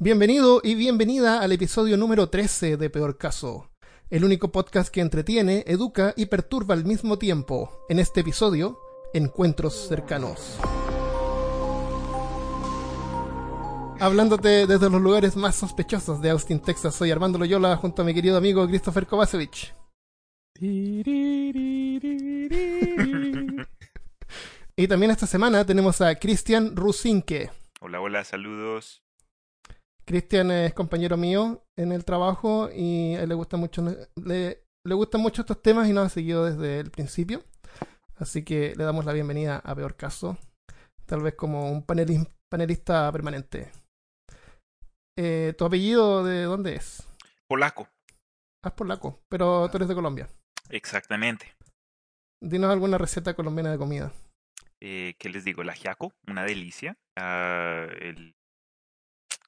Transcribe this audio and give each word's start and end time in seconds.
Bienvenido 0.00 0.60
y 0.64 0.74
bienvenida 0.74 1.40
al 1.40 1.52
episodio 1.52 1.96
número 1.96 2.28
13 2.28 2.76
de 2.76 2.90
Peor 2.90 3.16
Caso, 3.16 3.70
el 4.10 4.24
único 4.24 4.50
podcast 4.50 4.92
que 4.92 5.00
entretiene, 5.00 5.62
educa 5.68 6.12
y 6.16 6.26
perturba 6.26 6.74
al 6.74 6.84
mismo 6.84 7.16
tiempo. 7.16 7.86
En 7.88 8.00
este 8.00 8.22
episodio, 8.22 8.76
Encuentros 9.14 9.86
cercanos. 9.86 10.58
Hablándote 14.00 14.66
desde 14.66 14.90
los 14.90 15.00
lugares 15.00 15.36
más 15.36 15.54
sospechosos 15.54 16.20
de 16.20 16.30
Austin, 16.30 16.58
Texas, 16.58 16.96
soy 16.96 17.12
Armando 17.12 17.38
Loyola 17.38 17.76
junto 17.76 18.02
a 18.02 18.04
mi 18.04 18.12
querido 18.12 18.36
amigo 18.36 18.66
Christopher 18.66 19.06
Kovacevic. 19.06 19.76
y 24.76 24.88
también 24.88 25.12
esta 25.12 25.28
semana 25.28 25.64
tenemos 25.64 26.00
a 26.00 26.16
Cristian 26.16 26.74
Rusinke. 26.74 27.52
Hola, 27.80 28.00
hola, 28.00 28.24
saludos. 28.24 29.04
Cristian 30.04 30.50
es 30.50 30.74
compañero 30.74 31.16
mío 31.16 31.64
en 31.76 31.92
el 31.92 32.04
trabajo 32.04 32.68
y 32.70 33.14
a 33.14 33.22
él 33.22 33.28
le 33.28 33.34
gusta 33.34 33.56
mucho 33.56 33.82
le, 34.16 34.64
le 34.84 34.94
gustan 34.94 35.20
mucho 35.20 35.42
estos 35.42 35.62
temas 35.62 35.88
y 35.88 35.92
nos 35.92 36.06
ha 36.06 36.08
seguido 36.10 36.44
desde 36.44 36.80
el 36.80 36.90
principio. 36.90 37.42
Así 38.16 38.44
que 38.44 38.74
le 38.76 38.84
damos 38.84 39.04
la 39.04 39.12
bienvenida 39.12 39.58
a 39.58 39.74
Peor 39.74 39.96
Caso, 39.96 40.38
tal 41.06 41.22
vez 41.22 41.34
como 41.34 41.70
un 41.72 41.82
panelista, 41.82 42.32
panelista 42.48 43.10
permanente. 43.10 43.72
Eh, 45.18 45.54
¿Tu 45.56 45.64
apellido 45.64 46.24
de 46.24 46.42
dónde 46.42 46.76
es? 46.76 47.06
Polaco. 47.48 47.88
Ah, 48.62 48.68
es 48.68 48.72
polaco, 48.72 49.20
pero 49.28 49.68
tú 49.68 49.78
eres 49.78 49.88
de 49.88 49.94
Colombia. 49.94 50.28
Exactamente. 50.70 51.54
Dinos 52.42 52.70
alguna 52.70 52.98
receta 52.98 53.34
colombiana 53.34 53.70
de 53.70 53.78
comida. 53.78 54.12
Eh, 54.80 55.14
¿Qué 55.18 55.28
les 55.28 55.44
digo? 55.44 55.62
El 55.62 55.70
ajiaco, 55.70 56.12
una 56.26 56.44
delicia. 56.44 56.96
Ah, 57.18 57.86
el... 58.00 58.34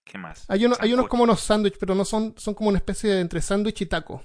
¿Qué 0.06 0.18
más? 0.18 0.48
Hay, 0.48 0.64
uno, 0.64 0.76
hay 0.78 0.92
unos 0.92 1.08
como 1.08 1.24
unos 1.24 1.40
sándwiches, 1.40 1.78
pero 1.80 1.94
no 1.96 2.04
son, 2.04 2.32
son 2.38 2.54
como 2.54 2.68
una 2.68 2.78
especie 2.78 3.10
de 3.10 3.20
entre 3.20 3.40
sándwich 3.42 3.80
y 3.82 3.86
taco. 3.86 4.22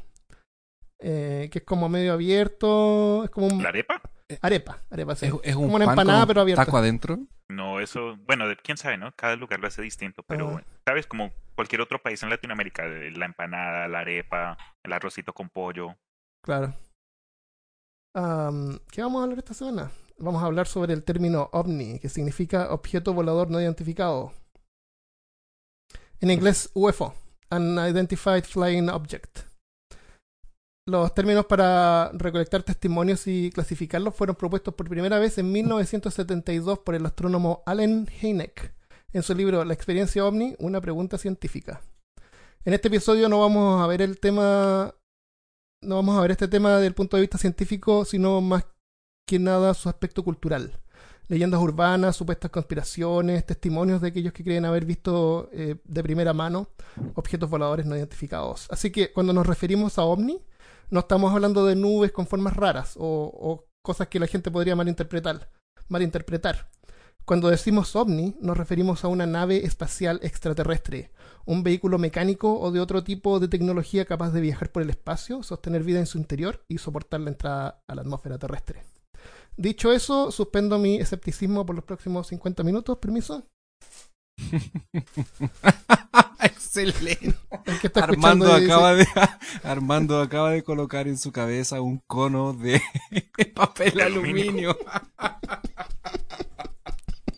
Eh, 1.00 1.50
que 1.52 1.58
es 1.60 1.66
como 1.66 1.90
medio 1.90 2.14
abierto. 2.14 3.24
Es 3.24 3.32
como 3.32 3.48
un... 3.48 3.64
¿La 3.64 3.70
arepa? 3.70 4.00
Arepa, 4.42 4.78
arepa, 4.92 5.16
sí. 5.16 5.26
Es, 5.26 5.34
es 5.44 5.56
un 5.56 5.64
como 5.64 5.76
una 5.78 5.86
pan 5.86 5.94
empanada, 5.94 6.20
con 6.22 6.28
pero 6.28 6.42
abierta. 6.42 6.64
taco 6.66 6.78
adentro. 6.78 7.18
No, 7.50 7.80
eso, 7.80 8.16
bueno, 8.28 8.48
de- 8.48 8.56
quién 8.58 8.78
sabe, 8.78 8.98
¿no? 8.98 9.12
Cada 9.16 9.36
lugar 9.36 9.60
lo 9.60 9.68
hace 9.68 9.82
distinto, 9.82 10.24
pero, 10.24 10.52
bueno, 10.52 10.68
¿sabes? 10.86 11.08
Como 11.08 11.34
cualquier 11.56 11.82
otro 11.82 12.02
país 12.02 12.22
en 12.24 12.30
Latinoamérica, 12.30 12.86
eh, 12.86 13.12
la 13.12 13.26
empanada, 13.26 13.88
la 13.90 14.00
arepa, 14.02 14.58
el 14.84 14.94
arrocito 14.94 15.34
con 15.34 15.50
pollo. 15.50 15.98
Claro. 16.46 16.74
¿Qué 18.14 19.02
vamos 19.02 19.20
a 19.20 19.24
hablar 19.24 19.40
esta 19.40 19.54
semana? 19.54 19.92
Vamos 20.18 20.44
a 20.44 20.46
hablar 20.46 20.68
sobre 20.68 20.94
el 20.94 21.04
término 21.04 21.50
ovni, 21.52 22.00
que 22.00 22.08
significa 22.10 22.72
objeto 22.72 23.14
volador 23.14 23.50
no 23.50 23.60
identificado. 23.60 24.34
En 26.22 26.30
inglés, 26.30 26.70
UFO, 26.76 27.16
Unidentified 27.50 28.44
Flying 28.44 28.90
Object. 28.90 29.40
Los 30.88 31.16
términos 31.16 31.48
para 31.48 32.12
recolectar 32.14 32.62
testimonios 32.62 33.26
y 33.26 33.50
clasificarlos 33.50 34.14
fueron 34.14 34.36
propuestos 34.36 34.76
por 34.76 34.88
primera 34.88 35.18
vez 35.18 35.40
en 35.40 35.52
1972 35.52 36.78
por 36.80 36.94
el 36.94 37.08
astrónomo 37.08 37.64
Allen 37.66 38.08
Hynek 38.22 38.72
en 39.14 39.24
su 39.24 39.34
libro 39.34 39.66
La 39.66 39.74
experiencia 39.74 40.24
ovni, 40.24 40.56
una 40.60 40.80
pregunta 40.80 41.18
científica. 41.18 41.82
En 42.66 42.76
este 42.76 42.90
episodio 42.90 43.28
no 43.28 43.40
vamos 43.40 43.82
a 43.82 43.88
ver 43.88 44.04
el 44.04 44.20
tema 44.20 44.94
no 45.84 45.96
vamos 45.96 46.16
a 46.16 46.22
ver 46.22 46.30
este 46.30 46.48
tema 46.48 46.76
desde 46.76 46.86
el 46.86 46.94
punto 46.94 47.18
de 47.18 47.22
vista 47.22 47.40
científico, 47.40 48.06
sino 48.06 48.42
más 48.42 48.68
que 49.28 49.40
nada 49.40 49.74
su 49.74 49.90
aspecto 49.90 50.24
cultural. 50.24 50.80
Leyendas 51.28 51.62
urbanas, 51.62 52.16
supuestas 52.16 52.52
conspiraciones, 52.52 53.46
testimonios 53.46 54.02
de 54.02 54.10
aquellos 54.10 54.34
que 54.34 54.44
creen 54.44 54.66
haber 54.66 54.86
visto 54.86 55.50
eh, 55.54 55.78
de 55.84 56.04
primera 56.04 56.34
mano 56.34 56.68
objetos 57.16 57.50
voladores 57.50 57.86
no 57.86 57.96
identificados. 57.96 58.68
Así 58.70 58.92
que 58.92 59.14
cuando 59.14 59.32
nos 59.32 59.48
referimos 59.48 59.98
a 59.98 60.04
ovni, 60.04 60.44
no 60.90 61.00
estamos 61.00 61.34
hablando 61.34 61.66
de 61.66 61.76
nubes 61.76 62.12
con 62.12 62.28
formas 62.28 62.56
raras 62.56 62.96
o, 62.98 63.32
o 63.34 63.66
cosas 63.82 64.08
que 64.10 64.20
la 64.20 64.28
gente 64.28 64.52
podría 64.52 64.76
malinterpretar. 64.76 65.50
malinterpretar. 65.88 66.70
Cuando 67.24 67.50
decimos 67.50 67.96
ovni, 67.96 68.36
nos 68.42 68.58
referimos 68.58 69.06
a 69.06 69.08
una 69.08 69.26
nave 69.26 69.64
espacial 69.66 70.20
extraterrestre, 70.24 71.12
un 71.46 71.64
vehículo 71.64 71.98
mecánico 71.98 72.60
o 72.60 72.72
de 72.72 72.80
otro 72.80 73.04
tipo 73.04 73.40
de 73.40 73.48
tecnología 73.48 74.06
capaz 74.06 74.32
de 74.32 74.42
viajar 74.42 74.72
por 74.72 74.82
el 74.82 74.90
espacio, 74.90 75.44
sostener 75.44 75.84
vida 75.84 76.00
en 76.00 76.08
su 76.08 76.18
interior 76.18 76.66
y 76.68 76.80
soportar 76.80 77.22
la 77.22 77.30
entrada 77.30 77.84
a 77.88 77.96
la 77.96 78.02
atmósfera 78.02 78.40
terrestre. 78.40 78.84
Dicho 79.58 79.92
eso, 79.92 80.32
suspendo 80.32 80.80
mi 80.80 80.98
escepticismo 80.98 81.66
por 81.66 81.76
los 81.76 81.84
próximos 81.86 82.28
50 82.28 82.64
minutos, 82.64 82.98
permiso. 82.98 83.46
Excelente. 86.42 87.36
Armando 87.96 88.46
dice- 88.58 88.66
acaba 88.72 88.94
de 88.96 89.06
Armando 89.64 90.20
acaba 90.22 90.52
de 90.52 90.64
colocar 90.64 91.08
en 91.08 91.18
su 91.18 91.32
cabeza 91.32 91.82
un 91.82 92.02
cono 92.08 92.54
de 92.54 92.82
papel 93.56 93.94
De 93.94 94.04
aluminio. 94.04 94.78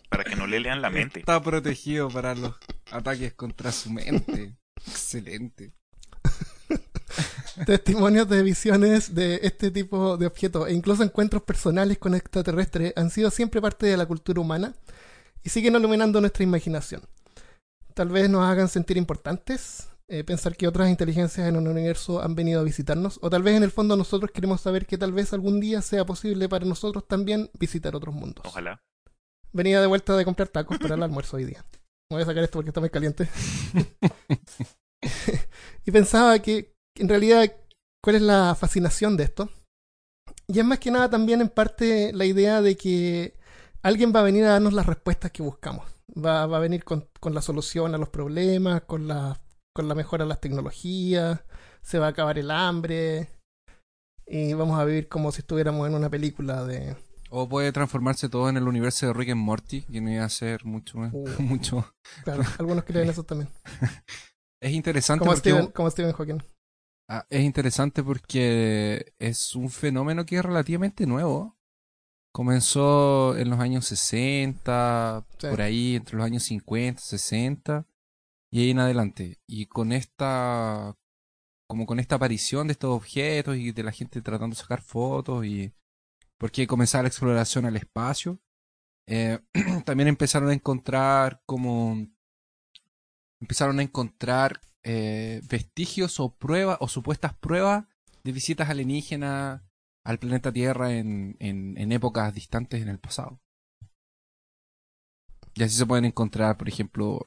Para 0.08 0.24
que 0.24 0.36
no 0.36 0.46
le 0.46 0.60
lean 0.60 0.80
la 0.80 0.90
mente. 0.90 1.20
Está 1.20 1.42
protegido 1.42 2.08
para 2.08 2.34
los 2.34 2.54
ataques 2.90 3.34
contra 3.34 3.72
su 3.72 3.90
mente. 3.90 4.56
Excelente. 4.86 5.72
Testimonios 7.66 8.28
de 8.28 8.42
visiones 8.42 9.14
de 9.14 9.40
este 9.42 9.70
tipo 9.70 10.16
de 10.16 10.26
objetos 10.26 10.68
e 10.68 10.72
incluso 10.72 11.02
encuentros 11.02 11.42
personales 11.42 11.98
con 11.98 12.14
extraterrestres 12.14 12.92
han 12.96 13.10
sido 13.10 13.30
siempre 13.30 13.60
parte 13.60 13.86
de 13.86 13.96
la 13.96 14.06
cultura 14.06 14.40
humana 14.40 14.74
y 15.42 15.50
siguen 15.50 15.76
iluminando 15.76 16.20
nuestra 16.20 16.44
imaginación. 16.44 17.02
Tal 17.94 18.08
vez 18.08 18.28
nos 18.28 18.44
hagan 18.44 18.68
sentir 18.68 18.96
importantes, 18.96 19.88
eh, 20.08 20.24
pensar 20.24 20.56
que 20.56 20.66
otras 20.66 20.90
inteligencias 20.90 21.46
en 21.46 21.56
el 21.56 21.68
universo 21.68 22.20
han 22.20 22.34
venido 22.34 22.60
a 22.60 22.64
visitarnos, 22.64 23.18
o 23.22 23.30
tal 23.30 23.42
vez 23.42 23.56
en 23.56 23.62
el 23.62 23.70
fondo 23.70 23.96
nosotros 23.96 24.30
queremos 24.32 24.60
saber 24.60 24.86
que 24.86 24.98
tal 24.98 25.12
vez 25.12 25.32
algún 25.32 25.60
día 25.60 25.80
sea 25.80 26.04
posible 26.04 26.48
para 26.48 26.66
nosotros 26.66 27.06
también 27.06 27.50
visitar 27.58 27.94
otros 27.94 28.14
mundos. 28.14 28.44
Ojalá. 28.46 28.82
Venía 29.52 29.80
de 29.80 29.86
vuelta 29.86 30.16
de 30.16 30.24
comprar 30.24 30.48
tacos 30.48 30.78
para 30.78 30.96
el 30.96 31.02
almuerzo 31.02 31.36
hoy 31.36 31.44
día. 31.44 31.64
Voy 32.10 32.22
a 32.22 32.26
sacar 32.26 32.42
esto 32.42 32.58
porque 32.58 32.70
está 32.70 32.80
muy 32.80 32.90
caliente. 32.90 33.28
y 35.84 35.90
pensaba 35.90 36.38
que 36.40 36.73
en 36.96 37.08
realidad, 37.08 37.52
¿cuál 38.02 38.16
es 38.16 38.22
la 38.22 38.54
fascinación 38.54 39.16
de 39.16 39.24
esto? 39.24 39.50
Y 40.46 40.58
es 40.58 40.64
más 40.64 40.78
que 40.78 40.90
nada 40.90 41.08
también 41.10 41.40
en 41.40 41.48
parte 41.48 42.12
la 42.12 42.24
idea 42.24 42.60
de 42.60 42.76
que 42.76 43.36
alguien 43.82 44.12
va 44.14 44.20
a 44.20 44.24
venir 44.24 44.44
a 44.44 44.50
darnos 44.52 44.72
las 44.72 44.86
respuestas 44.86 45.30
que 45.30 45.42
buscamos. 45.42 45.86
Va, 46.16 46.46
va 46.46 46.58
a 46.58 46.60
venir 46.60 46.84
con, 46.84 47.08
con 47.20 47.34
la 47.34 47.40
solución 47.42 47.94
a 47.94 47.98
los 47.98 48.10
problemas, 48.10 48.82
con 48.82 49.08
la, 49.08 49.40
con 49.74 49.88
la 49.88 49.94
mejora 49.94 50.24
de 50.24 50.28
las 50.28 50.40
tecnologías, 50.40 51.40
se 51.82 51.98
va 51.98 52.06
a 52.06 52.10
acabar 52.10 52.38
el 52.38 52.50
hambre 52.50 53.28
y 54.26 54.52
vamos 54.54 54.78
a 54.78 54.84
vivir 54.84 55.08
como 55.08 55.32
si 55.32 55.40
estuviéramos 55.40 55.86
en 55.88 55.94
una 55.94 56.10
película 56.10 56.64
de... 56.64 56.96
O 57.30 57.48
puede 57.48 57.72
transformarse 57.72 58.28
todo 58.28 58.48
en 58.48 58.56
el 58.56 58.68
universo 58.68 59.06
de 59.06 59.12
Rick 59.12 59.30
and 59.30 59.40
Morty, 59.40 59.82
que 59.82 60.00
no 60.00 60.10
iba 60.10 60.24
a 60.24 60.28
ser 60.28 60.64
mucho 60.64 60.98
más- 60.98 61.12
Uh. 61.12 61.26
mucho. 61.42 61.92
Claro, 62.22 62.42
algunos 62.58 62.84
creen 62.84 63.08
eso 63.10 63.24
también. 63.24 63.50
Es 64.62 64.72
interesante 64.72 65.20
Como 65.20 65.32
porque 65.32 65.50
Stephen, 65.50 65.66
como 65.72 65.90
Stephen 65.90 66.12
Hawking. 66.12 66.42
Ah, 67.08 67.26
es 67.28 67.42
interesante 67.42 68.02
porque 68.02 69.12
es 69.18 69.54
un 69.54 69.70
fenómeno 69.70 70.24
que 70.24 70.36
es 70.36 70.44
relativamente 70.44 71.06
nuevo. 71.06 71.56
Comenzó 72.32 73.36
en 73.36 73.50
los 73.50 73.60
años 73.60 73.84
60, 73.86 75.24
Sí. 75.38 75.46
por 75.48 75.60
ahí, 75.62 75.96
entre 75.96 76.16
los 76.16 76.24
años 76.26 76.42
50, 76.44 77.00
60 77.00 77.86
y 78.50 78.62
ahí 78.62 78.70
en 78.70 78.78
adelante. 78.80 79.38
Y 79.46 79.66
con 79.66 79.92
esta, 79.92 80.96
como 81.68 81.86
con 81.86 82.00
esta 82.00 82.16
aparición 82.16 82.66
de 82.66 82.72
estos 82.72 82.90
objetos 82.90 83.56
y 83.56 83.72
de 83.72 83.82
la 83.82 83.92
gente 83.92 84.22
tratando 84.22 84.54
de 84.56 84.62
sacar 84.62 84.80
fotos 84.82 85.44
y 85.44 85.72
porque 86.38 86.66
comenzaba 86.66 87.02
la 87.02 87.08
exploración 87.08 87.66
al 87.66 87.76
espacio, 87.76 88.40
eh, 89.06 89.38
también 89.84 90.08
empezaron 90.08 90.48
a 90.48 90.54
encontrar 90.54 91.42
como 91.46 92.06
empezaron 93.40 93.78
a 93.78 93.82
encontrar 93.82 94.60
eh, 94.84 95.40
vestigios 95.48 96.20
o 96.20 96.34
pruebas 96.36 96.78
o 96.80 96.88
supuestas 96.88 97.34
pruebas 97.34 97.86
de 98.22 98.32
visitas 98.32 98.68
alienígenas 98.70 99.62
al 100.04 100.18
planeta 100.18 100.52
Tierra 100.52 100.92
en, 100.92 101.36
en, 101.40 101.76
en 101.78 101.92
épocas 101.92 102.32
distantes 102.34 102.82
en 102.82 102.88
el 102.88 102.98
pasado. 102.98 103.40
Y 105.54 105.62
así 105.62 105.76
se 105.76 105.86
pueden 105.86 106.04
encontrar, 106.04 106.56
por 106.56 106.68
ejemplo, 106.68 107.26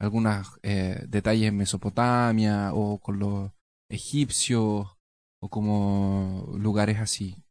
algunos 0.00 0.58
eh, 0.62 1.04
detalles 1.08 1.48
en 1.48 1.56
Mesopotamia 1.56 2.72
o 2.72 2.98
con 3.00 3.18
los 3.18 3.50
egipcios 3.90 4.96
o 5.42 5.48
como 5.50 6.54
lugares 6.58 6.98
así. 6.98 7.42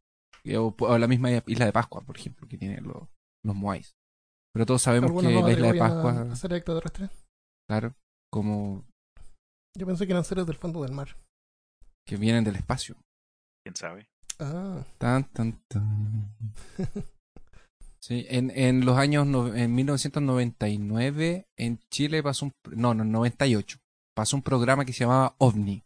Eh, 0.44 0.56
O, 0.56 0.74
o 0.78 0.98
la 0.98 1.08
misma 1.08 1.30
isla 1.46 1.66
de 1.66 1.72
Pascua, 1.72 2.02
por 2.02 2.16
ejemplo, 2.16 2.48
que 2.48 2.56
tienen 2.56 2.84
los, 2.84 3.08
los 3.44 3.54
Moais. 3.56 3.94
Pero 4.54 4.64
todos 4.64 4.82
sabemos 4.82 5.10
que 5.20 5.28
la 5.28 5.52
isla 5.52 5.72
de 5.72 5.78
Pascua, 5.78 6.12
a, 6.12 6.32
a 6.32 6.36
ser 6.36 6.52
extraterrestres. 6.54 7.10
claro, 7.68 7.94
como 8.32 8.86
Yo 9.76 9.86
pensé 9.86 10.06
que 10.06 10.12
eran 10.12 10.24
seres 10.24 10.46
del 10.46 10.56
fondo 10.56 10.82
del 10.82 10.92
mar. 10.92 11.16
que 12.06 12.16
vienen 12.16 12.44
del 12.44 12.56
espacio. 12.56 12.96
¿Quién 13.64 13.74
sabe? 13.76 14.08
Ah, 14.38 14.84
Tan, 14.98 15.24
tan, 15.32 15.60
tan. 15.68 16.34
Sí, 17.98 18.24
en, 18.28 18.52
en 18.54 18.84
los 18.84 18.96
años, 18.98 19.26
no- 19.26 19.52
en 19.52 19.74
1999, 19.74 21.48
en 21.56 21.80
Chile 21.90 22.22
pasó 22.22 22.44
un, 22.46 22.52
no, 22.76 22.94
no, 22.94 23.04
98, 23.04 23.78
pasó 24.14 24.36
un 24.36 24.42
programa 24.42 24.84
que 24.84 24.92
se 24.92 25.00
llamaba 25.00 25.34
OVNI, 25.38 25.82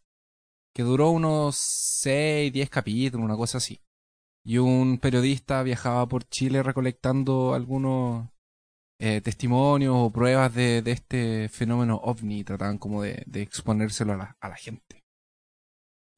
que 0.75 0.83
duró 0.83 1.11
unos 1.11 1.57
6, 1.57 2.53
10 2.53 2.69
capítulos, 2.69 3.25
una 3.25 3.37
cosa 3.37 3.57
así. 3.57 3.81
Y 4.45 4.59
un 4.59 4.99
periodista 4.99 5.63
viajaba 5.63 6.07
por 6.09 6.25
Chile 6.25 6.63
recolectando 6.63 7.55
algunos 7.55 8.29
eh, 9.03 9.23
testimonios 9.23 9.95
o 9.97 10.11
pruebas 10.11 10.55
de, 10.55 10.83
de 10.83 10.93
este 10.93 11.49
fenómeno 11.49 11.97
OVNI 11.97 12.41
y 12.41 12.45
trataban 12.45 12.77
como 12.77 13.03
de, 13.03 13.23
de 13.27 13.41
exponérselo 13.41 14.13
a 14.13 14.17
la, 14.17 14.37
a 14.39 14.49
la 14.51 14.57
gente. 14.57 15.03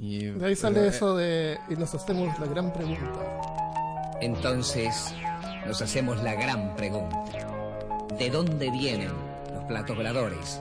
Y, 0.00 0.24
De 0.24 0.46
ahí 0.46 0.56
sale 0.56 0.80
eh, 0.80 0.88
eso 0.88 1.16
de. 1.16 1.58
Y 1.70 1.76
nos 1.76 1.94
hacemos 1.94 2.36
la 2.40 2.46
gran 2.46 2.72
pregunta. 2.72 4.18
Entonces, 4.20 5.14
nos 5.64 5.80
hacemos 5.80 6.20
la 6.24 6.34
gran 6.34 6.74
pregunta. 6.74 8.08
¿De 8.18 8.30
dónde 8.30 8.70
vienen 8.72 9.12
los 9.54 9.64
platos 9.64 9.96
voladores? 9.96 10.60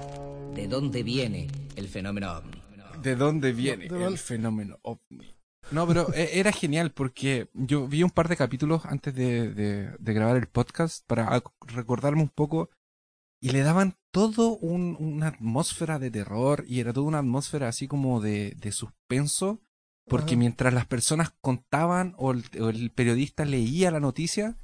¿De 0.53 0.67
dónde 0.67 1.01
viene 1.01 1.47
el 1.75 1.87
fenómeno 1.87 2.37
ovni? 2.37 2.61
¿De 3.01 3.15
dónde 3.15 3.51
viene 3.51 3.89
¿De 3.89 4.05
el 4.05 4.19
fenómeno 4.19 4.77
ovni? 4.83 5.40
No, 5.71 5.87
pero 5.87 6.13
e- 6.13 6.39
era 6.39 6.51
genial 6.51 6.91
porque 6.91 7.49
yo 7.53 7.87
vi 7.87 8.03
un 8.03 8.09
par 8.09 8.27
de 8.27 8.35
capítulos 8.37 8.85
antes 8.85 9.13
de, 9.15 9.53
de- 9.53 9.95
de 9.97 10.13
grabar 10.13 10.35
el 10.37 10.47
podcast 10.47 11.05
para 11.07 11.41
recordarme 11.67 12.21
un 12.23 12.29
poco 12.29 12.69
y 13.41 13.49
le 13.51 13.61
daban 13.61 13.95
todo 14.11 14.57
un- 14.57 14.97
una 14.99 15.27
atmósfera 15.29 15.97
de 15.97 16.11
terror 16.11 16.65
y 16.67 16.79
era 16.81 16.91
toda 16.93 17.07
una 17.07 17.19
atmósfera 17.19 17.67
así 17.69 17.87
como 17.87 18.19
de, 18.21 18.51
de 18.57 18.71
suspenso 18.71 19.61
porque 20.07 20.33
Ajá. 20.33 20.39
mientras 20.39 20.73
las 20.73 20.87
personas 20.87 21.31
contaban 21.41 22.15
o 22.17 22.31
el, 22.31 22.43
o 22.59 22.69
el 22.69 22.91
periodista 22.91 23.45
leía 23.45 23.91
la 23.91 23.99
noticia, 24.01 24.57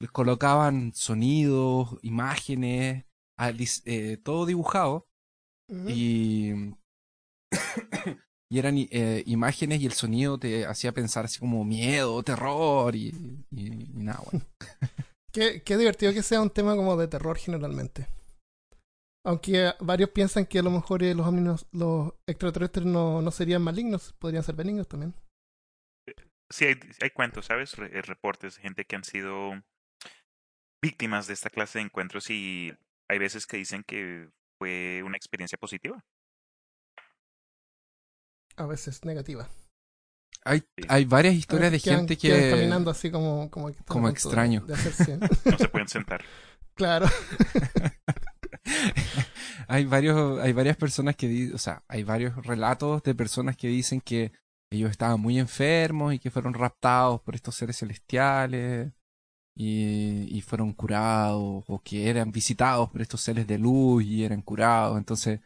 les 0.00 0.10
colocaban 0.12 0.92
sonidos, 0.94 1.96
imágenes, 2.02 3.04
eh, 3.84 4.18
todo 4.22 4.46
dibujado 4.46 5.08
y, 5.88 6.52
y 8.52 8.58
eran 8.58 8.76
eh, 8.76 9.22
imágenes 9.26 9.80
y 9.80 9.86
el 9.86 9.92
sonido 9.92 10.36
te 10.36 10.66
hacía 10.66 10.92
pensar 10.92 11.24
así 11.24 11.38
como 11.40 11.64
miedo, 11.64 12.22
terror 12.22 12.94
y, 12.94 13.08
y- 13.50 13.84
y 13.98 14.02
nada, 14.04 14.20
bueno. 14.30 14.44
Qué, 15.32 15.62
qué 15.62 15.78
divertido 15.78 16.12
que 16.12 16.22
sea 16.22 16.42
un 16.42 16.50
tema 16.50 16.76
como 16.76 16.94
de 16.98 17.08
terror 17.08 17.38
generalmente. 17.38 18.06
Aunque 19.24 19.68
eh, 19.68 19.72
varios 19.80 20.10
piensan 20.10 20.44
que 20.44 20.58
a 20.58 20.62
lo 20.62 20.70
mejor 20.70 21.02
eh, 21.02 21.14
los 21.14 21.66
los 21.72 22.12
extraterrestres 22.26 22.84
no, 22.84 23.22
no 23.22 23.30
serían 23.30 23.62
malignos, 23.62 24.12
podrían 24.18 24.42
ser 24.44 24.54
benignos 24.54 24.88
también. 24.88 25.14
Sí, 26.50 26.66
hay, 26.66 26.74
hay 27.00 27.10
cuentos, 27.10 27.46
¿sabes? 27.46 27.76
Re- 27.78 27.98
eh, 27.98 28.02
reportes 28.02 28.56
de 28.56 28.62
gente 28.62 28.84
que 28.84 28.96
han 28.96 29.04
sido 29.04 29.52
víctimas 30.82 31.26
de 31.26 31.34
esta 31.34 31.50
clase 31.50 31.78
de 31.78 31.84
encuentros 31.86 32.28
y 32.30 32.72
hay 33.08 33.18
veces 33.18 33.46
que 33.46 33.56
dicen 33.56 33.84
que 33.86 34.28
fue 34.58 35.02
una 35.04 35.16
experiencia 35.16 35.58
positiva. 35.58 36.04
A 38.56 38.66
veces 38.66 39.04
negativa. 39.04 39.48
Hay, 40.44 40.60
Sí. 40.60 40.84
hay 40.88 41.04
varias 41.04 41.34
historias 41.34 41.70
de 41.70 41.76
veces 41.76 41.84
quedan- 41.84 41.98
gente 42.00 42.16
quedan 42.16 42.40
que... 42.40 42.50
caminando 42.50 42.90
así 42.90 43.10
como, 43.10 43.48
como, 43.50 43.70
de- 43.70 44.10
extraño. 44.10 44.60
de 44.66 44.74
hacerse- 44.74 45.18
No 45.50 45.58
se 45.58 45.68
pueden 45.68 45.88
sentar. 45.88 46.22
claro. 46.74 47.06
hay 49.68 49.84
varios, 49.84 50.40
hay 50.40 50.52
varias 50.52 50.76
personas 50.76 51.16
que 51.16 51.52
o 51.54 51.58
sea, 51.58 51.82
hay 51.88 52.02
varios 52.02 52.34
relatos 52.44 53.02
de 53.02 53.14
personas 53.14 53.56
que 53.56 53.68
dicen 53.68 54.00
que 54.00 54.32
ellos 54.70 54.90
estaban 54.90 55.20
muy 55.20 55.38
enfermos 55.38 56.14
y 56.14 56.18
que 56.18 56.30
fueron 56.30 56.54
raptados 56.54 57.20
por 57.20 57.34
estos 57.34 57.54
seres 57.54 57.76
celestiales 57.78 58.92
y, 59.56 60.26
y 60.30 60.40
fueron 60.40 60.72
curados 60.72 61.64
o 61.68 61.80
que 61.84 62.08
eran 62.08 62.32
visitados 62.32 62.88
por 62.90 63.02
estos 63.02 63.20
seres 63.20 63.46
de 63.46 63.58
luz 63.58 64.02
y 64.04 64.24
eran 64.24 64.40
curados. 64.42 64.96
Entonces, 64.98 65.40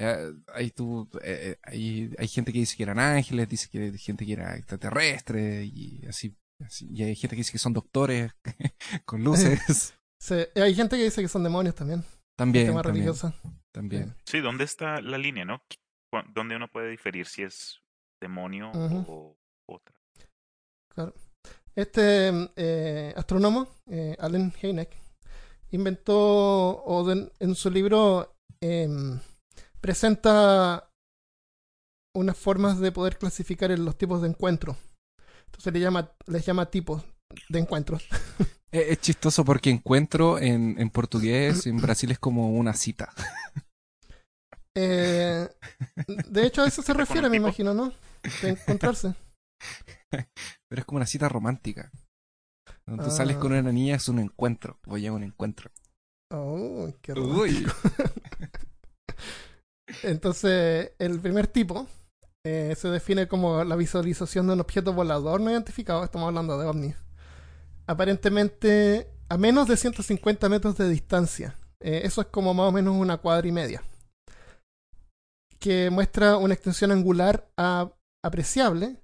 eh, 0.00 0.32
hay, 0.54 0.70
tú, 0.70 1.08
eh, 1.22 1.50
eh, 1.50 1.58
hay, 1.62 2.10
hay 2.18 2.28
gente 2.28 2.52
que 2.52 2.60
dice 2.60 2.76
que 2.76 2.84
eran 2.84 3.00
ángeles, 3.00 3.48
dice 3.48 3.68
que 3.68 3.78
hay 3.80 3.98
gente 3.98 4.24
que 4.24 4.32
era 4.32 4.56
extraterrestre 4.56 5.64
y 5.64 6.04
así, 6.08 6.36
así. 6.64 6.88
Y 6.90 7.02
hay 7.02 7.16
gente 7.16 7.34
que 7.34 7.40
dice 7.40 7.52
que 7.52 7.58
son 7.58 7.72
doctores 7.72 8.32
con 9.04 9.24
luces. 9.24 9.94
Hay 10.56 10.74
gente 10.74 10.96
que 10.96 11.04
dice 11.04 11.22
que 11.22 11.28
son 11.28 11.44
demonios 11.44 11.76
también. 11.76 12.02
También, 12.36 12.66
tema 12.66 12.82
también, 12.82 13.06
religioso. 13.06 13.32
también. 13.72 14.16
Sí, 14.24 14.40
¿dónde 14.40 14.64
está 14.64 15.00
la 15.00 15.16
línea, 15.16 15.44
no? 15.44 15.62
¿Dónde 16.34 16.56
uno 16.56 16.66
puede 16.66 16.90
diferir 16.90 17.26
si 17.26 17.44
es 17.44 17.80
demonio 18.20 18.72
o 18.72 19.38
otra? 19.68 19.94
Este 21.76 22.32
eh, 22.56 23.14
astrónomo, 23.16 23.68
eh, 23.88 24.16
Allen 24.18 24.52
Hynek, 24.60 24.90
inventó, 25.70 26.18
o 26.18 27.12
en 27.12 27.54
su 27.54 27.70
libro 27.70 28.34
em, 28.60 29.20
presenta 29.80 30.90
unas 32.16 32.36
formas 32.36 32.80
de 32.80 32.92
poder 32.92 33.18
clasificar 33.18 33.70
en 33.70 33.84
los 33.84 33.96
tipos 33.96 34.22
de 34.22 34.28
encuentros. 34.28 34.76
Entonces 35.46 35.72
le 35.72 35.80
llama, 35.80 36.12
les 36.26 36.44
llama 36.44 36.70
tipos 36.70 37.02
de 37.48 37.58
encuentros. 37.58 38.06
Es, 38.70 38.88
es 38.90 39.00
chistoso 39.00 39.46
porque 39.46 39.70
encuentro 39.70 40.38
en, 40.38 40.78
en 40.78 40.90
portugués, 40.90 41.66
en 41.66 41.78
Brasil 41.78 42.10
es 42.10 42.18
como 42.18 42.50
una 42.50 42.74
cita. 42.74 43.14
Eh, 44.76 45.48
de 46.28 46.46
hecho, 46.46 46.60
a 46.62 46.66
eso 46.68 46.82
se 46.82 46.92
¿Con 46.92 47.00
un 47.00 47.06
refiere, 47.06 47.28
me 47.30 47.38
tipo? 47.38 47.46
imagino, 47.46 47.72
¿no? 47.72 47.94
De 48.42 48.50
encontrarse. 48.50 49.14
Pero 50.10 50.80
es 50.80 50.84
como 50.84 50.98
una 50.98 51.06
cita 51.06 51.30
romántica. 51.30 51.90
Cuando 52.84 53.04
tú 53.04 53.10
sales 53.10 53.36
Ah. 53.36 53.40
con 53.40 53.52
una 53.52 53.72
niña 53.72 53.96
es 53.96 54.06
un 54.10 54.18
encuentro. 54.18 54.78
Voy 54.84 55.06
a 55.06 55.12
un 55.14 55.22
encuentro. 55.22 55.70
Oh, 56.30 56.92
qué 57.00 57.14
Uy. 57.14 57.66
Entonces, 60.02 60.92
el 60.98 61.20
primer 61.20 61.46
tipo 61.46 61.86
eh, 62.44 62.74
se 62.76 62.88
define 62.88 63.26
como 63.28 63.64
la 63.64 63.76
visualización 63.76 64.46
de 64.46 64.52
un 64.54 64.60
objeto 64.60 64.92
volador 64.92 65.40
no 65.40 65.50
identificado. 65.50 66.04
Estamos 66.04 66.28
hablando 66.28 66.58
de 66.58 66.66
ovnis. 66.66 66.96
Aparentemente 67.86 69.10
a 69.28 69.36
menos 69.38 69.68
de 69.68 69.76
150 69.76 70.48
metros 70.48 70.76
de 70.76 70.88
distancia. 70.88 71.56
Eh, 71.80 72.02
eso 72.04 72.20
es 72.20 72.26
como 72.28 72.54
más 72.54 72.66
o 72.68 72.72
menos 72.72 72.94
una 72.96 73.18
cuadra 73.18 73.46
y 73.48 73.52
media. 73.52 73.82
Que 75.58 75.90
muestra 75.90 76.36
una 76.36 76.54
extensión 76.54 76.92
angular 76.92 77.50
a- 77.56 77.90
apreciable 78.24 78.96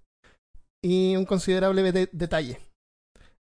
y 0.83 1.17
un 1.17 1.25
considerable 1.25 1.91
de- 1.93 2.09
detalle. 2.13 2.61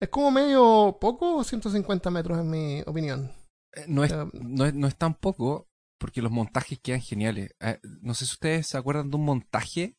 Es 0.01 0.09
como 0.11 0.31
medio 0.31 0.99
poco 1.01 1.37
o 1.37 1.45
150 1.45 2.11
metros 2.11 2.39
en 2.39 2.51
mi 2.51 2.83
opinión. 2.87 3.33
Eh, 3.75 3.85
No 3.89 4.05
es, 4.05 4.13
no, 4.33 4.65
es, 4.65 4.75
no 4.75 4.87
es 4.87 4.97
tan 4.97 5.15
poco 5.15 5.68
porque 5.99 6.23
los 6.23 6.31
montajes 6.33 6.79
quedan 6.81 7.01
geniales. 7.01 7.55
Eh, 7.61 7.79
no 8.01 8.15
sé 8.15 8.27
si 8.27 8.33
ustedes 8.33 8.67
se 8.67 8.79
acuerdan 8.79 9.11
de 9.11 9.17
un 9.17 9.25
montaje 9.25 9.97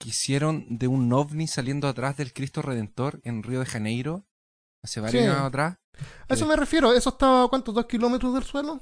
que 0.00 0.08
hicieron 0.10 0.66
de 0.78 0.86
un 0.88 1.12
ovni 1.12 1.46
saliendo 1.46 1.88
atrás 1.88 2.16
del 2.16 2.32
Cristo 2.32 2.62
Redentor 2.62 3.20
en 3.24 3.42
Río 3.42 3.60
de 3.60 3.66
Janeiro 3.66 4.24
hace 4.84 5.00
varios 5.00 5.24
Sí. 5.24 5.28
años 5.28 5.42
atrás. 5.42 5.76
A 6.28 6.34
eso 6.34 6.46
me 6.46 6.54
refiero. 6.56 6.92
¿Eso 6.92 7.10
está 7.10 7.44
a 7.44 7.48
cuántos? 7.48 7.74
¿Dos 7.74 7.86
kilómetros 7.86 8.32
del 8.34 8.44
suelo? 8.44 8.80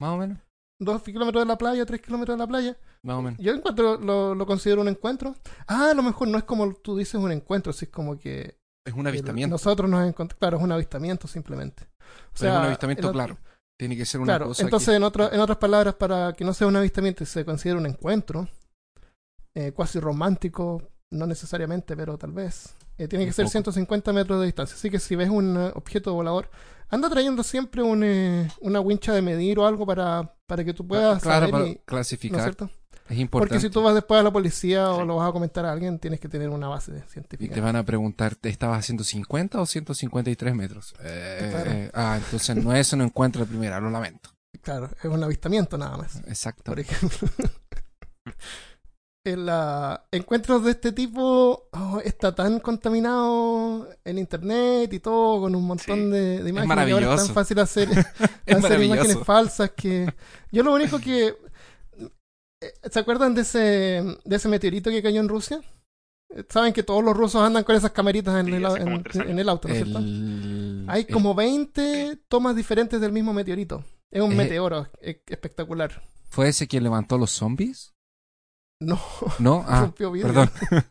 Más 0.00 0.10
o 0.10 0.16
menos. 0.16 0.38
¿Dos 0.80 1.02
kilómetros 1.02 1.42
de 1.42 1.46
la 1.48 1.56
playa? 1.58 1.84
¿Tres 1.86 2.00
kilómetros 2.02 2.36
de 2.36 2.42
la 2.42 2.46
playa? 2.46 2.76
Más 3.02 3.16
o 3.16 3.22
menos. 3.22 3.38
Yo 3.40 3.52
encuentro, 3.52 3.98
lo, 3.98 4.34
lo 4.34 4.46
considero 4.46 4.80
un 4.80 4.88
encuentro. 4.88 5.34
Ah, 5.66 5.90
a 5.90 5.94
lo 5.94 6.02
mejor 6.02 6.28
no 6.28 6.38
es 6.38 6.44
como 6.44 6.72
tú 6.74 6.96
dices 6.96 7.14
un 7.14 7.32
encuentro, 7.32 7.72
si 7.72 7.84
es 7.86 7.90
como 7.90 8.18
que 8.18 8.58
Es 8.86 8.94
un 8.94 9.06
avistamiento. 9.06 9.52
nosotros 9.54 9.88
nos 9.90 10.06
encontramos. 10.06 10.38
Claro, 10.38 10.56
es 10.58 10.62
un 10.62 10.72
avistamiento 10.72 11.28
simplemente. 11.28 11.84
O 12.32 12.34
es 12.36 12.42
un 12.42 12.48
avistamiento, 12.48 13.10
claro. 13.12 13.38
Tiene 13.78 13.96
que 13.96 14.06
ser 14.06 14.20
una 14.20 14.32
Claro, 14.32 14.46
cosa 14.48 14.62
entonces 14.62 14.88
que- 14.88 14.94
en, 14.96 15.02
otra- 15.02 15.28
en 15.32 15.40
otras 15.40 15.58
palabras, 15.58 15.94
para 15.94 16.32
que 16.32 16.44
no 16.44 16.54
sea 16.54 16.66
un 16.66 16.76
avistamiento 16.76 17.22
y 17.22 17.26
se 17.26 17.44
considere 17.44 17.78
un 17.78 17.86
encuentro, 17.86 18.48
eh, 19.54 19.72
cuasi 19.72 20.00
romántico, 20.00 20.82
no 21.10 21.26
necesariamente, 21.26 21.96
pero 21.96 22.16
tal 22.18 22.32
vez, 22.32 22.74
eh, 22.98 23.06
tiene 23.08 23.24
que 23.24 23.30
Un 23.30 23.34
ser 23.34 23.44
poco. 23.44 23.52
150 23.52 24.12
metros 24.12 24.40
de 24.40 24.46
distancia. 24.46 24.76
Así 24.76 24.90
que 24.90 24.98
si 24.98 25.14
ves 25.16 25.28
un 25.28 25.56
eh, 25.56 25.72
objeto 25.74 26.14
volador, 26.14 26.50
anda 26.88 27.08
trayendo 27.10 27.42
siempre 27.42 27.82
un, 27.82 28.02
eh, 28.04 28.48
una 28.60 28.80
wincha 28.80 29.12
de 29.12 29.22
medir 29.22 29.58
o 29.58 29.66
algo 29.66 29.84
para, 29.86 30.34
para 30.46 30.64
que 30.64 30.72
tú 30.74 30.86
puedas 30.86 31.22
claro, 31.22 31.40
saber 31.46 31.50
para 31.50 31.64
y- 31.66 31.68
¿no 31.68 31.74
es 31.74 31.80
clasificar. 31.84 32.42
cierto? 32.42 32.70
Es 33.08 33.18
importante. 33.18 33.54
Porque 33.54 33.60
si 33.60 33.70
tú 33.70 33.82
vas 33.82 33.94
después 33.94 34.20
a 34.20 34.22
la 34.22 34.30
policía 34.32 34.90
o 34.90 35.04
lo 35.04 35.16
vas 35.16 35.28
a 35.28 35.32
comentar 35.32 35.64
a 35.66 35.72
alguien, 35.72 35.98
tienes 35.98 36.20
que 36.20 36.28
tener 36.28 36.48
una 36.48 36.68
base 36.68 36.92
Y 36.92 37.00
te 37.00 37.08
científica. 37.08 37.60
van 37.60 37.76
a 37.76 37.84
preguntar, 37.84 38.34
¿te 38.34 38.48
estabas 38.48 38.78
haciendo 38.80 39.04
50 39.04 39.60
o 39.60 39.66
153 39.66 40.54
metros? 40.54 40.94
Eh, 41.02 41.48
Claro. 41.50 41.70
eh, 41.70 41.90
ah, 41.94 42.18
entonces 42.22 42.56
no 42.56 42.72
es 42.74 42.92
un 42.92 43.02
encuentro 43.02 43.42
de 43.42 43.46
primera, 43.48 43.80
lo 43.80 43.90
lamento. 43.90 44.30
Claro, 44.62 44.88
es 44.98 45.04
un 45.04 45.22
avistamiento 45.22 45.78
nada 45.78 45.96
más. 45.96 46.16
Exacto. 46.26 46.62
por 46.64 46.80
ejemplo. 46.80 47.28
en 49.24 49.44
la- 49.44 50.06
encuentros 50.12 50.62
de 50.64 50.70
este 50.70 50.92
tipo 50.92 51.68
oh, 51.72 52.00
está 52.04 52.32
tan 52.32 52.60
contaminado 52.60 53.88
en 54.04 54.18
internet 54.18 54.92
y 54.92 55.00
todo 55.00 55.40
con 55.40 55.54
un 55.56 55.66
montón 55.66 55.98
Sí. 55.98 56.10
de, 56.10 56.42
de 56.44 56.50
imágenes. 56.50 56.54
y 56.54 56.70
ahora 56.70 56.82
es 56.84 56.90
maravilloso. 56.92 57.26
tan 57.26 57.34
fácil 57.34 57.58
hacer, 57.58 57.88
Es 58.46 58.56
hacer 58.56 58.60
maravilloso. 58.62 58.94
imágenes 59.00 59.24
falsas 59.26 59.70
que 59.76 60.12
yo 60.52 60.62
lo 60.62 60.72
único 60.74 61.00
que 61.00 61.34
¿se 62.90 62.98
acuerdan 62.98 63.34
de 63.34 63.42
ese 63.42 63.58
de 64.24 64.36
ese 64.36 64.48
meteorito 64.48 64.90
que 64.90 65.02
cayó 65.02 65.20
en 65.20 65.28
Rusia? 65.28 65.60
Eh, 66.34 66.44
Saben 66.48 66.72
que 66.72 66.82
todos 66.82 67.04
los 67.04 67.16
rusos 67.16 67.42
andan 67.42 67.64
con 67.64 67.76
esas 67.76 67.92
camaritas 67.92 68.34
en, 68.40 68.46
Sí, 68.46 68.52
el, 68.54 69.28
en- 69.30 69.38
el 69.38 69.48
auto, 69.48 69.68
¿no 69.68 69.74
es 69.74 69.82
cierto? 69.84 69.98
Hay 70.90 71.02
el- 71.06 71.12
como 71.12 71.34
20 71.34 72.16
tomas 72.28 72.56
diferentes 72.56 73.00
del 73.00 73.12
mismo 73.12 73.32
meteorito. 73.32 73.84
Es 74.10 74.22
un 74.22 74.32
Eh. 74.32 74.36
meteoro 74.36 74.88
e- 75.00 75.22
espectacular. 75.26 76.02
¿Fue 76.28 76.48
ese 76.48 76.66
que 76.66 76.80
levantó 76.80 77.18
los 77.18 77.30
zombies? 77.30 77.94
No, 78.80 79.00
¿No? 79.38 79.64
Ah, 79.68 79.92
perdón. 79.96 80.50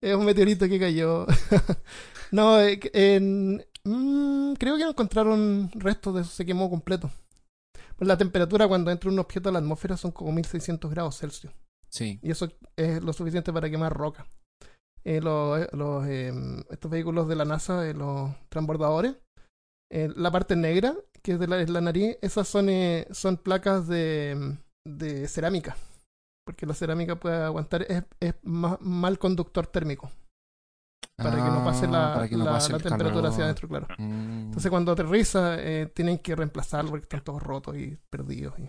es 0.00 0.14
un 0.14 0.24
meteorito 0.24 0.68
que 0.68 0.78
cayó. 0.78 1.26
no, 2.30 2.60
eh, 2.60 2.78
en- 2.92 3.64
mm, 3.84 4.54
creo 4.54 4.76
que 4.76 4.84
no 4.84 4.90
encontraron 4.90 5.70
restos 5.74 6.14
de 6.14 6.20
eso, 6.22 6.30
se 6.30 6.46
quemó 6.46 6.70
completo. 6.70 7.10
Pues 7.96 8.08
la 8.08 8.16
temperatura 8.18 8.66
cuando 8.68 8.90
entra 8.90 9.10
un 9.10 9.18
objeto 9.18 9.48
a 9.48 9.52
la 9.52 9.58
atmósfera 9.60 9.96
son 9.96 10.10
como 10.12 10.32
1600 10.32 10.90
grados 10.90 11.18
Celsius. 11.18 11.52
Sí. 11.88 12.18
Y 12.22 12.30
eso 12.30 12.48
es 12.76 13.02
lo 13.02 13.12
suficiente 13.12 13.52
para 13.52 13.70
quemar 13.70 13.92
roca. 13.92 14.26
Eh, 15.04 15.20
los, 15.20 15.60
eh, 15.60 15.68
los, 15.72 16.06
eh, 16.08 16.32
estos 16.70 16.90
vehículos 16.90 17.28
de 17.28 17.36
la 17.36 17.44
NASA, 17.44 17.88
eh, 17.88 17.94
los 17.94 18.30
transbordadores, 18.48 19.16
la 19.90 20.30
parte 20.32 20.56
negra, 20.56 20.96
que 21.22 21.32
es 21.32 21.38
de 21.38 21.46
la, 21.46 21.60
es 21.60 21.70
la 21.70 21.80
nariz, 21.80 22.16
esas 22.20 22.48
son, 22.48 22.68
eh, 22.68 23.06
son 23.12 23.36
placas 23.36 23.86
de, 23.86 24.56
de 24.84 25.28
cerámica. 25.28 25.76
Porque 26.44 26.66
la 26.66 26.74
cerámica 26.74 27.14
puede 27.20 27.36
aguantar, 27.36 27.82
es, 27.88 28.02
es 28.18 28.34
ma- 28.42 28.78
mal 28.80 29.18
conductor 29.20 29.66
térmico. 29.68 30.10
Para 31.16 31.36
que 31.36 31.42
no 31.42 31.64
pase 31.64 31.86
Ah, 31.86 31.90
la, 31.90 32.14
para 32.14 32.28
que 32.28 32.36
no 32.36 32.44
la- 32.44 32.50
pase 32.52 32.70
la 32.72 32.76
el 32.78 32.82
temperatura 32.82 33.14
calor. 33.22 33.30
hacia 33.32 33.44
adentro, 33.44 33.68
claro. 33.68 33.86
Mm. 33.98 34.46
Entonces 34.46 34.70
cuando 34.70 34.92
aterriza, 34.92 35.56
eh, 35.60 35.86
tienen 35.94 36.18
que 36.18 36.34
reemplazarlo 36.34 36.90
porque 36.90 37.04
están 37.04 37.22
todos 37.22 37.42
rotos 37.42 37.76
y 37.76 37.96
perdidos. 38.10 38.58
Y, 38.58 38.68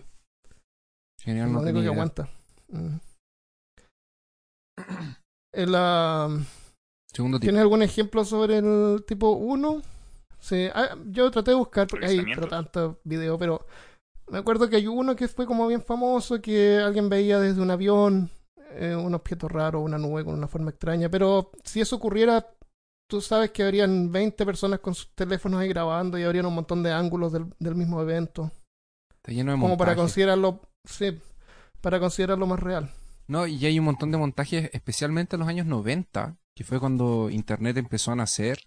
Genial, 1.22 1.48
es 1.48 1.52
lo 1.54 1.60
único 1.60 1.80
que 1.80 1.86
aguanta. 1.88 2.28
Mm. 2.68 2.96
El, 5.52 5.68
Segundo 7.12 7.38
tipo. 7.38 7.46
¿Tienes 7.46 7.62
algún 7.62 7.82
ejemplo 7.82 8.24
sobre 8.24 8.58
el 8.58 9.04
tipo 9.06 9.30
1? 9.30 9.82
Sí, 10.38 10.68
ah, 10.74 10.96
yo 11.06 11.30
traté 11.30 11.52
de 11.52 11.56
buscar 11.56 11.86
porque 11.86 12.06
hay 12.06 12.24
tantos 12.48 12.96
videos, 13.04 13.38
pero 13.38 13.66
me 14.28 14.38
acuerdo 14.38 14.68
que 14.68 14.76
hay 14.76 14.86
uno 14.86 15.16
que 15.16 15.26
fue 15.28 15.46
como 15.46 15.66
bien 15.66 15.82
famoso, 15.82 16.40
que 16.42 16.76
alguien 16.78 17.08
veía 17.08 17.40
desde 17.40 17.60
un 17.62 17.70
avión 17.70 18.30
eh, 18.72 18.94
un 18.94 19.14
objeto 19.14 19.48
raro, 19.48 19.80
una 19.80 19.98
nube 19.98 20.24
con 20.24 20.34
una 20.34 20.48
forma 20.48 20.70
extraña, 20.70 21.08
pero 21.08 21.50
si 21.64 21.80
eso 21.80 21.96
ocurriera, 21.96 22.46
tú 23.08 23.20
sabes 23.20 23.50
que 23.50 23.62
habrían 23.62 24.10
20 24.10 24.44
personas 24.44 24.80
con 24.80 24.94
sus 24.94 25.10
teléfonos 25.14 25.60
ahí 25.60 25.68
grabando 25.68 26.18
y 26.18 26.22
habrían 26.24 26.46
un 26.46 26.54
montón 26.54 26.82
de 26.82 26.92
ángulos 26.92 27.32
del, 27.32 27.46
del 27.58 27.74
mismo 27.74 28.00
evento, 28.02 28.50
Está 29.10 29.32
lleno 29.32 29.52
de 29.52 29.58
como 29.58 29.76
para 29.76 29.96
considerarlo, 29.96 30.60
sí, 30.84 31.18
para 31.80 31.98
considerarlo 31.98 32.46
más 32.46 32.60
real. 32.60 32.90
No, 33.28 33.46
y 33.46 33.64
hay 33.66 33.78
un 33.78 33.84
montón 33.86 34.12
de 34.12 34.18
montajes, 34.18 34.70
especialmente 34.72 35.34
en 35.34 35.40
los 35.40 35.48
años 35.48 35.66
90, 35.66 36.36
que 36.54 36.62
fue 36.62 36.78
cuando 36.78 37.28
Internet 37.28 37.76
empezó 37.76 38.12
a 38.12 38.16
nacer. 38.16 38.58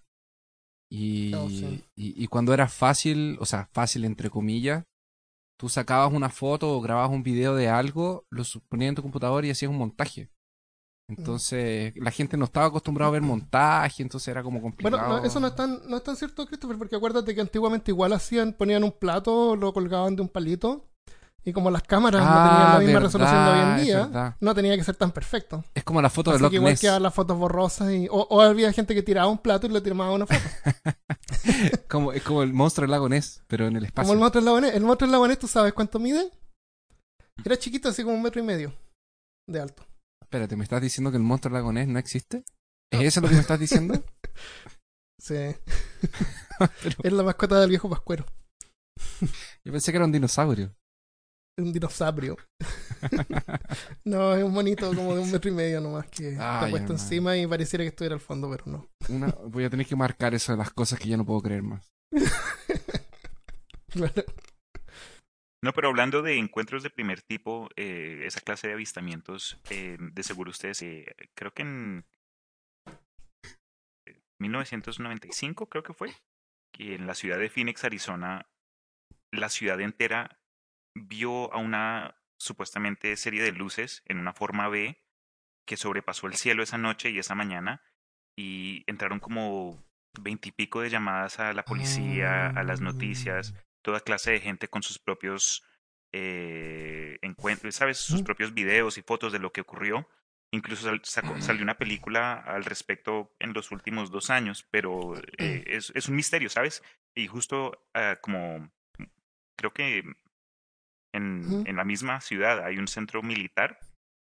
Y, 0.90 1.32
Oh, 1.34 1.48
sí. 1.48 1.82
y, 1.96 2.22
y 2.22 2.26
cuando 2.26 2.52
era 2.52 2.68
fácil, 2.68 3.38
o 3.40 3.46
sea, 3.46 3.70
fácil 3.72 4.04
entre 4.04 4.28
comillas, 4.28 4.84
tú 5.60 5.68
sacabas 5.68 6.10
una 6.10 6.30
foto 6.30 6.74
o 6.74 6.80
grababas 6.80 7.10
un 7.10 7.22
video 7.22 7.54
de 7.54 7.68
algo, 7.68 8.24
lo 8.30 8.42
ponías 8.70 8.88
en 8.88 8.94
tu 8.94 9.02
computador 9.02 9.44
y 9.44 9.50
hacías 9.50 9.70
un 9.70 9.76
montaje. 9.76 10.30
Entonces, 11.06 11.92
la 11.96 12.10
gente 12.10 12.38
no 12.38 12.46
estaba 12.46 12.66
acostumbrada 12.66 13.10
a 13.10 13.12
ver 13.12 13.20
montaje, 13.20 14.02
entonces 14.02 14.26
era 14.28 14.42
como 14.42 14.62
complicado. 14.62 14.96
Bueno, 14.96 15.20
no, 15.20 15.22
eso 15.22 15.38
no 15.38 15.48
es, 15.48 15.54
tan, 15.54 15.82
no 15.86 15.98
es 15.98 16.02
tan 16.02 16.16
cierto, 16.16 16.46
Christopher, 16.46 16.78
porque 16.78 16.96
acuérdate 16.96 17.34
que 17.34 17.42
antiguamente 17.42 17.90
igual 17.90 18.14
hacían, 18.14 18.54
ponían 18.54 18.84
un 18.84 18.92
plato, 18.92 19.54
lo 19.54 19.74
colgaban 19.74 20.16
de 20.16 20.22
un 20.22 20.30
palito, 20.30 20.89
y 21.44 21.52
como 21.52 21.70
las 21.70 21.82
cámaras 21.82 22.22
no 22.22 22.28
tenían 22.28 22.72
la 22.72 22.78
misma 22.78 22.92
verdad, 22.94 23.06
resolución 23.06 23.44
de 23.44 23.50
hoy 23.50 23.58
en 23.58 23.64
Ah, 23.64 23.78
día, 23.80 24.36
no 24.40 24.54
tenía 24.54 24.76
que 24.76 24.84
ser 24.84 24.96
tan 24.96 25.10
perfecto. 25.12 25.64
Es 25.74 25.82
como 25.84 26.00
la 26.02 26.10
foto 26.10 26.30
de 26.30 26.36
Así 26.36 26.42
Loch 26.42 26.50
que 26.50 26.56
igual 26.56 26.78
quedaban 26.78 27.02
las 27.02 27.14
fotos 27.14 27.36
borrosas, 27.38 27.90
y, 27.92 28.08
o, 28.10 28.26
o 28.30 28.40
había 28.42 28.72
gente 28.72 28.94
que 28.94 29.02
tiraba 29.02 29.28
un 29.28 29.38
plato 29.38 29.66
y 29.66 29.70
le 29.70 29.80
tiraba 29.80 30.10
una 30.12 30.26
foto. 30.26 30.40
Como, 31.88 32.12
es 32.12 32.22
como 32.22 32.42
el 32.42 32.52
monstruo 32.52 32.82
del 32.84 32.90
lago 32.92 33.08
Ness, 33.08 33.42
pero 33.46 33.66
en 33.66 33.76
el 33.76 33.84
espacio. 33.84 34.06
como 34.06 34.12
el 34.14 34.20
monstruo 34.20 34.40
del 34.40 34.46
lago 34.46 34.60
Ness. 34.60 34.74
El 34.74 34.82
monstruo 34.84 35.06
del 35.06 35.12
lago 35.12 35.26
Ness, 35.28 35.38
¿tú 35.38 35.48
sabes 35.48 35.72
cuánto 35.72 35.98
mide? 35.98 36.30
Era 37.44 37.58
chiquito, 37.58 37.88
así 37.88 38.02
como 38.04 38.14
un 38.14 38.22
metro 38.22 38.40
y 38.40 38.44
medio 38.44 38.72
de 39.48 39.60
alto. 39.60 39.84
Espérate, 40.22 40.54
¿me 40.56 40.62
estás 40.64 40.80
diciendo 40.80 41.10
que 41.10 41.16
el 41.16 41.22
monstruo 41.22 41.52
del 41.52 41.62
lago 41.62 41.72
Ness 41.72 41.88
no 41.88 41.98
existe? 41.98 42.44
¿Es 42.92 43.00
eso 43.02 43.20
lo 43.20 43.28
que 43.28 43.34
me 43.34 43.40
estás 43.40 43.58
diciendo? 43.58 44.02
Sí. 45.22 45.34
Pero- 46.82 46.96
Es 47.02 47.12
la 47.12 47.22
mascota 47.22 47.60
del 47.60 47.68
viejo 47.68 47.90
pascuero. 47.90 48.24
Yo 49.64 49.70
pensé 49.72 49.92
que 49.92 49.96
era 49.96 50.06
un 50.06 50.12
dinosaurio. 50.12 50.74
Un 51.62 51.72
dinosaurio. 51.72 52.36
no, 54.04 54.34
es 54.34 54.44
un 54.44 54.52
monito 54.52 54.88
como 54.94 55.14
de 55.14 55.20
un 55.22 55.30
metro 55.32 55.50
y 55.50 55.54
medio 55.54 55.80
nomás 55.80 56.06
que 56.10 56.30
está 56.32 56.60
Ay, 56.64 56.70
puesto 56.70 56.92
hermano. 56.92 57.02
encima 57.02 57.36
y 57.36 57.46
pareciera 57.46 57.84
que 57.84 57.88
estuviera 57.88 58.14
al 58.14 58.20
fondo, 58.20 58.50
pero 58.50 58.64
no. 58.66 58.88
Una- 59.08 59.34
voy 59.48 59.64
a 59.64 59.70
tener 59.70 59.86
que 59.86 59.96
marcar 59.96 60.34
eso 60.34 60.52
de 60.52 60.58
las 60.58 60.70
cosas 60.72 60.98
que 60.98 61.08
ya 61.08 61.16
no 61.16 61.24
puedo 61.24 61.40
creer 61.42 61.62
más. 61.62 61.90
Claro. 63.92 64.22
No, 65.64 65.72
pero 65.72 65.88
hablando 65.88 66.22
de 66.22 66.36
encuentros 66.38 66.82
de 66.84 66.90
primer 66.90 67.22
tipo, 67.22 67.68
eh, 67.76 68.22
esa 68.24 68.40
clase 68.40 68.68
de 68.68 68.74
avistamientos, 68.74 69.60
eh, 69.68 69.96
de 70.00 70.22
seguro 70.22 70.50
ustedes, 70.52 70.80
eh, 70.82 71.04
creo 71.36 71.52
que 71.52 71.62
en 71.62 72.04
eh, 74.06 74.20
1995, 74.40 75.68
creo 75.68 75.82
que 75.82 75.92
fue, 75.92 76.12
que 76.72 76.94
en 76.94 77.06
la 77.06 77.14
ciudad 77.14 77.38
de 77.38 77.50
Phoenix, 77.50 77.84
Arizona, 77.84 78.46
la 79.32 79.48
ciudad 79.48 79.80
entera 79.80 80.39
vio 80.94 81.52
a 81.52 81.58
una 81.58 82.16
supuestamente 82.38 83.16
serie 83.16 83.42
de 83.42 83.52
luces 83.52 84.02
en 84.06 84.18
una 84.18 84.32
forma 84.32 84.68
B 84.68 84.98
que 85.66 85.76
sobrepasó 85.76 86.26
el 86.26 86.34
cielo 86.34 86.62
esa 86.62 86.78
noche 86.78 87.10
y 87.10 87.18
esa 87.18 87.34
mañana 87.34 87.82
y 88.36 88.84
entraron 88.86 89.20
como 89.20 89.78
veintipico 90.20 90.80
de 90.80 90.90
llamadas 90.90 91.38
a 91.38 91.52
la 91.52 91.64
policía, 91.64 92.46
a 92.46 92.62
las 92.64 92.80
noticias, 92.80 93.54
toda 93.82 94.00
clase 94.00 94.32
de 94.32 94.40
gente 94.40 94.68
con 94.68 94.82
sus 94.82 94.98
propios 94.98 95.62
eh, 96.12 97.18
encuentros, 97.22 97.74
¿sabes? 97.76 97.98
Sus 97.98 98.22
propios 98.22 98.52
videos 98.54 98.98
y 98.98 99.02
fotos 99.02 99.32
de 99.32 99.38
lo 99.38 99.52
que 99.52 99.60
ocurrió. 99.60 100.08
Incluso 100.52 100.84
sal- 100.88 101.02
sacó- 101.04 101.40
salió 101.40 101.62
una 101.62 101.78
película 101.78 102.32
al 102.34 102.64
respecto 102.64 103.36
en 103.38 103.52
los 103.52 103.70
últimos 103.70 104.10
dos 104.10 104.30
años, 104.30 104.66
pero 104.72 105.14
eh, 105.38 105.62
es, 105.66 105.92
es 105.94 106.08
un 106.08 106.16
misterio, 106.16 106.48
¿sabes? 106.48 106.82
Y 107.14 107.28
justo 107.28 107.86
ah, 107.94 108.18
como 108.20 108.72
creo 109.56 109.72
que 109.72 110.02
en, 111.12 111.64
en 111.66 111.76
la 111.76 111.84
misma 111.84 112.20
ciudad 112.20 112.64
hay 112.64 112.78
un 112.78 112.88
centro 112.88 113.22
militar 113.22 113.78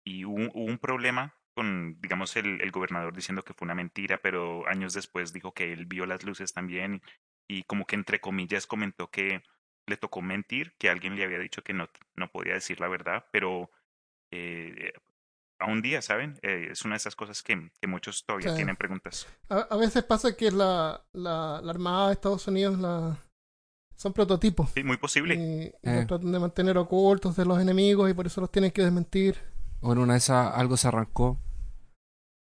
y 0.05 0.25
hubo, 0.25 0.49
hubo 0.53 0.65
un 0.65 0.77
problema 0.77 1.35
con, 1.53 1.99
digamos, 2.01 2.35
el, 2.37 2.61
el 2.61 2.71
gobernador 2.71 3.13
diciendo 3.13 3.43
que 3.43 3.53
fue 3.53 3.65
una 3.65 3.75
mentira, 3.75 4.19
pero 4.21 4.67
años 4.67 4.93
después 4.93 5.33
dijo 5.33 5.53
que 5.53 5.73
él 5.73 5.85
vio 5.85 6.05
las 6.05 6.23
luces 6.23 6.53
también 6.53 7.01
y 7.49 7.63
como 7.63 7.85
que 7.85 7.95
entre 7.95 8.21
comillas 8.21 8.67
comentó 8.67 9.09
que 9.11 9.43
le 9.87 9.97
tocó 9.97 10.21
mentir, 10.21 10.75
que 10.79 10.89
alguien 10.89 11.15
le 11.15 11.23
había 11.25 11.39
dicho 11.39 11.63
que 11.63 11.73
no, 11.73 11.89
no 12.15 12.31
podía 12.31 12.53
decir 12.53 12.79
la 12.79 12.87
verdad, 12.87 13.25
pero 13.33 13.69
eh, 14.31 14.93
a 15.59 15.65
un 15.65 15.81
día, 15.81 16.01
¿saben? 16.01 16.39
Eh, 16.41 16.69
es 16.71 16.85
una 16.85 16.93
de 16.95 16.97
esas 16.97 17.15
cosas 17.15 17.43
que, 17.43 17.71
que 17.79 17.87
muchos 17.87 18.25
todavía 18.25 18.49
Sí. 18.49 18.55
tienen 18.55 18.77
preguntas. 18.77 19.27
A, 19.49 19.59
a 19.59 19.77
veces 19.77 20.03
pasa 20.03 20.35
que 20.35 20.51
la, 20.51 21.05
la, 21.13 21.59
la 21.61 21.71
Armada 21.71 22.07
de 22.07 22.13
Estados 22.13 22.47
Unidos 22.47 22.79
la, 22.79 23.17
son 24.01 24.13
prototipos. 24.13 24.71
Sí, 24.73 24.83
muy 24.83 24.97
posible. 24.97 25.35
Y, 25.35 25.39
y 25.39 25.89
Eh. 25.89 25.95
los 25.97 26.07
tratan 26.07 26.31
de 26.31 26.39
mantener 26.39 26.77
ocultos 26.77 27.35
de 27.35 27.45
los 27.45 27.59
enemigos 27.61 28.09
y 28.09 28.13
por 28.15 28.25
eso 28.25 28.41
los 28.41 28.51
tienen 28.51 28.71
que 28.71 28.81
desmentir. 28.81 29.37
O 29.81 29.93
en 29.93 29.99
una 29.99 30.13
de 30.13 30.17
esas 30.17 30.53
algo 30.55 30.75
se 30.75 30.87
arrancó. 30.87 31.37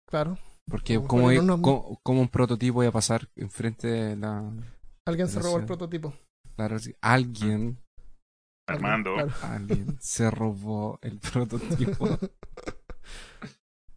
Claro. 0.07 0.39
Porque 0.69 1.01
como, 1.01 1.29
un 1.29 2.29
prototipo 2.29 2.83
iba 2.83 2.91
a 2.91 2.93
pasar 2.93 3.29
enfrente 3.37 3.87
de 3.89 4.17
la... 4.17 4.53
Alguien 5.07 5.29
se 5.29 5.37
La 5.37 5.43
robó 5.43 5.59
el 5.59 5.65
prototipo. 5.65 6.13
Claro, 6.57 6.79
sí, 6.79 6.95
alguien, 7.01 7.79
Alguien, 8.69 8.87
Armando. 8.87 9.15
claro. 9.15 9.33
alguien 9.43 9.97
se 10.01 10.31
robó 10.31 10.99
el 11.03 11.19
prototipo. 11.21 12.07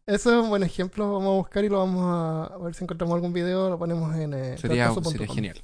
Eso 0.05 0.31
es 0.31 0.43
un 0.43 0.49
buen 0.49 0.63
ejemplo. 0.63 1.11
Vamos 1.11 1.27
a 1.33 1.37
buscar 1.37 1.63
y 1.63 1.69
lo 1.69 1.79
vamos 1.79 2.03
a, 2.05 2.53
a 2.53 2.57
ver 2.57 2.73
si 2.73 2.83
encontramos 2.83 3.15
algún 3.15 3.33
video. 3.33 3.69
Lo 3.69 3.77
ponemos 3.77 4.15
en 4.15 4.33
eh, 4.33 4.57
Sería, 4.57 4.93
sería 5.03 5.27
genial. 5.27 5.61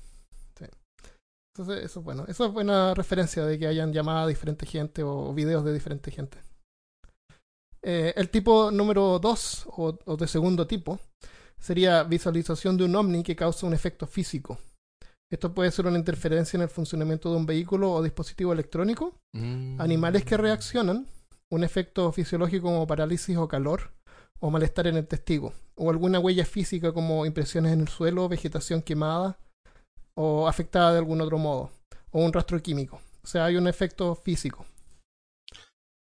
Entonces, 1.58 1.86
eso 1.86 2.00
es 2.02 2.06
bueno. 2.06 2.26
Eso 2.28 2.46
es 2.46 2.52
buena 2.52 2.94
referencia 2.94 3.46
de 3.46 3.58
que 3.58 3.68
hayan 3.68 3.94
llamadas 3.94 4.26
a 4.26 4.28
diferente 4.28 4.66
gente 4.66 5.04
o 5.04 5.34
videos 5.34 5.64
de 5.64 5.74
diferente 5.74 6.12
gente. 6.12 6.38
Eh, 7.82 8.14
el 8.18 8.30
tipo 8.30 8.72
número 8.72 9.20
2 9.20 9.68
o, 9.68 9.98
o 10.06 10.18
de 10.18 10.28
segundo 10.28 10.68
tipo 10.68 11.00
sería 11.58 12.04
visualización 12.04 12.76
de 12.76 12.84
un 12.84 12.96
ovni 12.96 13.24
que 13.24 13.38
causa 13.38 13.66
un 13.66 13.74
efecto 13.74 14.06
físico. 14.06 14.58
Esto 15.32 15.54
puede 15.54 15.72
ser 15.72 15.88
una 15.88 15.98
interferencia 15.98 16.58
en 16.58 16.64
el 16.64 16.70
funcionamiento 16.70 17.32
de 17.32 17.38
un 17.38 17.46
vehículo 17.46 17.92
o 17.94 18.04
dispositivo 18.04 18.52
electrónico, 18.52 19.14
Mm. 19.34 19.80
animales 19.80 20.26
que 20.26 20.36
reaccionan, 20.38 21.08
un 21.50 21.64
efecto 21.64 22.12
fisiológico 22.12 22.68
como 22.68 22.86
parálisis 22.86 23.38
o 23.38 23.48
calor, 23.48 23.92
o 24.40 24.50
malestar 24.52 24.88
en 24.88 24.98
el 24.98 25.08
testigo, 25.08 25.54
o 25.76 25.90
alguna 25.90 26.20
huella 26.20 26.46
física 26.46 26.92
como 26.92 27.26
impresiones 27.26 27.72
en 27.72 27.82
el 27.82 27.88
suelo, 27.88 28.28
vegetación 28.28 28.82
quemada 28.82 29.38
o 30.18 30.48
afectada 30.48 30.92
de 30.94 31.00
algún 31.00 31.22
otro 31.22 31.38
modo, 31.38 31.72
o 32.12 32.24
un 32.24 32.34
rastro 32.34 32.62
químico. 32.62 33.02
O 33.24 33.28
sea, 33.28 33.46
hay 33.46 33.56
un 33.58 33.68
efecto 33.68 34.16
físico. 34.16 34.66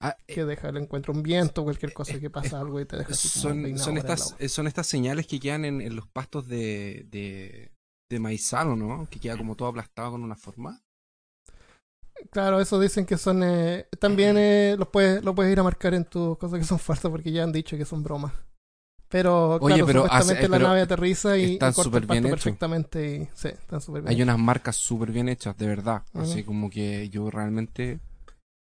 Ah, 0.01 0.15
eh, 0.27 0.33
que 0.35 0.45
deja 0.45 0.69
el 0.69 0.77
encuentro 0.77 1.13
un 1.13 1.23
viento, 1.23 1.63
cualquier 1.63 1.93
cosa 1.93 2.19
que 2.19 2.29
pasa 2.29 2.59
algo 2.59 2.79
y 2.79 2.85
te 2.85 2.97
deja 2.97 3.13
así 3.13 3.29
son, 3.29 3.77
son, 3.77 3.97
estas, 3.97 4.35
eh, 4.39 4.49
son 4.49 4.67
estas 4.67 4.87
señales 4.87 5.25
que 5.25 5.39
quedan 5.39 5.65
en, 5.65 5.81
en 5.81 5.95
los 5.95 6.07
pastos 6.07 6.47
de, 6.47 7.05
de, 7.09 7.71
de 8.11 8.19
maizal, 8.19 8.67
¿o 8.69 8.75
no? 8.75 9.07
Que 9.09 9.19
queda 9.19 9.37
como 9.37 9.55
todo 9.55 9.69
aplastado 9.69 10.11
con 10.11 10.23
una 10.23 10.35
forma. 10.35 10.81
Claro, 12.31 12.59
eso 12.59 12.79
dicen 12.79 13.05
que 13.05 13.17
son. 13.17 13.41
eh, 13.43 13.87
también 13.99 14.37
eh, 14.37 14.75
los 14.77 14.89
puedes, 14.89 15.23
lo 15.23 15.33
puedes 15.33 15.51
ir 15.51 15.59
a 15.59 15.63
marcar 15.63 15.93
en 15.93 16.05
tus 16.05 16.37
cosas 16.37 16.59
que 16.59 16.65
son 16.65 16.79
falsas 16.79 17.09
porque 17.09 17.31
ya 17.31 17.43
han 17.43 17.51
dicho 17.51 17.77
que 17.77 17.85
son 17.85 18.03
bromas. 18.03 18.33
Pero, 19.09 19.55
Oye, 19.57 19.75
claro, 19.75 19.85
pero 19.85 20.01
supuestamente 20.03 20.33
hace- 20.33 20.45
eh, 20.45 20.49
la 20.49 20.57
pero 20.57 20.67
nave 20.67 20.81
aterriza 20.81 21.37
y, 21.37 21.41
y 21.43 21.53
está 21.53 21.67
corta 21.71 21.83
súper 21.83 22.01
el 22.03 22.07
bien 22.07 22.23
perfectamente. 22.29 23.15
Y, 23.15 23.29
sí, 23.35 23.47
están 23.49 23.79
súper 23.81 24.01
bien. 24.01 24.09
Hay 24.09 24.15
hechos. 24.15 24.23
unas 24.25 24.39
marcas 24.39 24.75
súper 24.75 25.11
bien 25.11 25.29
hechas, 25.29 25.57
de 25.57 25.67
verdad. 25.67 26.03
Así 26.13 26.43
como 26.43 26.69
que 26.69 27.09
yo 27.09 27.29
realmente... 27.29 27.99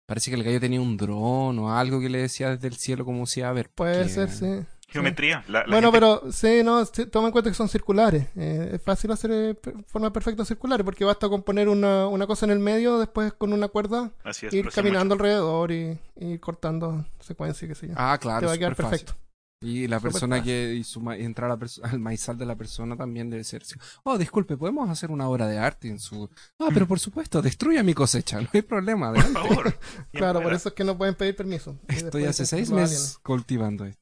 Parece 0.08 0.30
que 0.30 0.36
el 0.36 0.44
gallo 0.44 0.60
tenía 0.60 0.82
un 0.82 0.98
dron 0.98 1.58
o 1.60 1.78
algo 1.78 2.02
que 2.02 2.10
le 2.10 2.18
decía 2.18 2.50
desde 2.50 2.68
el 2.68 2.76
cielo 2.76 3.06
como 3.06 3.26
si 3.26 3.44
a 3.44 3.52
ver. 3.54 3.70
Puede 3.70 3.98
porque- 4.04 4.10
ser, 4.10 4.30
sí. 4.30 4.66
Geometría. 4.90 5.42
La, 5.48 5.60
la 5.60 5.66
Bueno, 5.68 5.90
gente- 5.90 6.00
pero 6.22 6.32
sí, 6.34 6.64
no, 6.66 6.84
sí, 6.84 7.06
toma 7.06 7.28
en 7.28 7.32
cuenta 7.32 7.50
que 7.50 7.56
son 7.56 7.70
circulares. 7.70 8.28
Eh, 8.36 8.72
es 8.74 8.82
fácil 8.82 9.10
hacer 9.12 9.32
eh, 9.32 9.56
formas 9.88 10.12
perfectas 10.12 10.50
circulares 10.50 10.84
porque 10.84 11.06
basta 11.06 11.30
con 11.30 11.44
poner 11.44 11.70
una, 11.70 12.08
una 12.08 12.28
cosa 12.28 12.46
en 12.46 12.52
el 12.52 12.60
medio, 12.60 13.00
después 13.00 13.32
con 13.32 13.54
una 13.54 13.70
cuerda, 13.70 14.12
Así 14.26 14.48
es, 14.48 14.54
ir 14.54 14.68
caminando 14.70 15.14
alrededor 15.14 15.72
y, 15.72 15.98
y 16.18 16.26
ir 16.34 16.40
cortando 16.42 17.06
secuencia, 17.22 17.66
qué 17.70 17.76
sé 17.76 17.88
yo. 17.88 17.94
Ah, 17.96 18.18
Te 18.20 18.24
claro, 18.24 18.48
va 18.48 18.54
a 18.54 18.58
quedar 18.58 18.76
súper 18.76 18.90
fácil. 18.90 19.08
Y 19.64 19.88
la 19.88 20.00
persona 20.00 20.42
que 20.42 20.74
hizo 20.74 21.00
ma- 21.02 21.16
entrar 21.16 21.52
a 21.52 21.54
la 21.54 21.60
perso- 21.60 21.84
al 21.84 22.00
maizal 22.00 22.36
de 22.38 22.48
la 22.48 22.56
persona 22.56 22.98
también 22.98 23.30
debe 23.30 23.44
ser. 23.44 23.64
Oh, 24.04 24.18
disculpe, 24.18 24.58
podemos 24.58 24.90
hacer 24.90 25.12
una 25.12 25.30
obra 25.30 25.46
de 25.48 25.60
arte 25.60 25.88
en 25.88 26.00
su. 26.00 26.28
Ah, 26.60 26.70
pero 26.74 26.88
por 26.88 27.00
supuesto, 27.00 27.44
destruya 27.44 27.84
mi 27.84 27.94
cosecha, 27.94 28.42
no 28.42 28.48
hay 28.52 28.64
problema. 28.64 29.14
Por 29.14 29.24
favor. 29.24 29.80
Claro, 30.14 30.42
por 30.42 30.54
eso 30.54 30.70
es 30.70 30.76
que 30.76 30.84
no 30.84 30.98
pueden 30.98 31.14
pedir 31.16 31.36
permiso. 31.36 31.78
Y 31.90 31.94
Estoy 31.96 32.26
hace 32.26 32.46
seis 32.48 32.72
meses 32.72 33.20
cultivando 33.22 33.86
esto. 33.86 34.02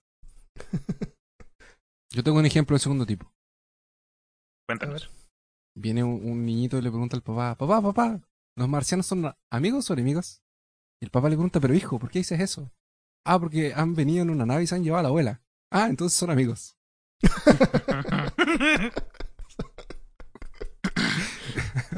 Yo 2.11 2.23
tengo 2.23 2.39
un 2.39 2.45
ejemplo 2.45 2.75
de 2.75 2.79
segundo 2.79 3.05
tipo. 3.05 3.31
Cuéntanos. 4.67 5.09
Viene 5.77 6.03
un, 6.03 6.23
un 6.25 6.45
niñito 6.45 6.77
y 6.77 6.81
le 6.81 6.89
pregunta 6.89 7.15
al 7.15 7.23
papá, 7.23 7.55
papá, 7.55 7.81
papá, 7.81 8.21
¿los 8.57 8.67
marcianos 8.69 9.05
son 9.05 9.33
amigos 9.51 9.89
o 9.89 9.93
enemigos? 9.93 10.41
Y 11.01 11.05
el 11.05 11.11
papá 11.11 11.29
le 11.29 11.35
pregunta, 11.35 11.59
pero 11.59 11.73
hijo, 11.73 11.99
¿por 11.99 12.09
qué 12.09 12.19
dices 12.19 12.39
eso? 12.39 12.71
Ah, 13.25 13.39
porque 13.39 13.73
han 13.73 13.93
venido 13.93 14.23
en 14.23 14.29
una 14.29 14.45
nave 14.45 14.63
y 14.63 14.67
se 14.67 14.75
han 14.75 14.83
llevado 14.83 14.99
a 14.99 15.03
la 15.03 15.09
abuela. 15.09 15.41
Ah, 15.71 15.87
entonces 15.89 16.17
son 16.17 16.29
amigos. 16.31 16.75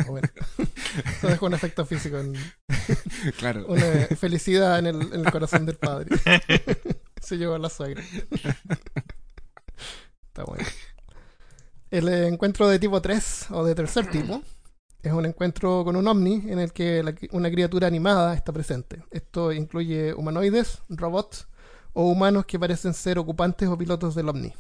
Bueno. 0.08 0.28
Eso 1.18 1.28
deja 1.28 1.46
un 1.46 1.54
efecto 1.54 1.86
físico, 1.86 2.18
en- 2.18 2.34
claro. 3.38 3.66
una 3.68 3.82
felicidad 4.18 4.80
en 4.80 4.88
el, 4.88 5.14
en 5.14 5.26
el 5.26 5.32
corazón 5.32 5.66
del 5.66 5.78
padre. 5.78 6.10
Se 7.22 7.38
llevó 7.38 7.56
a 7.56 7.60
la 7.60 7.70
suegra. 7.70 8.04
Está 10.28 10.44
bueno. 10.46 10.66
El 11.92 12.08
encuentro 12.10 12.68
de 12.68 12.80
tipo 12.80 13.02
3 13.02 13.48
o 13.52 13.64
de 13.66 13.76
tercer 13.76 14.10
tipo 14.10 14.42
es 15.04 15.12
un 15.12 15.26
encuentro 15.26 15.84
con 15.84 15.96
un 15.96 16.08
ovni 16.08 16.44
en 16.50 16.60
el 16.60 16.74
que 16.74 17.04
la- 17.04 17.16
una 17.32 17.50
criatura 17.52 17.88
animada 17.88 18.34
está 18.34 18.52
presente. 18.52 19.04
Esto 19.12 19.52
incluye 19.52 20.14
humanoides, 20.14 20.80
robots 20.90 21.48
o 21.94 22.10
humanos 22.10 22.46
que 22.46 22.60
parecen 22.60 22.94
ser 22.94 23.18
ocupantes 23.20 23.68
o 23.70 23.78
pilotos 23.78 24.16
del 24.16 24.30
ovni. 24.30 24.54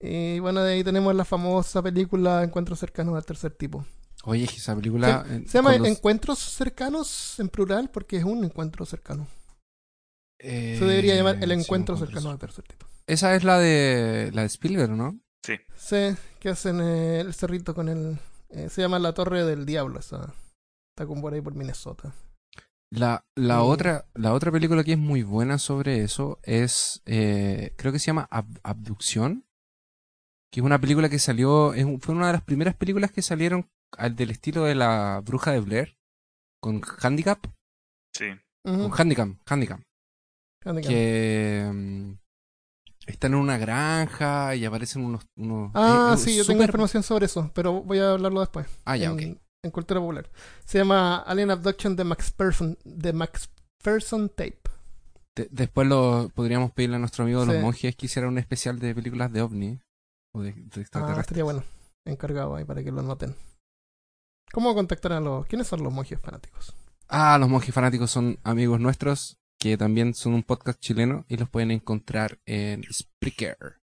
Y 0.00 0.38
bueno, 0.38 0.62
de 0.62 0.74
ahí 0.74 0.84
tenemos 0.84 1.14
la 1.14 1.24
famosa 1.24 1.82
película 1.82 2.44
Encuentros 2.44 2.78
cercanos 2.78 3.16
al 3.16 3.24
tercer 3.24 3.52
tipo. 3.52 3.84
Oye, 4.24 4.44
esa 4.44 4.74
película... 4.76 5.24
eh, 5.28 5.44
Se 5.46 5.58
llama 5.58 5.72
con 5.72 5.80
los- 5.80 5.88
encuentros 5.88 6.38
cercanos 6.38 7.38
en 7.40 7.48
plural 7.48 7.90
porque 7.90 8.16
es 8.18 8.24
un 8.24 8.44
encuentro 8.44 8.84
cercano. 8.86 9.26
eh, 10.40 10.76
Se 10.78 10.84
debería 10.84 11.16
llamar 11.16 11.42
el 11.42 11.50
encuentro 11.52 11.96
cercano 11.96 12.30
al 12.30 12.38
tercer 12.38 12.64
tipo. 12.64 12.86
Esa 13.06 13.34
es 13.34 13.42
la 13.42 13.58
de 13.58 14.30
la 14.34 14.42
de 14.42 14.46
Spielberg, 14.48 14.90
¿no? 14.90 15.18
Sí. 15.44 15.54
Sí, 15.76 16.14
que 16.40 16.50
hacen 16.50 16.80
eh, 16.80 17.20
el 17.20 17.32
cerrito 17.34 17.74
con 17.74 17.88
el... 17.88 18.18
eh, 18.50 18.68
se 18.68 18.82
llama 18.82 18.98
La 18.98 19.14
Torre 19.14 19.44
del 19.44 19.64
Diablo, 19.66 19.98
esa. 19.98 20.34
Está 20.94 21.06
como 21.06 21.22
por 21.22 21.32
ahí 21.32 21.40
por 21.40 21.54
Minnesota. 21.54 22.12
La, 22.90 23.24
la, 23.34 23.58
Mm. 23.58 23.66
otra, 23.68 24.06
la 24.14 24.32
otra 24.32 24.50
película 24.50 24.82
que 24.82 24.92
es 24.92 24.98
muy 24.98 25.22
buena 25.22 25.58
sobre 25.58 26.02
eso 26.02 26.38
es, 26.42 27.02
eh, 27.04 27.74
creo 27.76 27.92
que 27.92 27.98
se 27.98 28.06
llama 28.06 28.28
Ab- 28.30 28.60
Abducción, 28.62 29.44
que 30.50 30.60
es 30.60 30.64
una 30.66 30.80
película 30.80 31.08
que 31.10 31.18
salió, 31.18 31.74
es 31.74 31.84
fue 32.00 32.14
una 32.14 32.28
de 32.28 32.32
las 32.32 32.42
primeras 32.42 32.74
películas 32.74 33.12
que 33.12 33.20
salieron 33.20 33.68
al 33.96 34.16
del 34.16 34.30
estilo 34.30 34.64
de 34.64 34.74
la 34.74 35.20
bruja 35.24 35.52
de 35.52 35.60
Blair, 35.60 35.96
con 36.62 36.80
Handicap, 37.02 37.38
Sí. 38.14 38.26
Con 38.64 38.90
Handicap, 38.98 39.28
Handicap, 39.46 39.80
handicap. 40.64 40.88
que 40.90 41.70
mm, 41.72 42.12
están 43.06 43.34
en 43.34 43.38
una 43.38 43.58
granja 43.58 44.54
y 44.56 44.64
aparecen 44.64 45.04
unos... 45.04 45.26
unos 45.36 45.70
Ah, 45.74 46.14
eh, 46.14 46.18
sí, 46.18 46.36
yo 46.36 46.44
tengo 46.44 46.62
información 46.62 47.02
sobre 47.02 47.26
eso, 47.26 47.50
pero 47.54 47.82
voy 47.82 47.98
a 47.98 48.12
hablarlo 48.12 48.40
después. 48.40 48.66
Ah, 48.86 48.96
ya, 48.96 49.10
en, 49.10 49.12
ok. 49.34 49.38
En 49.64 49.70
cultura 49.70 50.00
popular. 50.00 50.30
Se 50.64 50.78
llama 50.78 51.16
Alien 51.18 51.50
Abduction 51.50 51.96
de 51.96 52.04
Max 52.04 52.30
Person, 52.30 52.78
de 52.84 53.12
Max 53.12 53.50
Person 53.82 54.28
Tape. 54.28 54.60
De- 55.36 55.48
después 55.50 55.86
lo 55.88 56.30
podríamos 56.34 56.72
pedirle 56.72 56.96
a 56.96 56.98
nuestro 57.00 57.24
amigo 57.24 57.40
de 57.40 57.46
Sí. 57.46 57.52
los 57.54 57.62
monjes 57.62 57.96
que 57.96 58.06
hiciera 58.06 58.28
un 58.28 58.38
especial 58.38 58.78
de 58.78 58.94
películas 58.94 59.32
de 59.32 59.42
ovni 59.42 59.80
o 60.34 60.42
de, 60.42 60.52
de 60.52 60.60
Ah, 60.76 60.80
extraterrestres. 60.80 61.20
estaría 61.20 61.44
bueno. 61.44 61.64
Encargado 62.04 62.56
ahí 62.56 62.64
para 62.64 62.82
que 62.82 62.90
lo 62.92 63.02
noten. 63.02 63.34
¿Cómo 64.52 64.74
contactar 64.74 65.12
a 65.12 65.20
los... 65.20 65.46
¿Quiénes 65.46 65.66
son 65.66 65.82
los 65.82 65.92
monjes 65.92 66.18
fanáticos? 66.20 66.74
Ah, 67.08 67.36
los 67.38 67.48
monjes 67.48 67.74
fanáticos 67.74 68.10
son 68.10 68.38
amigos 68.44 68.80
nuestros 68.80 69.38
que 69.60 69.76
también 69.76 70.14
son 70.14 70.34
un 70.34 70.42
podcast 70.44 70.78
chileno 70.80 71.24
y 71.28 71.36
los 71.36 71.48
pueden 71.50 71.70
encontrar 71.72 72.38
en 72.46 72.84
Spreaker. 72.92 73.78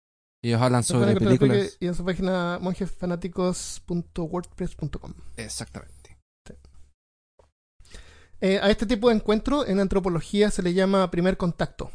Ellos 0.45 0.61
hablan 0.61 0.83
sobre 0.83 1.13
películas. 1.39 1.77
Y 1.81 1.87
en 1.87 1.95
su 1.95 2.05
página 2.05 2.59
monjesfanáticos.wordpress.com. 2.61 5.15
Exactamente. 5.37 6.19
Eh, 8.41 8.59
a 8.61 8.69
este 8.71 8.87
tipo 8.87 9.09
de 9.09 9.15
encuentro 9.15 9.65
en 9.65 9.79
antropología 9.79 10.51
se 10.51 10.65
le 10.65 10.75
llama 10.75 11.09
primer 11.13 11.37
contacto 11.37 11.93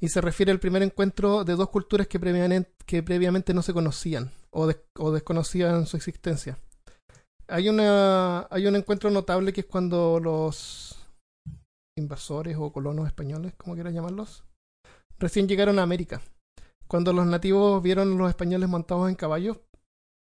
y 0.00 0.08
se 0.08 0.20
refiere 0.20 0.50
al 0.50 0.58
primer 0.58 0.82
encuentro 0.82 1.44
de 1.44 1.54
dos 1.54 1.68
culturas 1.70 2.08
que 2.08 2.18
previamente, 2.18 2.72
que 2.86 3.04
previamente 3.04 3.54
no 3.54 3.62
se 3.62 3.72
conocían 3.72 4.32
o, 4.50 4.66
des- 4.66 4.80
o 4.98 5.12
desconocían 5.12 5.86
su 5.86 5.96
existencia. 5.96 6.58
Hay, 7.46 7.68
una, 7.68 8.48
hay 8.50 8.66
un 8.66 8.74
encuentro 8.74 9.10
notable 9.10 9.52
que 9.52 9.60
es 9.60 9.66
cuando 9.68 10.18
los 10.18 10.96
invasores 11.96 12.56
o 12.58 12.72
colonos 12.72 13.06
españoles, 13.06 13.54
como 13.56 13.74
quieras 13.74 13.94
llamarlos, 13.94 14.42
recién 15.20 15.46
llegaron 15.46 15.78
a 15.78 15.82
América. 15.82 16.20
Cuando 16.90 17.12
los 17.12 17.26
nativos 17.26 17.80
vieron 17.82 18.12
a 18.12 18.16
los 18.16 18.28
españoles 18.28 18.68
montados 18.68 19.08
en 19.08 19.14
caballos, 19.14 19.58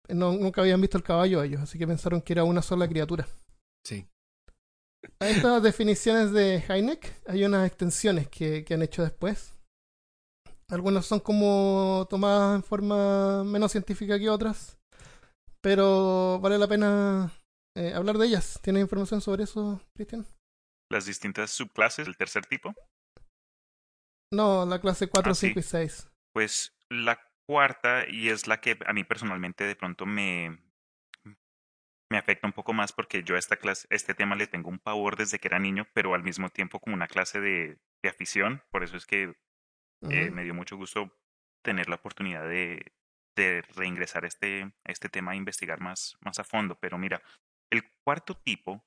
no- 0.08 0.32
nunca 0.32 0.60
habían 0.62 0.80
visto 0.80 0.98
el 0.98 1.04
caballo 1.04 1.42
ellos, 1.42 1.60
así 1.60 1.78
que 1.78 1.86
pensaron 1.86 2.20
que 2.20 2.32
era 2.32 2.44
una 2.44 2.62
sola 2.62 2.88
criatura. 2.88 3.28
Sí. 3.86 4.06
A 5.20 5.28
estas 5.28 5.62
definiciones 5.62 6.32
de 6.32 6.56
Heineck 6.68 7.14
hay 7.28 7.44
unas 7.44 7.66
extensiones 7.66 8.28
que, 8.28 8.64
que 8.64 8.74
han 8.74 8.82
hecho 8.82 9.02
después. 9.02 9.54
Algunas 10.70 11.06
son 11.06 11.20
como 11.20 12.06
tomadas 12.10 12.56
en 12.56 12.62
forma 12.62 13.42
menos 13.44 13.72
científica 13.72 14.18
que 14.18 14.28
otras, 14.28 14.78
pero 15.62 16.38
vale 16.42 16.58
la 16.58 16.66
pena 16.68 17.32
eh, 17.76 17.94
hablar 17.94 18.18
de 18.18 18.26
ellas. 18.26 18.58
¿Tienes 18.62 18.82
información 18.82 19.20
sobre 19.20 19.44
eso, 19.44 19.80
Cristian? 19.94 20.26
Las 20.90 21.06
distintas 21.06 21.50
subclases 21.52 22.04
del 22.06 22.16
tercer 22.16 22.44
tipo. 22.46 22.74
No, 24.32 24.66
la 24.66 24.78
clase 24.80 25.08
4, 25.08 25.32
Ah, 25.32 25.34
sí. 25.34 25.46
5 25.48 25.60
y 25.60 25.62
6. 25.62 26.08
Pues 26.38 26.72
la 26.88 27.20
cuarta, 27.48 28.08
y 28.08 28.28
es 28.28 28.46
la 28.46 28.60
que 28.60 28.78
a 28.86 28.92
mí 28.92 29.02
personalmente 29.02 29.64
de 29.64 29.74
pronto 29.74 30.06
me, 30.06 30.56
me 32.08 32.16
afecta 32.16 32.46
un 32.46 32.52
poco 32.52 32.72
más 32.72 32.92
porque 32.92 33.24
yo 33.24 33.34
a 33.34 33.40
esta 33.40 33.56
clase, 33.56 33.88
este 33.90 34.14
tema 34.14 34.36
le 34.36 34.46
tengo 34.46 34.70
un 34.70 34.78
pavor 34.78 35.16
desde 35.16 35.40
que 35.40 35.48
era 35.48 35.58
niño, 35.58 35.88
pero 35.94 36.14
al 36.14 36.22
mismo 36.22 36.48
tiempo 36.48 36.78
como 36.78 36.94
una 36.94 37.08
clase 37.08 37.40
de, 37.40 37.80
de 38.04 38.08
afición. 38.08 38.62
Por 38.70 38.84
eso 38.84 38.96
es 38.96 39.04
que 39.04 39.34
eh, 40.08 40.30
me 40.30 40.44
dio 40.44 40.54
mucho 40.54 40.76
gusto 40.76 41.10
tener 41.64 41.88
la 41.88 41.96
oportunidad 41.96 42.48
de, 42.48 42.92
de 43.34 43.62
reingresar 43.74 44.22
a 44.22 44.28
este, 44.28 44.62
a 44.84 44.92
este 44.92 45.08
tema 45.08 45.32
a 45.32 45.34
investigar 45.34 45.80
más, 45.80 46.18
más 46.20 46.38
a 46.38 46.44
fondo. 46.44 46.78
Pero 46.78 46.98
mira, 46.98 47.20
el 47.72 47.82
cuarto 48.04 48.36
tipo 48.36 48.86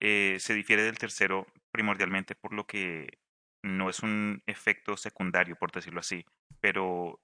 eh, 0.00 0.36
se 0.38 0.54
difiere 0.54 0.84
del 0.84 0.98
tercero 0.98 1.48
primordialmente 1.72 2.36
por 2.36 2.52
lo 2.52 2.64
que 2.64 3.23
no 3.64 3.88
es 3.88 4.00
un 4.00 4.42
efecto 4.46 4.96
secundario, 4.96 5.56
por 5.56 5.72
decirlo 5.72 6.00
así, 6.00 6.24
pero 6.60 7.20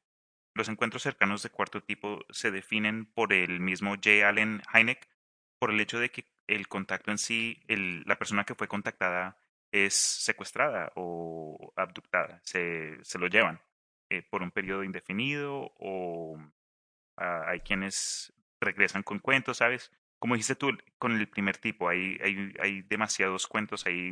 los 0.54 0.68
encuentros 0.68 1.02
cercanos 1.02 1.42
de 1.42 1.50
cuarto 1.50 1.82
tipo 1.82 2.24
se 2.30 2.50
definen 2.50 3.06
por 3.06 3.32
el 3.32 3.60
mismo 3.60 3.94
J. 3.94 4.26
Allen 4.28 4.62
Hynek, 4.72 5.06
por 5.58 5.70
el 5.70 5.80
hecho 5.80 6.00
de 6.00 6.10
que 6.10 6.26
el 6.46 6.66
contacto 6.66 7.10
en 7.10 7.18
sí, 7.18 7.62
el, 7.68 8.02
la 8.06 8.18
persona 8.18 8.44
que 8.44 8.54
fue 8.54 8.68
contactada 8.68 9.36
es 9.70 9.94
secuestrada 9.94 10.92
o 10.96 11.72
abductada, 11.76 12.40
se, 12.42 12.98
se 13.04 13.18
lo 13.18 13.28
llevan 13.28 13.60
eh, 14.08 14.22
por 14.22 14.42
un 14.42 14.50
periodo 14.50 14.82
indefinido 14.82 15.72
o 15.78 16.38
ah, 17.18 17.44
hay 17.46 17.60
quienes 17.60 18.32
regresan 18.60 19.02
con 19.02 19.18
cuentos, 19.20 19.58
¿sabes? 19.58 19.92
Como 20.18 20.34
dijiste 20.34 20.56
tú, 20.56 20.70
con 20.98 21.12
el 21.12 21.28
primer 21.28 21.58
tipo, 21.58 21.88
hay, 21.88 22.18
hay, 22.22 22.54
hay 22.60 22.82
demasiados 22.82 23.46
cuentos 23.46 23.86
ahí 23.86 24.10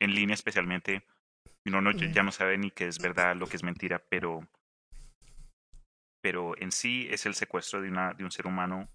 en 0.00 0.14
línea 0.14 0.34
especialmente, 0.34 1.04
uno 1.66 1.80
no, 1.80 1.92
ya 1.92 2.22
no 2.22 2.32
sabe 2.32 2.58
ni 2.58 2.70
qué 2.70 2.86
es 2.86 2.98
verdad, 2.98 3.36
lo 3.36 3.46
que 3.46 3.56
es 3.56 3.62
mentira, 3.62 4.02
pero, 4.08 4.48
pero 6.22 6.56
en 6.58 6.72
sí 6.72 7.08
es 7.10 7.26
el 7.26 7.34
secuestro 7.34 7.80
de, 7.80 7.88
una, 7.88 8.14
de 8.14 8.24
un 8.24 8.30
ser 8.30 8.46
humano 8.46 8.88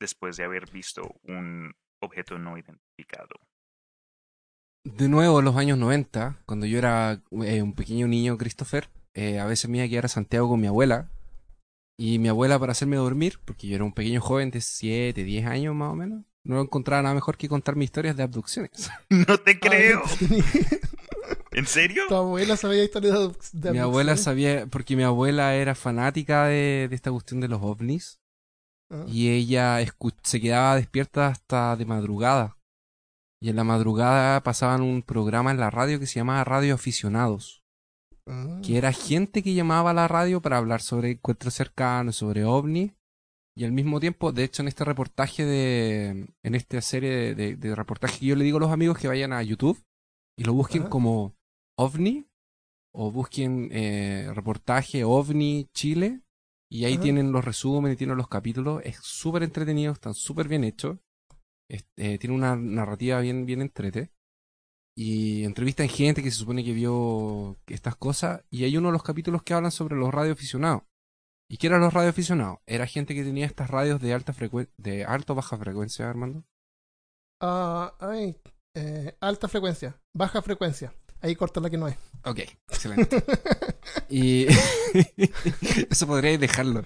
después 0.00 0.36
de 0.36 0.44
haber 0.44 0.70
visto 0.70 1.20
un 1.24 1.74
objeto 2.02 2.38
no 2.38 2.56
identificado. 2.56 3.36
De 4.84 5.08
nuevo, 5.08 5.40
en 5.40 5.44
los 5.44 5.56
años 5.56 5.76
90, 5.78 6.38
cuando 6.46 6.64
yo 6.64 6.78
era 6.78 7.20
eh, 7.44 7.62
un 7.62 7.74
pequeño 7.74 8.08
niño, 8.08 8.38
Christopher, 8.38 8.88
eh, 9.12 9.38
a 9.38 9.44
veces 9.44 9.68
me 9.68 9.78
iba 9.78 9.86
a 9.86 9.88
quedar 9.88 10.06
a 10.06 10.08
Santiago 10.08 10.48
con 10.48 10.60
mi 10.60 10.66
abuela. 10.66 11.10
Y 11.98 12.18
mi 12.18 12.28
abuela, 12.28 12.58
para 12.58 12.72
hacerme 12.72 12.96
dormir, 12.96 13.38
porque 13.44 13.66
yo 13.66 13.74
era 13.74 13.84
un 13.84 13.92
pequeño 13.92 14.22
joven 14.22 14.50
de 14.50 14.62
7, 14.62 15.22
10 15.22 15.46
años 15.46 15.74
más 15.74 15.92
o 15.92 15.96
menos, 15.96 16.24
no 16.44 16.62
encontraba 16.62 17.02
nada 17.02 17.14
mejor 17.14 17.36
que 17.36 17.48
contarme 17.48 17.84
historias 17.84 18.16
de 18.16 18.22
abducciones. 18.22 18.90
No 19.10 19.36
te 19.38 19.60
creo. 19.60 20.02
¿En 21.52 21.66
serio? 21.66 22.04
tu 22.08 22.14
abuela 22.14 22.56
sabía 22.56 22.84
historias 22.84 23.52
de, 23.52 23.72
mi 23.72 23.78
abuela 23.78 24.16
sabía, 24.16 24.66
porque 24.66 24.96
mi 24.96 25.02
abuela 25.02 25.54
era 25.54 25.74
fanática 25.74 26.46
de, 26.46 26.86
de 26.88 26.94
esta 26.94 27.10
cuestión 27.10 27.40
de 27.40 27.48
los 27.48 27.60
ovnis. 27.62 28.20
Ah. 28.90 29.04
Y 29.08 29.30
ella 29.30 29.78
se 30.22 30.40
quedaba 30.40 30.76
despierta 30.76 31.28
hasta 31.28 31.76
de 31.76 31.86
madrugada. 31.86 32.56
Y 33.42 33.48
en 33.48 33.56
la 33.56 33.64
madrugada 33.64 34.42
pasaban 34.42 34.82
un 34.82 35.02
programa 35.02 35.50
en 35.50 35.58
la 35.58 35.70
radio 35.70 35.98
que 35.98 36.06
se 36.06 36.20
llamaba 36.20 36.44
Radio 36.44 36.74
Aficionados. 36.74 37.60
Ah. 38.26 38.60
que 38.62 38.76
era 38.76 38.92
gente 38.92 39.42
que 39.42 39.54
llamaba 39.54 39.90
a 39.90 39.94
la 39.94 40.06
radio 40.06 40.40
para 40.40 40.58
hablar 40.58 40.82
sobre 40.82 41.12
encuentros 41.12 41.54
cercanos, 41.54 42.16
sobre 42.16 42.44
ovnis, 42.44 42.92
y 43.56 43.64
al 43.64 43.72
mismo 43.72 43.98
tiempo, 43.98 44.30
de 44.30 44.44
hecho, 44.44 44.62
en 44.62 44.68
este 44.68 44.84
reportaje 44.84 45.44
de, 45.44 46.28
en 46.42 46.54
esta 46.54 46.80
serie 46.80 47.10
de, 47.10 47.34
de, 47.34 47.56
de 47.56 47.74
reportajes 47.74 48.18
que 48.20 48.26
yo 48.26 48.36
le 48.36 48.44
digo 48.44 48.58
a 48.58 48.60
los 48.60 48.70
amigos 48.70 48.98
que 48.98 49.08
vayan 49.08 49.32
a 49.32 49.42
YouTube 49.42 49.82
y 50.38 50.44
lo 50.44 50.52
busquen 50.52 50.82
Ajá. 50.82 50.90
como 50.90 51.34
ovni, 51.84 52.14
o 52.92 53.10
busquen 53.18 53.52
eh, 53.72 54.30
reportaje 54.34 55.04
ovni 55.04 55.68
Chile, 55.74 56.08
y 56.70 56.84
ahí 56.84 56.94
Ajá. 56.94 57.02
tienen 57.02 57.32
los 57.32 57.44
resúmenes, 57.44 57.98
tienen 57.98 58.16
los 58.16 58.28
capítulos, 58.28 58.82
es 58.84 58.96
súper 59.02 59.42
entretenido, 59.42 59.92
están 59.92 60.14
súper 60.14 60.46
bien 60.48 60.64
hechos, 60.64 60.98
es- 61.68 61.86
eh, 61.96 62.18
tiene 62.18 62.34
una 62.36 62.56
narrativa 62.56 63.20
bien, 63.20 63.46
bien 63.46 63.62
entrete 63.62 64.10
y 64.96 65.44
entrevistan 65.44 65.88
gente 65.88 66.22
que 66.22 66.30
se 66.30 66.38
supone 66.38 66.64
que 66.64 66.72
vio 66.72 67.58
estas 67.66 67.96
cosas 67.96 68.44
y 68.50 68.64
hay 68.64 68.76
uno 68.76 68.88
de 68.88 68.92
los 68.92 69.02
capítulos 69.02 69.42
que 69.42 69.54
hablan 69.54 69.72
sobre 69.72 69.96
los 69.96 70.12
radioaficionados. 70.12 70.82
¿Y 71.50 71.56
qué 71.58 71.66
eran 71.68 71.80
los 71.80 71.94
radioaficionados? 71.94 72.58
Era 72.66 72.86
gente 72.86 73.14
que 73.14 73.24
tenía 73.24 73.46
estas 73.46 73.70
radios 73.70 74.00
de 74.00 74.14
alta 74.14 74.32
frecuencia, 74.32 74.72
de 74.78 75.04
alta 75.04 75.32
o 75.32 75.36
baja 75.36 75.56
frecuencia, 75.58 76.08
Armando. 76.08 76.44
Ah, 77.40 77.94
ay, 78.00 78.36
eh, 78.74 79.16
alta 79.20 79.48
frecuencia, 79.48 79.98
baja 80.14 80.42
frecuencia. 80.42 80.92
Ahí 81.22 81.36
corta 81.36 81.60
la 81.60 81.68
que 81.68 81.76
no 81.76 81.86
es. 81.88 81.96
Ok, 82.24 82.38
excelente. 82.68 83.22
y 84.08 84.46
eso 85.90 86.06
podríais 86.06 86.40
dejarlo. 86.40 86.82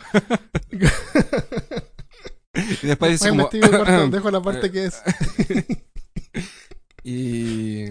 y 2.82 2.86
después 2.86 3.12
dice 3.12 3.28
como... 3.30 3.48
corto, 3.48 4.08
dejo 4.10 4.30
la 4.30 4.42
parte 4.42 4.72
que 4.72 4.86
es. 4.86 5.02
y 7.04 7.84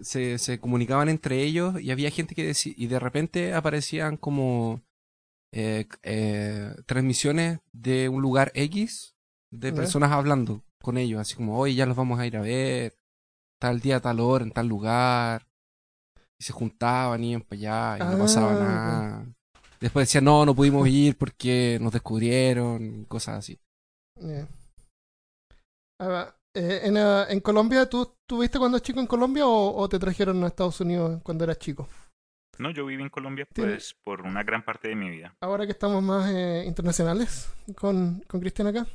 se, 0.00 0.38
se 0.38 0.60
comunicaban 0.60 1.08
entre 1.08 1.42
ellos 1.42 1.80
y 1.80 1.90
había 1.90 2.10
gente 2.10 2.34
que 2.34 2.44
decía 2.44 2.74
y 2.76 2.86
de 2.86 2.98
repente 2.98 3.54
aparecían 3.54 4.16
como 4.16 4.82
eh, 5.52 5.86
eh, 6.02 6.74
transmisiones 6.86 7.60
de 7.72 8.08
un 8.08 8.22
lugar 8.22 8.52
X 8.54 9.14
de 9.50 9.72
personas 9.72 10.10
hablando 10.12 10.64
con 10.82 10.98
ellos 10.98 11.20
así 11.20 11.34
como 11.34 11.58
hoy 11.58 11.74
ya 11.74 11.86
los 11.86 11.96
vamos 11.96 12.18
a 12.18 12.26
ir 12.26 12.36
a 12.36 12.42
ver 12.42 12.96
tal 13.58 13.80
día 13.80 14.00
tal 14.00 14.20
hora 14.20 14.44
en 14.44 14.50
tal 14.52 14.66
lugar 14.68 15.46
y 16.38 16.44
se 16.44 16.52
juntaban 16.52 17.22
iban 17.24 17.42
para 17.42 17.58
allá 17.58 18.04
y 18.04 18.10
no 18.12 18.18
pasaba 18.18 18.52
Ah, 18.52 18.54
nada 18.54 19.26
después 19.80 20.06
decían 20.08 20.24
no 20.24 20.44
no 20.46 20.54
pudimos 20.54 20.86
ir 20.88 21.16
porque 21.16 21.78
nos 21.80 21.92
descubrieron 21.92 23.04
cosas 23.04 23.38
así 23.38 23.58
Yeah. 24.18 24.48
Ah, 26.00 26.08
va. 26.08 26.36
Eh, 26.54 26.80
en, 26.84 26.96
ah, 26.96 27.26
en 27.28 27.40
Colombia, 27.40 27.86
¿tú 27.86 28.02
estuviste 28.22 28.58
cuando 28.58 28.78
chico 28.78 28.98
en 29.00 29.06
Colombia 29.06 29.46
o, 29.46 29.76
o 29.76 29.88
te 29.90 29.98
trajeron 29.98 30.42
a 30.42 30.46
Estados 30.46 30.80
Unidos 30.80 31.20
cuando 31.22 31.44
eras 31.44 31.58
chico? 31.58 31.86
No, 32.58 32.70
yo 32.70 32.86
viví 32.86 33.02
en 33.02 33.10
Colombia 33.10 33.46
Tiene- 33.52 33.72
pues 33.72 33.94
por 34.02 34.22
una 34.22 34.42
gran 34.42 34.64
parte 34.64 34.88
de 34.88 34.94
mi 34.96 35.10
vida. 35.10 35.34
Ahora 35.42 35.66
que 35.66 35.72
estamos 35.72 36.02
más 36.02 36.30
eh, 36.32 36.64
internacionales 36.66 37.52
con, 37.76 38.24
con 38.26 38.40
Cristian 38.40 38.68
acá, 38.68 38.86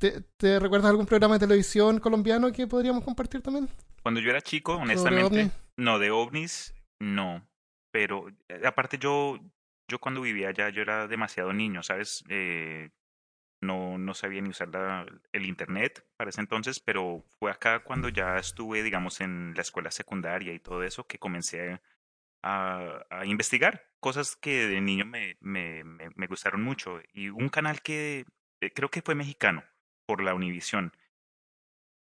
¿te, 0.00 0.20
¿te 0.36 0.58
recuerdas 0.58 0.90
algún 0.90 1.06
programa 1.06 1.34
de 1.34 1.40
televisión 1.46 2.00
colombiano 2.00 2.50
que 2.52 2.66
podríamos 2.66 3.04
compartir 3.04 3.42
también? 3.42 3.68
Cuando 4.02 4.20
yo 4.20 4.30
era 4.30 4.40
chico, 4.40 4.74
honestamente, 4.74 5.50
no, 5.76 5.98
de 5.98 6.10
ovnis, 6.10 6.74
no. 6.98 7.46
Pero 7.92 8.28
eh, 8.48 8.62
aparte 8.66 8.98
yo, 8.98 9.38
yo 9.88 9.98
cuando 10.00 10.20
vivía 10.22 10.48
allá, 10.48 10.70
yo 10.70 10.82
era 10.82 11.06
demasiado 11.06 11.52
niño, 11.52 11.82
¿sabes? 11.82 12.24
Eh, 12.28 12.90
no, 13.62 13.98
no 13.98 14.14
sabía 14.14 14.40
ni 14.40 14.48
usar 14.48 14.68
la- 14.68 15.06
el 15.32 15.44
internet 15.44 16.06
para 16.16 16.30
ese 16.30 16.40
entonces, 16.40 16.80
pero 16.80 17.24
fue 17.38 17.50
acá 17.50 17.80
cuando 17.84 18.08
ya 18.08 18.38
estuve, 18.38 18.82
digamos, 18.82 19.20
en 19.20 19.52
la 19.54 19.60
escuela 19.62 19.90
secundaria 19.90 20.52
y 20.54 20.58
todo 20.60 20.82
eso, 20.82 21.06
que 21.06 21.18
comencé 21.18 21.80
a, 22.42 23.04
a 23.10 23.26
investigar 23.26 23.90
cosas 24.00 24.34
que 24.36 24.66
de 24.66 24.80
niño 24.80 25.04
me, 25.04 25.36
me, 25.40 25.84
me, 25.84 26.08
me 26.14 26.26
gustaron 26.26 26.62
mucho. 26.62 27.00
Y 27.12 27.28
un 27.28 27.50
canal 27.50 27.82
que 27.82 28.24
eh, 28.62 28.72
creo 28.72 28.90
que 28.90 29.02
fue 29.02 29.14
mexicano, 29.14 29.62
por 30.10 30.24
la 30.24 30.34
Univisión, 30.34 30.92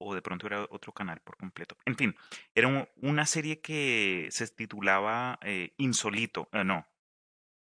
o 0.01 0.13
de 0.13 0.23
pronto 0.23 0.49
era 0.49 0.67
otro 0.71 0.91
canal 0.93 1.21
por 1.21 1.37
completo. 1.37 1.77
En 1.87 1.95
fin, 1.97 2.17
era 2.53 2.67
un- 2.67 2.89
una 3.01 3.27
serie 3.27 3.61
que 3.61 4.27
se 4.33 4.49
titulaba 4.49 5.39
eh, 5.43 5.73
Insolito, 5.79 6.49
eh, 6.53 6.65
no, 6.65 6.85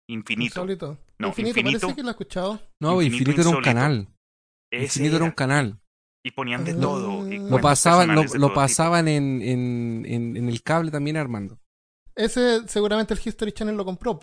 Infinito. 0.09 0.61
Insólito. 0.63 0.99
No, 1.19 1.29
Infinito, 1.29 1.59
Infinito. 1.61 1.81
parece 1.81 1.97
que 1.97 2.03
lo 2.03 2.09
he 2.09 2.13
escuchado. 2.13 2.61
no 2.81 3.03
Infinito 3.03 3.31
Infinito, 3.33 3.49
era 3.51 3.59
un 3.59 3.63
canal 3.63 4.09
Ese 4.71 4.85
Infinito 4.85 5.17
era 5.17 5.25
un 5.27 5.31
canal 5.33 5.79
Y 6.25 6.31
ponían 6.31 6.65
de 6.65 6.73
Ah. 6.73 6.81
todo. 6.81 7.31
y 7.31 7.39
Lo 7.39 7.61
pasaban, 7.61 8.15
lo, 8.15 8.25
todo 8.25 8.55
pasaban 8.55 9.07
en, 9.09 9.43
en, 9.43 10.05
en, 10.07 10.37
en 10.39 10.49
el 10.49 10.63
cable 10.63 10.91
también, 10.91 11.19
Armando. 11.19 11.59
Ese 12.17 12.67
seguramente 12.67 13.13
el 13.13 13.21
History 13.23 13.53
Channel 13.53 13.77
lo 13.77 13.85
compró. 13.85 14.21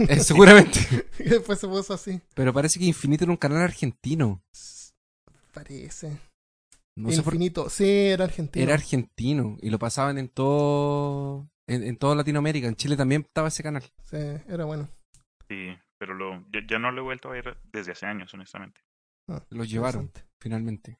Eh, 0.00 0.18
seguramente. 0.20 0.80
y 1.20 1.24
después 1.24 1.60
se 1.60 1.68
puso 1.68 1.94
así. 1.94 2.20
Pero 2.34 2.52
parece 2.52 2.80
que 2.80 2.86
Infinito 2.86 3.22
era 3.24 3.30
un 3.30 3.36
canal 3.36 3.62
argentino. 3.62 4.42
Parece. 5.56 6.18
No 6.98 7.10
sé 7.10 7.22
por 7.22 7.32
qué. 7.32 7.36
Infinito. 7.36 7.68
Sí, 7.70 7.84
era 7.88 8.24
argentino. 8.24 8.62
Era 8.64 8.74
argentino. 8.74 9.56
Y 9.62 9.70
lo 9.70 9.78
pasaban 9.78 10.18
en 10.18 10.28
todo. 10.28 11.48
En, 11.66 11.82
en 11.82 11.96
toda 11.96 12.14
Latinoamérica. 12.14 12.68
En 12.68 12.76
Chile 12.76 12.96
también 12.96 13.22
estaba 13.22 13.48
ese 13.48 13.62
canal. 13.62 13.82
Sí, 14.04 14.16
era 14.48 14.64
bueno. 14.66 14.88
Sí, 15.48 15.68
pero 15.98 16.14
lo, 16.14 16.40
ya, 16.52 16.60
ya 16.68 16.78
no 16.78 16.92
lo 16.92 17.00
he 17.00 17.04
vuelto 17.04 17.28
a 17.28 17.32
ver 17.32 17.56
desde 17.72 17.92
hace 17.92 18.06
años, 18.06 18.32
honestamente. 18.34 18.80
Ah, 19.30 19.42
Lo 19.50 19.64
llevaron, 19.64 20.12
finalmente. 20.40 20.98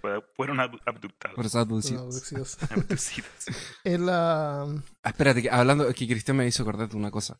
Fue- 0.00 0.20
Fueron 0.36 0.58
abdu- 0.58 0.80
abductados. 0.84 1.38
Los 1.38 1.54
abducidos. 1.54 2.02
abducidos. 2.02 2.58
abducidos. 2.70 3.46
El, 3.84 4.08
ah, 4.10 4.66
Ah, 5.02 5.08
espérate, 5.10 5.42
que 5.42 5.50
hablando, 5.50 5.86
que 5.94 6.06
Cristian 6.06 6.36
me 6.36 6.46
hizo 6.46 6.62
acordar 6.62 6.88
de 6.88 6.96
una 6.96 7.10
cosa. 7.10 7.38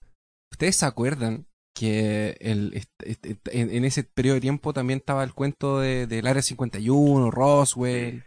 ¿Ustedes 0.52 0.76
se 0.76 0.86
acuerdan 0.86 1.46
que 1.74 2.36
el, 2.40 2.74
est- 2.74 3.02
est- 3.04 3.26
est- 3.26 3.48
en, 3.52 3.70
en 3.70 3.84
ese 3.84 4.04
periodo 4.04 4.34
de 4.34 4.40
tiempo 4.40 4.72
también 4.72 4.98
estaba 4.98 5.24
el 5.24 5.34
cuento 5.34 5.80
de, 5.80 6.06
del 6.06 6.26
Área 6.26 6.42
51, 6.42 7.30
Roswell, 7.30 8.24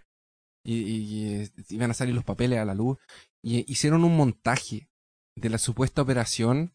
y, 0.65 0.73
y, 0.75 1.51
iban 1.69 1.91
a 1.91 1.93
salir 1.93 2.15
los 2.15 2.23
papeles 2.23 2.59
a 2.59 2.65
la 2.65 2.73
luz, 2.73 2.97
y 3.43 3.69
hicieron 3.71 4.03
un 4.03 4.15
montaje 4.15 4.89
de 5.35 5.49
la 5.49 5.57
supuesta 5.57 6.01
operación 6.01 6.73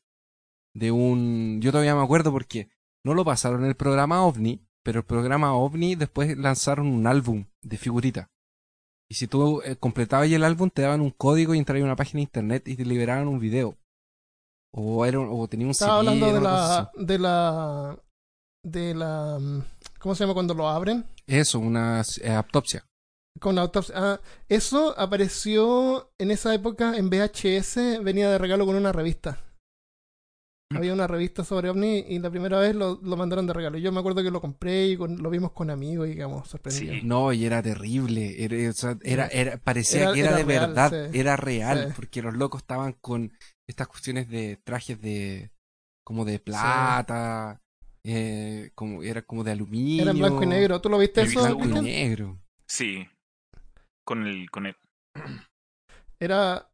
de 0.74 0.90
un... 0.90 1.60
Yo 1.62 1.70
todavía 1.72 1.94
me 1.94 2.02
acuerdo 2.02 2.30
porque 2.32 2.68
no 3.04 3.14
lo 3.14 3.24
pasaron 3.24 3.62
en 3.62 3.68
el 3.68 3.76
programa 3.76 4.24
OVNI, 4.24 4.60
pero 4.84 5.00
el 5.00 5.06
programa 5.06 5.54
OVNI 5.54 5.94
después 5.94 6.36
lanzaron 6.36 6.86
un 6.88 7.06
álbum 7.06 7.46
de 7.62 7.78
figuritas. 7.78 8.28
Y 9.10 9.14
si 9.14 9.26
tú 9.26 9.62
eh, 9.62 9.76
completabas 9.76 10.30
el 10.30 10.44
álbum, 10.44 10.68
te 10.70 10.82
daban 10.82 11.00
un 11.00 11.10
código 11.10 11.54
y 11.54 11.58
entrabas 11.58 11.82
a 11.82 11.86
una 11.86 11.96
página 11.96 12.18
de 12.18 12.24
internet 12.24 12.68
y 12.68 12.76
te 12.76 12.84
liberaban 12.84 13.26
un 13.26 13.38
video. 13.38 13.76
O, 14.72 15.04
era, 15.06 15.18
un- 15.18 15.28
o 15.30 15.46
tenía 15.48 15.66
un 15.66 15.70
estaba 15.72 16.00
CD, 16.00 16.08
hablando 16.10 16.32
de 16.34 16.40
la, 16.40 16.90
de 16.96 17.18
la. 17.18 17.98
de 18.64 18.94
la. 18.94 19.38
mm, 19.40 19.62
¿Cómo 20.00 20.14
se 20.14 20.24
llama 20.24 20.34
cuando 20.34 20.54
lo 20.54 20.68
abren? 20.68 21.04
Eso, 21.26 21.58
una 21.58 22.02
eh, 22.22 22.30
autopsia. 22.32 22.84
Con 23.40 23.54
la 23.54 23.62
autopsia. 23.62 23.94
Ah, 23.96 24.20
eso 24.48 24.94
apareció 24.98 26.10
en 26.18 26.30
esa 26.30 26.54
época 26.54 26.96
en 26.96 27.08
VHS, 27.10 28.02
venía 28.02 28.30
de 28.30 28.38
regalo 28.38 28.66
con 28.66 28.76
una 28.76 28.92
revista. 28.92 29.38
Mm. 30.70 30.76
Había 30.76 30.92
una 30.92 31.06
revista 31.06 31.44
sobre 31.44 31.70
OVNI 31.70 32.04
y 32.08 32.18
la 32.18 32.30
primera 32.30 32.58
vez 32.60 32.74
lo, 32.74 33.00
lo 33.02 33.16
mandaron 33.16 33.46
de 33.46 33.54
regalo. 33.54 33.78
Yo 33.78 33.90
me 33.90 34.00
acuerdo 34.00 34.22
que 34.22 34.30
lo 34.30 34.40
compré 34.40 34.88
y 34.88 34.96
con- 34.98 35.16
lo 35.22 35.30
vimos 35.30 35.52
con 35.52 35.70
amigos 35.70 36.06
y 36.08 36.10
digamos, 36.10 36.48
sorprendidos. 36.48 36.96
Sí. 36.96 37.06
No, 37.06 37.32
y 37.32 37.46
era 37.46 37.62
terrible. 37.62 38.44
Era, 38.44 38.68
o 38.68 38.72
sea, 38.74 38.98
era, 39.02 39.28
era- 39.28 39.56
parecía 39.58 40.02
Era- 40.02 40.12
que 40.12 40.20
era, 40.20 40.28
era 40.30 40.38
de 40.38 40.44
real, 40.44 40.66
verdad. 40.68 41.10
sí. 41.12 41.18
Era 41.18 41.36
real. 41.36 41.86
Sí. 41.88 41.92
Porque 41.96 42.22
los 42.22 42.34
locos 42.34 42.60
estaban 42.62 42.92
con 43.00 43.32
estas 43.66 43.88
cuestiones 43.88 44.28
de 44.28 44.58
trajes 44.64 45.00
de. 45.00 45.50
como 46.04 46.24
de 46.24 46.38
plata. 46.38 47.60
eh, 48.04 48.70
como, 48.74 49.02
era 49.02 49.20
como 49.22 49.44
de 49.44 49.52
aluminio. 49.52 50.02
Era 50.02 50.12
en 50.12 50.18
blanco 50.18 50.42
y 50.42 50.46
negro. 50.46 50.80
¿Tú 50.80 50.88
lo 50.88 50.98
viste 50.98 51.22
eso? 51.22 51.42
Blanco 51.42 51.78
y 51.78 51.82
negro. 51.82 52.38
Sí. 52.66 53.06
con 54.06 54.26
el, 54.26 54.50
con 54.50 54.66
el, 54.66 54.76
Era. 56.20 56.70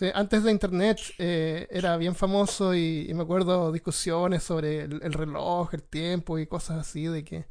Sí, 0.00 0.10
antes 0.14 0.42
de 0.42 0.50
internet 0.50 0.98
eh, 1.18 1.68
era 1.70 1.96
bien 1.96 2.14
famoso 2.14 2.74
y, 2.74 3.06
y 3.08 3.14
me 3.14 3.22
acuerdo 3.22 3.70
discusiones 3.70 4.42
sobre 4.42 4.82
el, 4.84 5.00
el 5.02 5.12
reloj, 5.12 5.72
el 5.74 5.82
tiempo 5.82 6.38
y 6.38 6.46
cosas 6.46 6.78
así, 6.78 7.04
de 7.04 7.22
que 7.24 7.44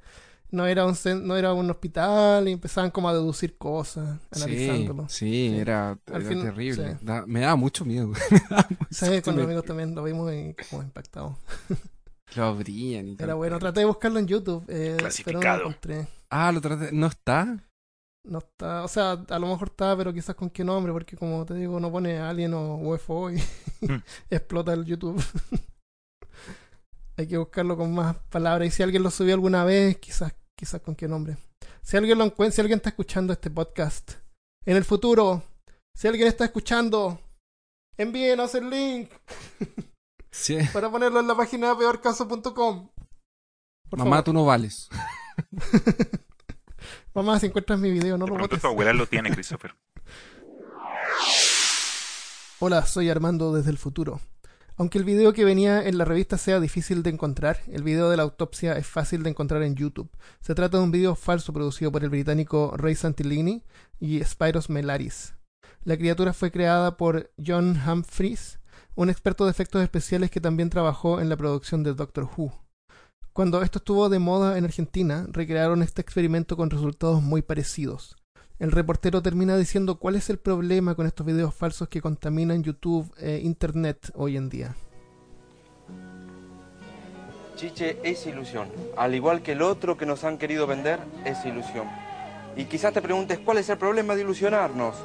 no 0.51 0.65
era 0.65 0.83
un, 0.85 0.95
no 1.27 1.37
era 1.37 1.53
un 1.53 1.69
hospital 1.69 2.47
y 2.49 2.53
empezaban 2.53 2.89
como 2.89 3.07
a 3.07 3.13
deducir 3.13 3.55
cosas, 3.57 4.19
analizándolo. 4.31 5.07
sí, 5.07 5.49
Sí. 5.51 5.57
era, 5.59 5.91
Al 5.91 6.21
era 6.21 6.29
fin- 6.29 6.41
terrible. 6.41 6.91
sí. 6.93 6.97
Da- 7.05 7.25
me 7.27 7.41
daba 7.41 7.55
mucho 7.55 7.85
miedo. 7.85 8.11
Sí, 8.89 9.21
con 9.21 9.35
los 9.35 9.45
amigos 9.45 9.63
también 9.65 9.93
lo 9.93 10.03
vimos 10.03 10.33
y 10.33 10.55
como 10.69 10.81
impactados. 10.81 11.35
Lo 12.35 12.43
abrían 12.45 13.07
y 13.07 13.15
Era 13.19 13.33
bueno, 13.33 13.57
traté 13.57 13.79
de 13.79 13.85
buscarlo 13.87 14.19
en 14.19 14.27
YouTube, 14.27 14.63
eh, 14.67 14.75
pero 14.75 14.89
no 14.89 14.93
lo 14.93 14.97
Clasificado. 14.99 15.59
encontré. 15.61 16.07
Ah, 16.29 16.51
lo 16.51 16.61
traté. 16.61 16.91
¿No 16.91 17.07
está? 17.07 17.57
No 18.29 18.37
está, 18.39 18.83
o 18.83 18.87
sea, 18.87 19.13
a 19.27 19.39
lo 19.39 19.47
mejor 19.47 19.69
está, 19.69 19.97
pero 19.97 20.13
quizás 20.13 20.35
con 20.35 20.51
qué 20.51 20.63
nombre, 20.63 20.93
porque 20.93 21.17
como 21.17 21.43
te 21.45 21.55
digo, 21.55 21.79
no 21.79 21.91
pone 21.91 22.19
Alien 22.19 22.53
o 22.53 22.75
UFO 22.77 23.31
y 23.31 23.37
Mm. 23.81 24.03
explota 24.29 24.73
el 24.73 24.85
YouTube. 24.85 25.23
Hay 27.17 27.27
que 27.27 27.37
buscarlo 27.37 27.75
con 27.77 27.93
más 27.93 28.15
palabras. 28.29 28.67
Y 28.67 28.71
si 28.71 28.83
alguien 28.83 29.03
lo 29.03 29.09
subió 29.09 29.33
alguna 29.33 29.63
vez, 29.63 29.97
quizás, 29.97 30.33
quizás 30.55 30.81
con 30.81 30.95
qué 30.95 31.07
nombre. 31.07 31.37
Si 31.81 31.97
alguien 31.97 32.17
lo 32.17 32.25
encuentra, 32.25 32.55
si 32.55 32.61
alguien 32.61 32.77
está 32.77 32.89
escuchando 32.89 33.33
este 33.33 33.49
podcast 33.49 34.11
en 34.65 34.77
el 34.77 34.85
futuro, 34.85 35.41
si 35.95 36.07
alguien 36.07 36.27
está 36.27 36.45
escuchando, 36.45 37.19
envíenos 37.97 38.53
el 38.55 38.69
link 38.69 39.11
Sí. 40.31 40.57
para 40.71 40.91
ponerlo 40.91 41.19
en 41.19 41.27
la 41.27 41.35
página 41.35 41.75
peorcaso.com. 41.77 42.89
Mamá, 43.91 44.09
favor. 44.09 44.23
tú 44.23 44.33
no 44.33 44.45
vales. 44.45 44.87
Mamá, 47.13 47.39
si 47.39 47.47
encuentras 47.47 47.79
mi 47.79 47.91
video, 47.91 48.17
no 48.17 48.25
de 48.25 48.31
lo 48.31 48.37
botes. 48.37 48.61
tu 48.61 48.67
abuela 48.67 48.93
lo 48.93 49.07
tiene, 49.07 49.31
Christopher. 49.31 49.73
Hola, 52.59 52.85
soy 52.85 53.09
Armando 53.09 53.53
desde 53.53 53.71
el 53.71 53.77
futuro. 53.77 54.19
Aunque 54.77 54.97
el 54.97 55.03
video 55.03 55.33
que 55.33 55.43
venía 55.43 55.85
en 55.85 55.97
la 55.97 56.05
revista 56.05 56.37
sea 56.37 56.59
difícil 56.59 57.03
de 57.03 57.09
encontrar, 57.09 57.59
el 57.67 57.83
video 57.83 58.09
de 58.09 58.15
la 58.15 58.23
autopsia 58.23 58.77
es 58.77 58.87
fácil 58.87 59.23
de 59.23 59.31
encontrar 59.31 59.61
en 59.63 59.75
YouTube. 59.75 60.09
Se 60.39 60.55
trata 60.55 60.77
de 60.77 60.83
un 60.83 60.91
video 60.91 61.15
falso 61.15 61.51
producido 61.51 61.91
por 61.91 62.03
el 62.03 62.09
británico 62.09 62.73
Ray 62.77 62.95
Santillini 62.95 63.63
y 63.99 64.23
Spyros 64.23 64.69
Melaris. 64.69 65.33
La 65.83 65.97
criatura 65.97 66.31
fue 66.31 66.51
creada 66.51 66.95
por 66.95 67.31
John 67.45 67.77
Humphries, 67.85 68.59
un 68.95 69.09
experto 69.09 69.45
de 69.45 69.51
efectos 69.51 69.81
especiales 69.81 70.31
que 70.31 70.41
también 70.41 70.69
trabajó 70.69 71.19
en 71.19 71.29
la 71.29 71.37
producción 71.37 71.83
de 71.83 71.93
Doctor 71.93 72.29
Who. 72.37 72.53
Cuando 73.39 73.61
esto 73.61 73.77
estuvo 73.77 74.09
de 74.09 74.19
moda 74.19 74.57
en 74.57 74.65
Argentina, 74.65 75.25
recrearon 75.31 75.81
este 75.81 76.01
experimento 76.01 76.57
con 76.57 76.69
resultados 76.69 77.21
muy 77.21 77.41
parecidos. 77.41 78.17
El 78.59 78.69
reportero 78.69 79.21
termina 79.21 79.55
diciendo 79.55 79.97
cuál 79.97 80.17
es 80.17 80.29
el 80.29 80.39
problema 80.39 80.93
con 80.93 81.07
estos 81.07 81.25
videos 81.25 81.55
falsos 81.55 81.87
que 81.87 82.01
contaminan 82.01 82.63
YouTube 82.63 83.09
e 83.17 83.39
Internet 83.41 84.11
hoy 84.13 84.35
en 84.35 84.49
día. 84.49 84.75
Chiche 87.55 87.99
es 88.03 88.27
ilusión. 88.27 88.67
Al 88.97 89.15
igual 89.15 89.41
que 89.41 89.53
el 89.53 89.61
otro 89.61 89.95
que 89.95 90.05
nos 90.05 90.25
han 90.25 90.37
querido 90.37 90.67
vender, 90.67 90.99
es 91.23 91.45
ilusión. 91.45 91.87
Y 92.57 92.65
quizás 92.65 92.91
te 92.91 93.01
preguntes 93.01 93.39
cuál 93.39 93.59
es 93.59 93.69
el 93.69 93.77
problema 93.77 94.15
de 94.15 94.23
ilusionarnos. 94.23 94.97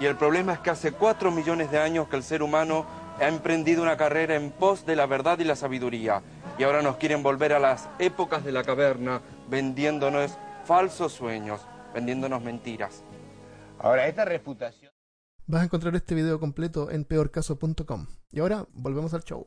Y 0.00 0.06
el 0.06 0.16
problema 0.16 0.54
es 0.54 0.58
que 0.58 0.70
hace 0.70 0.90
cuatro 0.90 1.30
millones 1.30 1.70
de 1.70 1.78
años 1.78 2.08
que 2.08 2.16
el 2.16 2.24
ser 2.24 2.42
humano 2.42 2.84
ha 3.20 3.28
emprendido 3.28 3.84
una 3.84 3.96
carrera 3.96 4.34
en 4.34 4.50
pos 4.50 4.84
de 4.86 4.96
la 4.96 5.06
verdad 5.06 5.38
y 5.38 5.44
la 5.44 5.54
sabiduría. 5.54 6.20
Y 6.58 6.62
ahora 6.62 6.82
nos 6.82 6.96
quieren 6.96 7.22
volver 7.22 7.52
a 7.52 7.58
las 7.58 7.88
épocas 7.98 8.44
de 8.44 8.52
la 8.52 8.64
caverna, 8.64 9.20
vendiéndonos 9.48 10.38
falsos 10.64 11.12
sueños, 11.12 11.60
vendiéndonos 11.94 12.42
mentiras. 12.42 13.04
Ahora, 13.78 14.06
esta 14.06 14.24
reputación. 14.24 14.90
Vas 15.46 15.62
a 15.62 15.64
encontrar 15.64 15.94
este 15.94 16.14
video 16.14 16.40
completo 16.40 16.90
en 16.90 17.04
peorcaso.com. 17.04 18.06
Y 18.30 18.40
ahora 18.40 18.66
volvemos 18.72 19.12
al 19.14 19.22
show. 19.22 19.46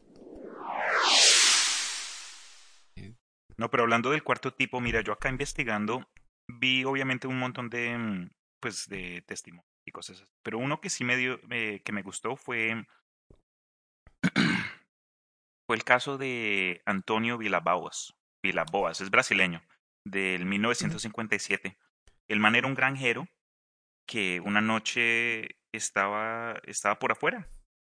No, 3.57 3.69
pero 3.69 3.83
hablando 3.83 4.11
del 4.11 4.23
cuarto 4.23 4.53
tipo, 4.53 4.79
mira, 4.79 5.01
yo 5.01 5.11
acá 5.11 5.29
investigando 5.29 6.07
vi 6.47 6.85
obviamente 6.85 7.27
un 7.27 7.37
montón 7.37 7.69
de, 7.69 7.97
mm, 7.97 8.29
pues, 8.61 8.87
de 8.87 9.21
testimonios 9.27 9.67
y 9.85 9.91
cosas 9.91 10.21
así. 10.21 10.31
Pero 10.43 10.59
uno 10.59 10.79
que 10.79 10.89
sí 10.89 11.03
me 11.03 11.17
dio, 11.17 11.39
eh, 11.49 11.81
que 11.83 11.91
me 11.91 12.01
gustó 12.01 12.35
fue, 12.35 12.85
fue 15.69 15.75
el 15.75 15.83
caso 15.83 16.17
de 16.17 16.81
Antonio 16.87 17.37
Vilaboas. 17.37 18.15
Vilaboas, 18.41 19.01
es 19.01 19.11
brasileño, 19.11 19.61
del 20.03 20.43
1957. 20.45 21.77
El 22.27 22.39
man 22.39 22.55
era 22.55 22.65
un 22.65 22.73
granjero 22.73 23.29
que 24.07 24.39
una 24.39 24.61
noche 24.61 25.59
estaba, 25.71 26.59
estaba 26.63 26.97
por 26.97 27.11
afuera 27.11 27.47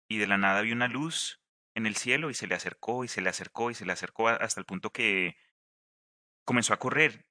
y 0.08 0.16
de 0.16 0.26
la 0.26 0.38
nada 0.38 0.62
vio 0.62 0.74
una 0.74 0.88
luz 0.88 1.42
en 1.74 1.84
el 1.84 1.96
cielo 1.96 2.30
y 2.30 2.34
se 2.34 2.46
le 2.46 2.54
acercó 2.54 3.04
y 3.04 3.08
se 3.08 3.20
le 3.20 3.28
acercó 3.28 3.70
y 3.70 3.74
se 3.74 3.84
le 3.84 3.92
acercó 3.92 4.28
hasta 4.28 4.58
el 4.58 4.64
punto 4.64 4.88
que 4.88 5.36
comenzó 6.46 6.72
a 6.72 6.78
correr. 6.78 7.26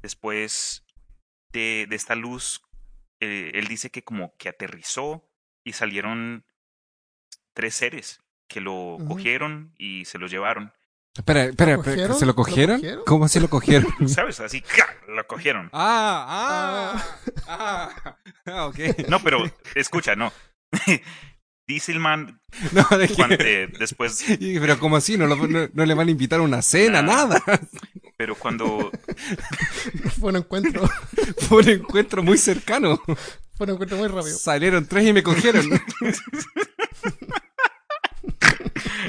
Después 0.00 0.86
de, 1.52 1.84
de 1.86 1.96
esta 1.96 2.14
luz, 2.14 2.62
eh, 3.20 3.50
él 3.52 3.68
dice 3.68 3.90
que 3.90 4.02
como 4.02 4.34
que 4.38 4.48
aterrizó 4.48 5.30
y 5.64 5.74
salieron 5.74 6.46
tres 7.52 7.74
seres 7.74 8.25
que 8.48 8.60
lo 8.60 8.94
Ujú. 8.96 9.08
cogieron 9.08 9.72
y 9.78 10.04
se 10.04 10.18
lo 10.18 10.26
llevaron. 10.26 10.72
Espera, 11.16 11.44
espera, 11.44 11.72
¿Lo 11.72 11.78
espera, 11.78 11.94
cogieron? 11.96 12.18
¿se 12.18 12.26
lo 12.26 12.32
¿Lo 12.32 12.36
cogieron? 12.36 12.76
cogieron? 12.76 13.04
¿Cómo 13.06 13.24
así 13.24 13.40
lo 13.40 13.48
cogieron? 13.48 13.90
¿Sabes? 14.08 14.40
Así, 14.40 14.60
¡ca! 14.60 14.86
lo 15.08 15.26
cogieron. 15.26 15.70
ah, 15.72 16.26
ah, 16.28 17.06
ah, 17.48 18.16
ah, 18.46 18.66
ok. 18.66 18.76
No, 19.08 19.20
pero 19.20 19.42
escucha, 19.74 20.14
no. 20.16 20.32
Dice 21.68 21.90
el 21.90 21.98
man 21.98 22.40
No, 22.70 22.84
de 22.96 23.08
que- 23.08 23.14
cuando, 23.14 23.34
eh, 23.40 23.68
después, 23.78 24.24
Pero 24.38 24.78
¿cómo 24.78 24.96
así? 24.96 25.16
¿No, 25.18 25.26
lo- 25.26 25.48
no, 25.48 25.68
no 25.72 25.84
le 25.86 25.94
van 25.94 26.06
a 26.08 26.10
invitar 26.12 26.38
a 26.38 26.42
una 26.42 26.62
cena, 26.62 27.02
Nada. 27.02 27.42
nada. 27.46 27.60
pero 28.16 28.34
cuando 28.36 28.92
Fue 30.20 30.30
un 30.30 30.36
encuentro, 30.36 30.88
Fue 31.48 31.62
un 31.62 31.68
encuentro 31.70 32.22
muy 32.22 32.38
cercano. 32.38 33.00
fue 33.56 33.66
un 33.66 33.70
encuentro 33.70 33.96
muy 33.98 34.06
rápido. 34.08 34.36
Salieron 34.38 34.86
tres 34.86 35.06
y 35.08 35.12
me 35.12 35.22
cogieron. 35.24 35.68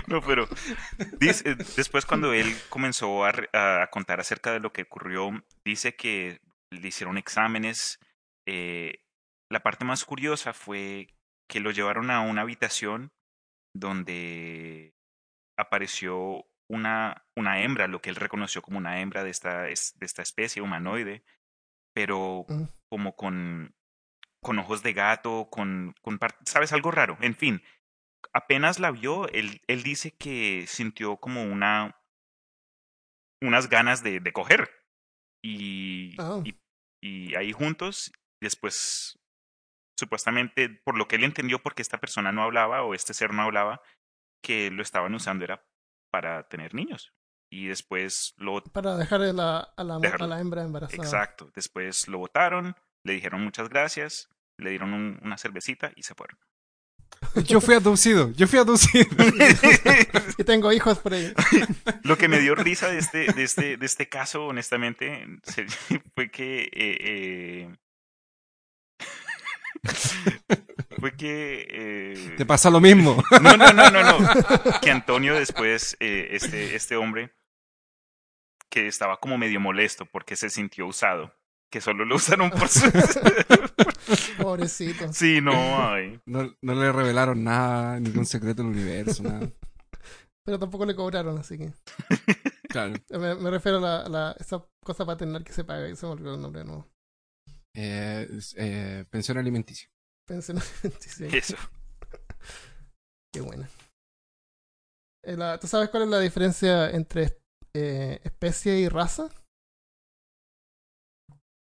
No, 0.12 0.22
pero 0.22 0.48
dice, 1.20 1.56
después 1.76 2.06
cuando 2.06 2.32
él 2.34 2.48
comenzó 2.70 3.26
a, 3.26 3.88
contar 3.92 4.20
acerca 4.22 4.54
de 4.54 4.60
lo 4.62 4.72
que 4.72 4.84
ocurrió, 4.84 5.32
dice 5.66 5.96
que 5.96 6.40
le 6.72 6.88
hicieron 6.88 7.18
exámenes. 7.18 8.00
eh, 8.48 9.04
la 9.50 9.62
parte 9.62 9.86
más 9.86 10.04
curiosa 10.06 10.54
fue 10.54 11.08
que 11.50 11.60
lo 11.60 11.72
llevaron 11.72 12.12
a 12.12 12.22
una 12.22 12.42
habitación 12.42 13.12
donde 13.74 14.94
apareció 15.58 16.46
una, 16.70 17.26
una 17.36 17.62
hembra, 17.62 17.88
lo 17.88 18.02
que 18.02 18.10
él 18.10 18.16
reconoció 18.18 18.62
como 18.62 18.78
una 18.78 19.00
hembra 19.02 19.24
de 19.24 19.30
esta, 19.30 19.70
es- 19.70 19.98
de 20.00 20.06
esta 20.06 20.22
especie 20.22 20.62
humanoide, 20.62 21.24
pero 21.94 22.46
como 22.90 23.16
con, 23.16 23.74
con 24.42 24.60
ojos 24.60 24.84
de 24.84 24.94
gato, 24.94 25.48
con, 25.50 25.96
con 26.02 26.20
¿sabes? 26.46 26.74
Algo 26.74 26.92
raro. 26.92 27.18
En 27.22 27.36
fin, 27.36 27.62
apenas 28.34 28.80
la 28.80 28.92
vio, 28.92 29.28
él, 29.30 29.62
él 29.68 29.84
dice 29.84 30.12
que 30.12 30.66
sintió 30.68 31.18
como 31.18 31.44
una 31.44 31.96
unas 33.42 33.70
ganas 33.70 34.02
de, 34.04 34.20
de 34.20 34.34
coger. 34.34 34.70
Y, 35.44 36.16
Ah. 36.20 36.42
y, 36.44 36.60
y 37.04 37.36
ahí 37.36 37.52
juntos, 37.52 38.12
después, 38.42 39.20
supuestamente, 40.00 40.70
por 40.70 40.98
lo 40.98 41.08
que 41.08 41.18
él 41.18 41.24
entendió, 41.24 41.60
porque 41.62 41.82
esta 41.82 42.00
persona 42.00 42.32
no 42.32 42.44
hablaba 42.44 42.84
o 42.84 42.94
este 42.94 43.14
ser 43.14 43.34
no 43.34 43.44
hablaba, 43.44 43.82
que 44.44 44.72
lo 44.72 44.82
estaban 44.82 45.14
usando 45.14 45.44
era 45.46 45.64
para 46.12 46.48
tener 46.48 46.74
niños. 46.74 47.14
Y 47.52 47.68
después 47.68 48.34
lo 48.38 48.62
Para 48.64 48.98
dejar 48.98 49.22
a 49.22 49.32
la, 49.34 49.60
a 49.60 49.84
la, 49.84 50.00
Dejarlo. 50.00 50.26
a 50.26 50.30
la 50.30 50.40
hembra 50.42 50.64
embarazada. 50.64 51.02
Exacto. 51.02 51.50
Después 51.56 52.08
lo 52.08 52.18
votaron, 52.18 52.76
le 53.06 53.14
dijeron 53.14 53.44
muchas 53.44 53.70
gracias, 53.70 54.30
le 54.60 54.72
dieron 54.72 54.94
un- 54.94 55.20
una 55.24 55.38
cervecita 55.38 55.92
y 55.96 56.04
se 56.04 56.14
fueron. 56.16 56.38
Yo 57.46 57.62
fui 57.62 57.76
abducido, 57.76 58.32
yo 58.34 58.48
fui 58.48 58.60
abducido. 58.60 59.06
Y 60.38 60.44
tengo 60.44 60.72
hijos 60.72 61.00
por 61.00 61.14
ahí. 61.14 61.34
Lo 62.04 62.18
que 62.18 62.28
me 62.28 62.40
dio 62.40 62.54
risa 62.54 62.90
de 62.90 63.00
este, 63.00 63.34
de 63.34 63.44
este, 63.44 63.78
de 63.78 63.86
este 63.86 64.08
caso, 64.08 64.46
honestamente, 64.46 65.26
fue 66.16 66.30
que 66.30 66.70
eh, 66.72 66.98
eh, 67.02 67.76
fue 71.00 71.16
que 71.16 71.68
eh, 71.70 72.34
Te 72.38 72.46
pasa 72.46 72.70
lo 72.70 72.80
mismo. 72.80 73.24
no, 73.42 73.58
no, 73.58 73.74
no, 73.74 73.90
no, 73.90 74.04
no. 74.04 74.80
Que 74.82 74.92
Antonio 74.92 75.36
después, 75.36 75.98
eh, 76.00 76.30
este, 76.32 76.76
este 76.76 76.96
hombre, 76.96 77.34
que 78.70 78.88
estaba 78.88 79.18
como 79.18 79.38
medio 79.38 79.60
molesto 79.60 80.06
porque 80.06 80.36
se 80.36 80.50
sintió 80.50 80.88
usado, 80.88 81.34
que 81.70 81.82
solo 81.82 82.06
lo 82.06 82.16
usaron 82.16 82.50
por 82.50 82.68
su... 82.68 82.90
Pobrecito. 84.48 85.12
Sí, 85.12 85.42
no, 85.42 85.52
ay. 85.54 86.22
No, 86.26 86.56
no 86.62 86.74
le 86.76 86.90
revelaron 86.94 87.44
nada, 87.44 88.00
ningún 88.00 88.26
secreto 88.26 88.64
del 88.64 88.72
universo, 88.72 89.22
nada. 89.24 89.52
Pero 90.46 90.58
tampoco 90.58 90.86
le 90.86 90.96
cobraron, 90.96 91.38
así 91.38 91.58
que. 91.58 91.74
Claro. 92.70 92.94
Me, 93.10 93.36
me 93.36 93.50
refiero 93.50 93.78
a 93.78 93.82
la, 93.82 94.02
a 94.02 94.10
la- 94.10 94.36
esa 94.40 94.64
cosa 94.84 95.06
paternal 95.06 95.44
que 95.44 95.52
se 95.54 95.64
paga 95.64 95.88
y 95.90 95.96
se 95.96 96.06
me 96.06 96.12
olvidó 96.14 96.36
el 96.36 96.42
nombre 96.42 96.62
de 96.62 96.66
nuevo. 96.68 96.88
Eh, 97.76 98.28
eh, 98.58 99.06
pensión 99.10 99.38
alimenticia. 99.38 99.90
Pensión 100.28 100.58
alimenticia. 100.84 101.28
Eso. 101.28 101.56
Qué 103.34 103.40
buena. 103.42 103.70
Eh, 105.26 105.36
la- 105.38 105.58
¿Tú 105.60 105.68
sabes 105.68 105.90
cuál 105.90 106.04
es 106.04 106.10
la 106.10 106.20
diferencia 106.20 106.90
entre 106.92 107.38
eh, 107.74 108.20
especie 108.24 108.78
y 108.80 108.88
raza? 108.90 109.30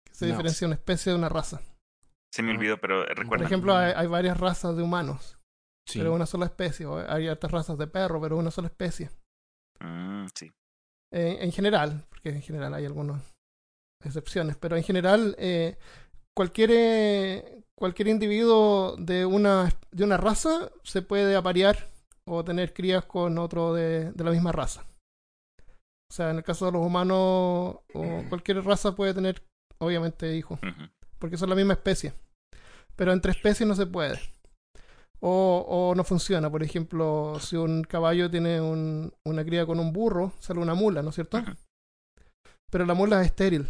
¿Qué 0.05 0.13
se 0.13 0.25
No. 0.25 0.31
diferencia 0.31 0.67
una 0.67 0.75
especie 0.75 1.11
de 1.11 1.17
una 1.17 1.29
raza? 1.29 1.59
Se 2.33 2.41
me 2.41 2.51
olvidó, 2.51 2.77
pero 2.79 3.05
Por 3.05 3.15
recuerda. 3.17 3.45
ejemplo, 3.45 3.75
hay, 3.77 3.93
hay 3.95 4.07
varias 4.07 4.39
razas 4.39 4.75
de 4.75 4.81
humanos, 4.81 5.37
Sí. 5.87 5.99
pero 5.99 6.13
una 6.13 6.25
sola 6.25 6.45
especie. 6.45 6.85
O 6.87 6.97
hay 6.97 7.27
hartas 7.27 7.51
razas 7.51 7.77
de 7.77 7.85
perro, 7.85 8.19
pero 8.19 8.37
una 8.37 8.49
sola 8.49 8.67
especie. 8.69 9.11
Mm, 9.79 10.25
sí. 10.33 10.51
Eh, 11.13 11.37
en 11.41 11.51
general, 11.51 12.05
porque 12.09 12.29
en 12.29 12.41
general 12.41 12.73
hay 12.73 12.85
algunas 12.85 13.21
excepciones, 14.03 14.55
pero 14.57 14.75
en 14.77 14.83
general 14.83 15.35
eh, 15.37 15.77
cualquier 16.35 16.71
eh, 16.73 17.63
cualquier 17.77 18.07
individuo 18.07 18.95
de 18.97 19.25
una 19.25 19.69
de 19.91 20.03
una 20.03 20.17
raza 20.17 20.71
se 20.83 21.01
puede 21.03 21.35
aparear 21.35 21.89
o 22.25 22.43
tener 22.43 22.73
crías 22.73 23.05
con 23.05 23.37
otro 23.37 23.73
de, 23.73 24.11
de 24.11 24.23
la 24.23 24.31
misma 24.31 24.51
raza. 24.51 24.85
O 26.09 26.13
sea, 26.15 26.31
en 26.31 26.37
el 26.37 26.43
caso 26.43 26.65
de 26.65 26.71
los 26.71 26.81
humanos 26.85 27.17
o 27.93 28.23
cualquier 28.29 28.63
raza 28.63 28.95
puede 28.95 29.13
tener 29.13 29.43
obviamente 29.79 30.35
hijos. 30.35 30.59
Porque 31.23 31.37
son 31.37 31.49
la 31.49 31.55
misma 31.55 31.71
especie. 31.71 32.11
Pero 32.97 33.13
entre 33.13 33.31
especies 33.31 33.65
no 33.65 33.75
se 33.75 33.85
puede. 33.85 34.19
O, 35.21 35.65
o 35.69 35.95
no 35.95 36.03
funciona. 36.03 36.51
Por 36.51 36.63
ejemplo, 36.63 37.37
si 37.39 37.55
un 37.55 37.81
caballo 37.85 38.29
tiene 38.29 38.59
un- 38.59 39.09
una 39.25 39.45
cría 39.45 39.65
con 39.65 39.79
un 39.79 39.93
burro, 39.93 40.33
sale 40.41 40.59
una 40.59 40.73
mula, 40.73 41.01
¿no 41.01 41.11
es 41.11 41.15
cierto? 41.15 41.41
Pero 42.69 42.85
la 42.85 42.93
mula 42.93 43.21
es 43.21 43.27
estéril. 43.27 43.69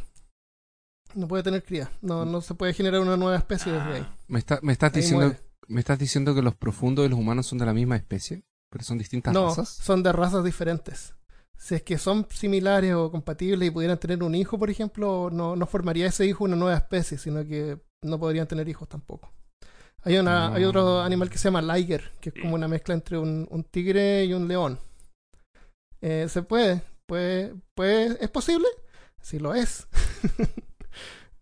No 1.13 1.27
puede 1.27 1.43
tener 1.43 1.63
cría. 1.63 1.91
No, 2.01 2.25
no 2.25 2.41
se 2.41 2.55
puede 2.55 2.73
generar 2.73 3.01
una 3.01 3.17
nueva 3.17 3.37
especie 3.37 3.71
desde 3.71 3.93
ahí. 3.93 4.01
Ah, 4.03 4.17
¿Me, 4.29 4.39
está- 4.39 4.59
me 4.63 4.73
estás 4.73 4.95
Ahí 4.95 5.01
diciendo, 5.01 5.27
muere. 5.27 5.41
¿Me 5.67 5.79
estás 5.79 5.99
diciendo 5.99 6.33
que 6.33 6.41
los 6.41 6.55
profundos 6.55 7.05
y 7.05 7.09
los 7.09 7.19
humanos 7.19 7.45
son 7.45 7.59
de 7.59 7.67
la 7.67 7.73
misma 7.75 7.97
especie? 7.97 8.41
¿Pero 8.71 8.83
son 8.83 8.97
distintas 8.97 9.31
No, 9.31 9.49
razas? 9.49 9.69
son 9.69 10.01
de 10.01 10.11
razas 10.11 10.43
diferentes. 10.43 11.13
Si 11.57 11.75
es 11.75 11.83
que 11.83 11.97
son 11.97 12.27
similares 12.29 12.93
o 12.93 13.09
compatibles 13.11 13.67
y 13.67 13.71
pudieran 13.71 13.97
tener 13.97 14.21
un 14.23 14.35
hijo, 14.35 14.57
por 14.59 14.69
ejemplo, 14.69 15.29
no, 15.31 15.55
no 15.55 15.65
formaría 15.65 16.07
ese 16.07 16.25
hijo 16.25 16.43
una 16.43 16.55
nueva 16.57 16.75
especie, 16.77 17.17
sino 17.17 17.45
que 17.45 17.79
no 18.01 18.19
podrían 18.19 18.47
tener 18.47 18.67
hijos 18.67 18.89
tampoco. 18.89 19.31
Hay, 20.03 20.17
una, 20.17 20.53
hay 20.53 20.65
otro 20.65 20.99
Ah. 20.99 21.05
animal 21.05 21.29
que 21.29 21.37
se 21.37 21.45
llama 21.49 21.61
liger, 21.61 22.11
que 22.19 22.29
es 22.29 22.35
como 22.41 22.55
una 22.55 22.67
mezcla 22.67 22.93
entre 22.93 23.17
un, 23.17 23.47
un 23.49 23.63
tigre 23.63 24.25
y 24.25 24.33
un 24.33 24.47
león. 24.49 24.77
Eh, 26.01 26.27
se 26.27 26.41
puede, 26.43 26.81
puede, 27.05 27.55
puede, 27.75 28.17
¿es 28.21 28.29
posible? 28.29 28.67
Sí 29.21 29.39
lo 29.39 29.53
es. 29.55 29.87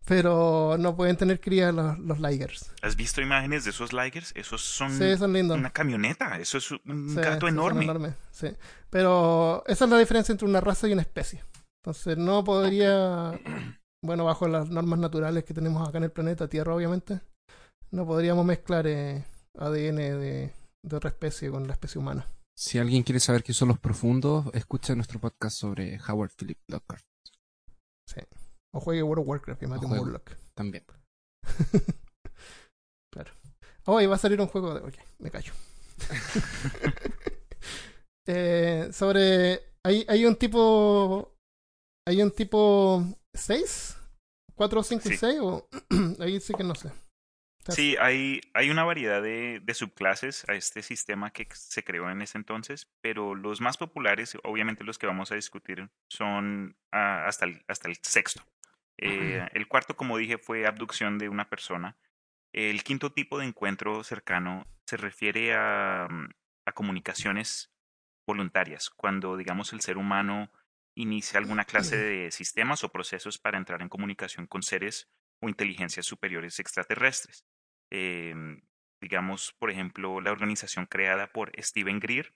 Pero 0.06 0.78
no 0.80 0.96
pueden 0.96 1.16
tener 1.16 1.40
cría 1.40 1.72
los, 1.72 1.98
los 2.00 2.20
ligers. 2.20 2.72
¿Has 2.82 2.96
visto 2.96 3.22
imágenes 3.22 3.64
de 3.64 3.70
esos 3.70 3.94
Ligers? 3.94 4.32
Esos 4.36 4.62
son 4.62 4.92
Sí, 4.98 5.16
son 5.16 5.32
lindos. 5.34 5.58
una 5.58 5.70
camioneta. 5.72 6.40
Eso 6.40 6.58
es 6.58 6.72
un 6.72 7.10
Sí, 7.10 7.16
gato 7.16 7.34
sí, 7.34 7.40
son 7.42 7.50
enorme. 7.50 7.84
enormes, 7.84 8.16
sí. 8.32 8.48
Pero 8.90 9.64
esa 9.68 9.86
es 9.86 9.92
la 9.92 10.00
diferencia 10.00 10.32
entre 10.34 10.48
una 10.48 10.60
raza 10.60 10.88
y 10.88 10.94
una 10.94 11.04
especie. 11.04 11.44
Entonces 11.84 12.18
no 12.18 12.44
podría, 12.44 13.40
bueno, 14.04 14.26
bajo 14.26 14.48
las 14.48 14.70
normas 14.70 15.00
naturales 15.00 15.44
que 15.44 15.54
tenemos 15.54 15.88
acá 15.88 16.00
en 16.00 16.06
el 16.06 16.12
planeta 16.12 16.48
Tierra, 16.48 16.74
obviamente, 16.76 17.22
no 17.92 18.06
podríamos 18.06 18.46
mezclar 18.46 18.88
eh, 18.88 19.24
ADN 19.58 19.96
de, 19.98 20.54
de 20.84 20.96
otra 20.96 21.10
especie 21.12 21.50
con 21.52 21.68
la 21.68 21.74
especie 21.74 22.00
humana. 22.00 22.26
Si 22.58 22.80
alguien 22.80 23.04
quiere 23.04 23.20
saber 23.20 23.44
qué 23.44 23.54
son 23.54 23.70
los 23.70 23.80
profundos, 23.80 24.46
escucha 24.54 24.94
nuestro 24.96 25.20
podcast 25.20 25.58
sobre 25.58 26.00
Howard 26.08 26.32
Philip 26.38 26.58
Lovecraft 26.68 27.06
O 28.74 28.80
juegue 28.80 29.04
World 29.04 29.22
of 29.24 29.28
Warcraft 29.28 29.64
y 29.64 29.68
mate 29.68 29.86
O 29.86 29.88
un 29.88 29.90
juegue. 29.90 30.04
Murloc. 30.06 30.30
también. 30.54 30.86
claro. 33.14 33.32
Oh, 33.86 34.00
y 34.00 34.06
va 34.06 34.16
a 34.16 34.20
salir 34.20 34.40
un 34.40 34.48
juego 34.48 34.74
de... 34.74 34.82
Ok, 34.82 34.96
me 35.20 35.32
callo. 35.32 35.54
Eh, 38.28 38.90
sobre... 38.94 39.60
Hay, 39.84 40.06
hay 40.08 40.26
un 40.26 40.36
tipo... 40.36 41.34
Hay 42.08 42.22
un 42.22 42.32
tipo 42.32 43.04
6, 43.34 43.98
4, 44.56 44.84
5 44.84 45.02
y 45.06 45.12
Sí. 45.12 45.18
6 45.18 45.40
o... 45.42 45.68
Ahí 46.20 46.40
sí 46.40 46.54
que 46.54 46.64
no 46.64 46.76
sé. 46.76 46.92
Sí, 47.70 47.96
hay, 48.00 48.42
hay 48.54 48.70
una 48.70 48.84
variedad 48.84 49.22
de, 49.22 49.60
de 49.64 49.74
subclases 49.74 50.48
a 50.50 50.54
este 50.54 50.82
sistema 50.82 51.32
que 51.32 51.48
se 51.54 51.84
creó 51.84 52.10
en 52.10 52.22
ese 52.22 52.38
entonces, 52.38 52.88
pero 53.02 53.36
los 53.36 53.62
más 53.62 53.78
populares, 53.78 54.36
obviamente 54.44 54.84
los 54.84 54.98
que 54.98 55.08
vamos 55.08 55.32
a 55.32 55.36
discutir, 55.36 55.90
son 56.10 56.76
ah, 56.92 57.26
hasta, 57.28 57.46
el, 57.46 57.64
hasta 57.68 57.88
el 57.88 57.98
sexto. 58.02 58.42
Eh, 59.02 59.48
el 59.54 59.68
cuarto, 59.68 59.96
como 59.96 60.18
dije, 60.18 60.38
fue 60.38 60.66
abducción 60.68 61.18
de 61.18 61.28
una 61.28 61.50
persona. 61.50 61.98
El 62.54 62.84
quinto 62.84 63.12
tipo 63.12 63.40
de 63.40 63.46
encuentro 63.46 64.04
cercano 64.04 64.68
se 64.86 64.98
refiere 64.98 65.54
a, 65.56 66.08
mm, 66.10 66.30
a 66.68 66.72
comunicaciones 66.74 67.74
voluntarias, 68.28 68.90
cuando, 68.90 69.38
digamos, 69.38 69.74
el 69.74 69.82
ser 69.82 69.98
humano 69.98 70.52
inicia 70.96 71.40
alguna 71.40 71.66
clase 71.66 71.98
de 71.98 72.32
sistemas 72.32 72.84
o 72.84 72.92
procesos 72.92 73.38
para 73.38 73.58
entrar 73.58 73.82
en 73.82 73.90
comunicación 73.90 74.46
con 74.46 74.62
seres 74.62 75.10
o 75.42 75.50
inteligencias 75.50 76.06
superiores 76.06 76.60
extraterrestres. 76.60 77.46
Eh, 77.90 78.36
digamos, 79.02 79.54
por 79.58 79.72
ejemplo, 79.72 80.22
la 80.22 80.32
organización 80.32 80.86
creada 80.86 81.32
por 81.32 81.52
Steven 81.60 82.00
Greer, 82.00 82.34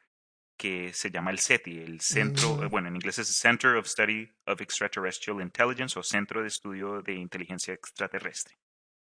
que 0.57 0.93
se 0.93 1.11
llama 1.11 1.31
el 1.31 1.39
SETI, 1.39 1.79
el 1.79 2.01
Centro, 2.01 2.55
Mm. 2.55 2.69
bueno, 2.69 2.87
en 2.87 2.95
inglés 2.95 3.19
es 3.19 3.27
Center 3.37 3.75
of 3.75 3.87
Study 3.87 4.31
of 4.45 4.61
Extraterrestrial 4.61 5.41
Intelligence 5.41 5.97
o 5.99 6.03
Centro 6.03 6.41
de 6.41 6.47
Estudio 6.47 7.01
de 7.01 7.13
Inteligencia 7.13 7.73
Extraterrestre. 7.73 8.55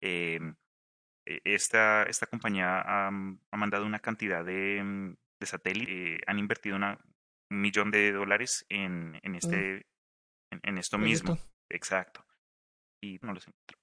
Eh, 0.00 0.38
eh, 1.26 1.40
esta, 1.44 2.04
esta 2.04 2.26
compañía 2.26 2.80
ha, 2.80 3.08
ha 3.08 3.56
mandado 3.56 3.84
una 3.86 3.98
cantidad 3.98 4.44
de, 4.44 4.82
mm, 4.82 5.16
de 5.40 5.46
satélites, 5.46 5.88
eh, 5.94 6.20
han 6.26 6.38
invertido 6.38 6.76
una, 6.76 6.98
un 7.50 7.60
millón 7.60 7.90
de 7.90 8.12
dólares 8.12 8.64
en, 8.68 9.18
en, 9.22 9.34
este, 9.34 9.86
en, 10.50 10.60
en 10.62 10.78
esto 10.78 10.98
mismo. 10.98 11.38
Exacto. 11.70 12.24
Y 13.02 13.18
no 13.22 13.32
los 13.32 13.46
encuentro. 13.48 13.78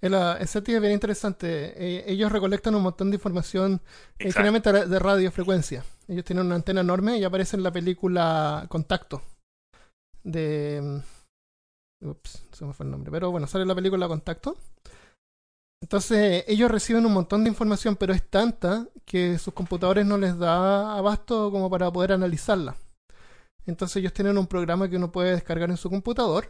El, 0.00 0.14
ese 0.14 0.62
tío 0.62 0.76
es 0.76 0.80
bien 0.80 0.94
interesante. 0.94 1.74
Eh, 1.76 2.04
ellos 2.06 2.32
recolectan 2.32 2.74
un 2.74 2.82
montón 2.82 3.10
de 3.10 3.16
información, 3.16 3.82
eh, 4.18 4.32
generalmente 4.32 4.72
de 4.86 4.98
radiofrecuencia. 4.98 5.84
Ellos 6.08 6.24
tienen 6.24 6.46
una 6.46 6.54
antena 6.54 6.80
enorme 6.80 7.18
y 7.18 7.24
aparece 7.24 7.56
en 7.56 7.62
la 7.62 7.70
película 7.70 8.66
Contacto. 8.68 9.22
De. 10.22 10.80
mm, 12.02 12.08
Ups, 12.08 12.44
se 12.52 12.64
me 12.64 12.72
fue 12.72 12.86
el 12.86 12.92
nombre. 12.92 13.10
Pero 13.10 13.30
bueno, 13.30 13.46
sale 13.46 13.66
la 13.66 13.74
película 13.74 14.08
Contacto. 14.08 14.56
Entonces, 15.82 16.44
ellos 16.46 16.70
reciben 16.70 17.06
un 17.06 17.12
montón 17.12 17.42
de 17.42 17.50
información, 17.50 17.96
pero 17.96 18.12
es 18.12 18.22
tanta 18.28 18.86
que 19.06 19.38
sus 19.38 19.54
computadores 19.54 20.04
no 20.06 20.18
les 20.18 20.38
da 20.38 20.96
abasto 20.96 21.50
como 21.50 21.70
para 21.70 21.90
poder 21.90 22.12
analizarla. 22.12 22.76
Entonces, 23.66 23.96
ellos 23.96 24.12
tienen 24.12 24.36
un 24.38 24.46
programa 24.46 24.88
que 24.88 24.96
uno 24.96 25.10
puede 25.12 25.32
descargar 25.32 25.70
en 25.70 25.76
su 25.76 25.88
computador. 25.90 26.48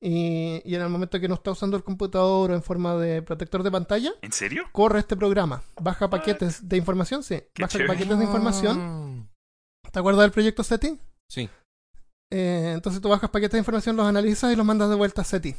Y, 0.00 0.60
y 0.64 0.74
en 0.74 0.82
el 0.82 0.88
momento 0.90 1.18
que 1.18 1.28
no 1.28 1.34
está 1.34 1.50
usando 1.52 1.76
el 1.76 1.82
computador 1.84 2.50
o 2.50 2.54
en 2.54 2.62
forma 2.62 2.94
de 2.96 3.22
protector 3.22 3.62
de 3.62 3.70
pantalla, 3.70 4.12
¿En 4.20 4.32
serio? 4.32 4.64
corre 4.72 4.98
este 4.98 5.16
programa. 5.16 5.62
Baja 5.80 6.10
paquetes 6.10 6.68
de 6.68 6.76
información, 6.76 7.22
sí. 7.22 7.42
Qué 7.54 7.62
Baja 7.62 7.72
chévere. 7.72 7.88
paquetes 7.88 8.18
de 8.18 8.24
información. 8.24 8.78
Ah. 8.80 9.90
¿Te 9.90 9.98
acuerdas 9.98 10.22
del 10.22 10.30
proyecto 10.32 10.62
SETI? 10.62 10.98
Sí. 11.30 11.48
Eh, 12.32 12.72
entonces 12.74 13.00
tú 13.00 13.08
bajas 13.08 13.30
paquetes 13.30 13.52
de 13.52 13.58
información, 13.58 13.96
los 13.96 14.06
analizas 14.06 14.52
y 14.52 14.56
los 14.56 14.66
mandas 14.66 14.90
de 14.90 14.96
vuelta 14.96 15.22
a 15.22 15.24
SETI. 15.24 15.54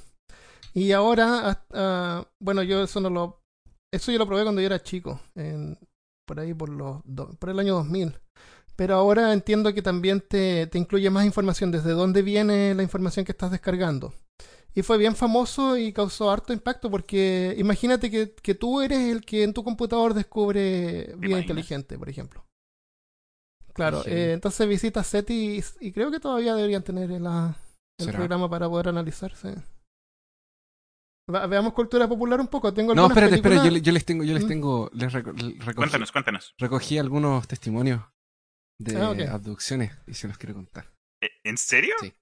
Y 0.73 0.91
ahora, 0.91 1.47
hasta- 1.49 1.65
ah, 1.73 2.27
bueno, 2.39 2.61
yo 2.63 2.83
eso 2.83 2.99
no 2.99 3.09
lo. 3.09 3.41
Eso 3.93 4.11
yo 4.11 4.17
lo 4.19 4.27
probé 4.27 4.43
cuando 4.43 4.59
yo 4.61 4.67
era 4.67 4.83
chico, 4.83 5.21
en- 5.35 5.77
por 6.27 6.39
ahí 6.39 6.53
por, 6.53 6.69
los, 6.69 7.01
do- 7.05 7.29
por 7.39 7.49
el 7.49 7.59
año 7.59 7.75
2000. 7.75 8.19
Pero 8.75 8.95
ahora 8.95 9.31
entiendo 9.31 9.73
que 9.73 9.81
también 9.81 10.19
te, 10.19 10.67
te 10.67 10.77
incluye 10.77 11.09
más 11.09 11.25
información, 11.25 11.71
desde 11.71 11.91
dónde 11.91 12.21
viene 12.21 12.75
la 12.75 12.83
información 12.83 13.23
que 13.25 13.31
estás 13.31 13.51
descargando. 13.51 14.13
Y 14.77 14.81
fue 14.83 14.97
bien 14.97 15.15
famoso 15.15 15.77
y 15.77 15.93
causó 15.93 16.29
harto 16.29 16.51
impacto 16.51 16.91
porque 16.91 17.55
imagínate 17.57 18.11
que, 18.11 18.33
que 18.33 18.55
tú 18.55 18.81
eres 18.81 18.99
el 19.09 19.21
que 19.25 19.43
en 19.43 19.53
tu 19.53 19.63
computador 19.63 20.13
descubre 20.13 21.05
vida 21.05 21.15
imaginas? 21.15 21.41
inteligente, 21.41 21.97
por 21.97 22.09
ejemplo. 22.09 22.45
Claro, 23.73 24.03
eh, 24.05 24.33
entonces 24.33 24.67
visita 24.67 25.03
SETI 25.03 25.59
y, 25.59 25.87
y 25.87 25.91
creo 25.91 26.11
que 26.11 26.19
todavía 26.19 26.55
deberían 26.55 26.83
tener 26.83 27.09
la- 27.21 27.57
el 27.99 28.05
¿Será? 28.05 28.17
programa 28.17 28.49
para 28.49 28.67
poder 28.69 28.89
analizarse. 28.89 29.55
Va- 31.33 31.47
veamos 31.47 31.73
cultura 31.73 32.07
popular 32.07 32.39
un 32.39 32.47
poco. 32.47 32.73
Tengo 32.73 32.93
No, 32.93 33.07
espérate, 33.07 33.35
espérate, 33.35 33.81
yo, 33.81 33.91
les 33.91 34.05
tengo, 34.05 34.23
yo 34.23 34.33
les 34.33 34.43
¿Mm? 34.43 34.47
tengo, 34.47 34.89
les 34.93 35.11
reco- 35.13 35.33
recogí, 35.33 35.73
Cuéntanos, 35.75 36.11
cuéntanos. 36.11 36.53
recogí 36.57 36.97
algunos 36.97 37.47
testimonios 37.47 38.01
de 38.79 38.97
Ah, 38.97 39.33
abducciones 39.33 39.91
y 40.05 40.13
se 40.13 40.27
los 40.27 40.37
quiero 40.37 40.53
contar. 40.53 40.91
¿E- 41.21 41.31
¿En 41.43 41.57
serio? 41.57 41.95
Sí. 41.99 42.13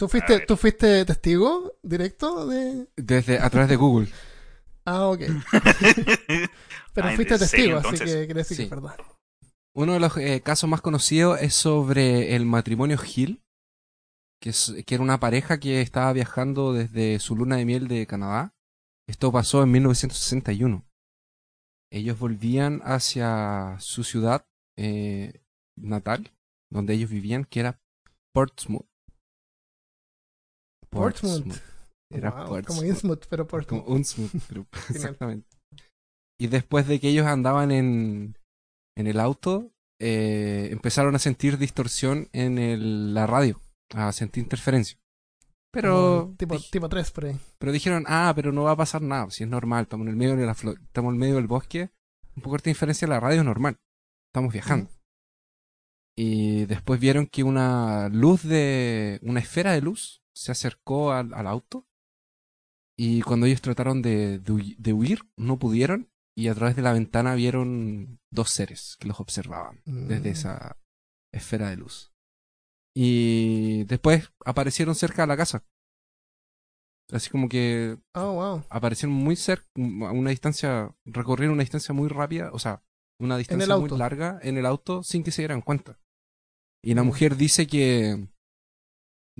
¿Tú 0.00 0.08
fuiste. 0.08 0.40
¿Tú 0.40 0.56
fuiste 0.56 1.04
testigo 1.04 1.74
directo 1.82 2.46
de...? 2.46 2.88
Desde, 2.96 3.38
a 3.38 3.48
través 3.50 3.68
de 3.68 3.76
Google. 3.76 4.08
Ah, 4.86 5.06
ok. 5.08 5.20
Pero 6.94 7.08
Ah, 7.08 7.12
fuiste 7.14 7.34
¿en 7.34 7.40
serio, 7.40 7.76
testigo, 7.76 7.78
así 7.78 7.98
que 7.98 8.04
quiere 8.26 8.34
decir 8.34 8.56
que 8.56 8.62
Sí. 8.62 8.62
es 8.64 8.70
verdad. 8.70 8.96
Uno 9.76 9.92
de 9.92 10.00
los 10.00 10.16
eh, 10.16 10.40
casos 10.40 10.68
más 10.68 10.80
conocidos 10.80 11.40
es 11.40 11.54
sobre 11.54 12.34
el 12.34 12.44
matrimonio 12.46 12.98
Hill, 13.14 13.42
que, 14.42 14.50
es- 14.50 14.74
que 14.86 14.94
era 14.94 15.04
una 15.04 15.20
pareja 15.20 15.60
que 15.60 15.80
estaba 15.80 16.12
viajando 16.12 16.72
desde 16.72 17.18
su 17.20 17.36
luna 17.36 17.56
de 17.56 17.64
miel 17.66 17.86
de 17.86 18.06
Canadá. 18.06 18.54
Esto 19.06 19.30
pasó 19.30 19.62
en 19.62 19.70
1961. 19.70 20.84
Ellos 21.92 22.18
volvían 22.18 22.80
hacia 22.84 23.76
su 23.80 24.02
ciudad 24.02 24.46
eh, 24.78 25.42
natal, 25.76 26.32
donde 26.72 26.94
ellos 26.94 27.10
vivían, 27.10 27.44
que 27.44 27.60
era 27.60 27.80
Portsmouth. 28.32 28.86
Portsmouth. 30.92 31.56
Era 32.12 32.30
Wow, 32.30 32.46
Portsmouth. 32.48 32.66
Como 32.66 32.84
Innsmouth, 32.84 33.26
pero 33.28 33.46
Portsmouth. 33.46 33.84
Como 33.84 33.94
Unsmouth, 33.96 34.30
pero- 34.48 34.66
exactamente. 34.90 35.46
Y 36.40 36.46
después 36.48 36.86
de 36.88 36.98
que 37.00 37.08
ellos 37.08 37.26
andaban 37.26 37.70
en, 37.70 38.36
en 38.96 39.06
el 39.06 39.20
auto, 39.20 39.70
eh, 40.00 40.68
empezaron 40.72 41.14
a 41.14 41.18
sentir 41.18 41.58
distorsión 41.58 42.28
en 42.32 42.58
el- 42.58 43.14
la 43.14 43.26
radio, 43.26 43.60
a 43.94 44.10
sentir 44.12 44.42
interferencia. 44.42 44.98
Pero, 45.72 46.22
Como 46.22 46.36
tipo, 46.36 46.58
tipo 46.72 46.88
3 46.88 47.10
por 47.12 47.26
ahí. 47.26 47.38
pero 47.58 47.70
dijeron, 47.70 48.04
ah, 48.08 48.32
pero 48.34 48.50
no 48.50 48.64
va 48.64 48.72
a 48.72 48.76
pasar 48.76 49.02
nada, 49.02 49.30
si 49.30 49.44
es 49.44 49.48
normal, 49.48 49.82
estamos 49.84 50.04
en 50.06 50.10
el 50.10 50.16
medio 50.16 50.34
de 50.34 50.44
la 50.46 50.52
estamos 50.52 51.12
en 51.12 51.18
medio 51.18 51.36
del 51.36 51.46
bosque, 51.46 51.90
un 52.34 52.42
poco 52.42 52.56
de 52.56 52.70
interferencia 52.70 53.04
en 53.06 53.10
la 53.10 53.20
radio 53.20 53.38
es 53.40 53.44
normal, 53.44 53.76
estamos 54.32 54.52
viajando. 54.52 54.90
Y 56.18 56.64
después 56.66 56.98
vieron 56.98 57.26
que 57.26 57.44
una 57.44 58.08
luz 58.08 58.42
de, 58.42 59.20
una 59.22 59.38
esfera 59.40 59.72
de 59.72 59.80
luz 59.80 60.19
se 60.34 60.52
acercó 60.52 61.12
al, 61.12 61.32
al 61.34 61.46
auto. 61.46 61.86
Y 62.98 63.22
cuando 63.22 63.46
ellos 63.46 63.62
trataron 63.62 64.02
de, 64.02 64.38
de 64.38 64.74
de 64.78 64.92
huir, 64.92 65.20
no 65.36 65.58
pudieron. 65.58 66.10
Y 66.36 66.48
a 66.48 66.54
través 66.54 66.76
de 66.76 66.82
la 66.82 66.92
ventana 66.92 67.34
vieron 67.34 68.20
dos 68.30 68.50
seres 68.50 68.96
que 69.00 69.08
los 69.08 69.20
observaban 69.20 69.82
desde 69.84 70.30
Mm. 70.30 70.32
esa 70.32 70.76
esfera 71.32 71.70
de 71.70 71.76
luz. 71.76 72.12
Y 72.94 73.84
después 73.84 74.30
aparecieron 74.44 74.94
cerca 74.94 75.22
de 75.22 75.28
la 75.28 75.36
casa. 75.36 75.64
Así 77.12 77.28
como 77.30 77.48
que 77.48 77.98
Oh, 78.14 78.32
wow. 78.34 78.64
aparecieron 78.70 79.14
muy 79.14 79.34
cerca, 79.36 79.66
a 79.76 80.12
una 80.12 80.30
distancia, 80.30 80.94
recorrieron 81.04 81.54
una 81.54 81.62
distancia 81.64 81.92
muy 81.94 82.08
rápida, 82.08 82.50
o 82.52 82.58
sea, 82.58 82.82
una 83.18 83.36
distancia 83.36 83.76
muy 83.76 83.90
larga 83.90 84.38
en 84.42 84.56
el 84.58 84.66
auto 84.66 85.02
sin 85.02 85.24
que 85.24 85.32
se 85.32 85.42
dieran 85.42 85.60
cuenta. 85.60 85.98
Y 86.82 86.94
la 86.94 87.02
Mm. 87.02 87.06
mujer 87.06 87.36
dice 87.36 87.66
que 87.66 88.28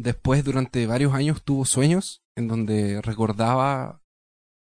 después, 0.03 0.44
durante 0.44 0.86
varios 0.86 1.14
años, 1.14 1.42
tuvo 1.42 1.64
sueños 1.64 2.22
en 2.36 2.48
donde 2.48 3.01
recordaba 3.03 4.03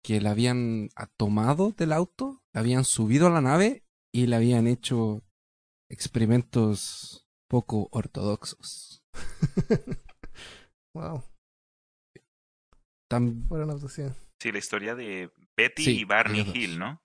que 0.03 0.21
la 0.21 0.31
habían 0.31 0.89
tomado 1.17 1.71
del 1.71 1.91
auto, 1.91 2.41
la 2.53 2.61
habían 2.61 2.85
subido 2.85 3.27
a 3.27 3.31
la 3.31 3.41
nave 3.41 3.83
y 4.13 4.27
le 4.27 4.35
habían 4.35 4.67
hecho 4.67 5.23
experimentos 5.89 7.27
poco 7.49 7.89
ortodoxos. 7.91 9.03
wow. 10.93 11.23
Abducidos. 13.09 14.15
Sí, 14.41 14.51
la 14.51 14.57
historia 14.59 14.95
de 14.95 15.31
Betty 15.55 15.83
Sí, 15.83 15.99
y 15.99 16.03
Barney. 16.03 16.51
Hill, 16.53 16.77
¿no? 16.77 17.01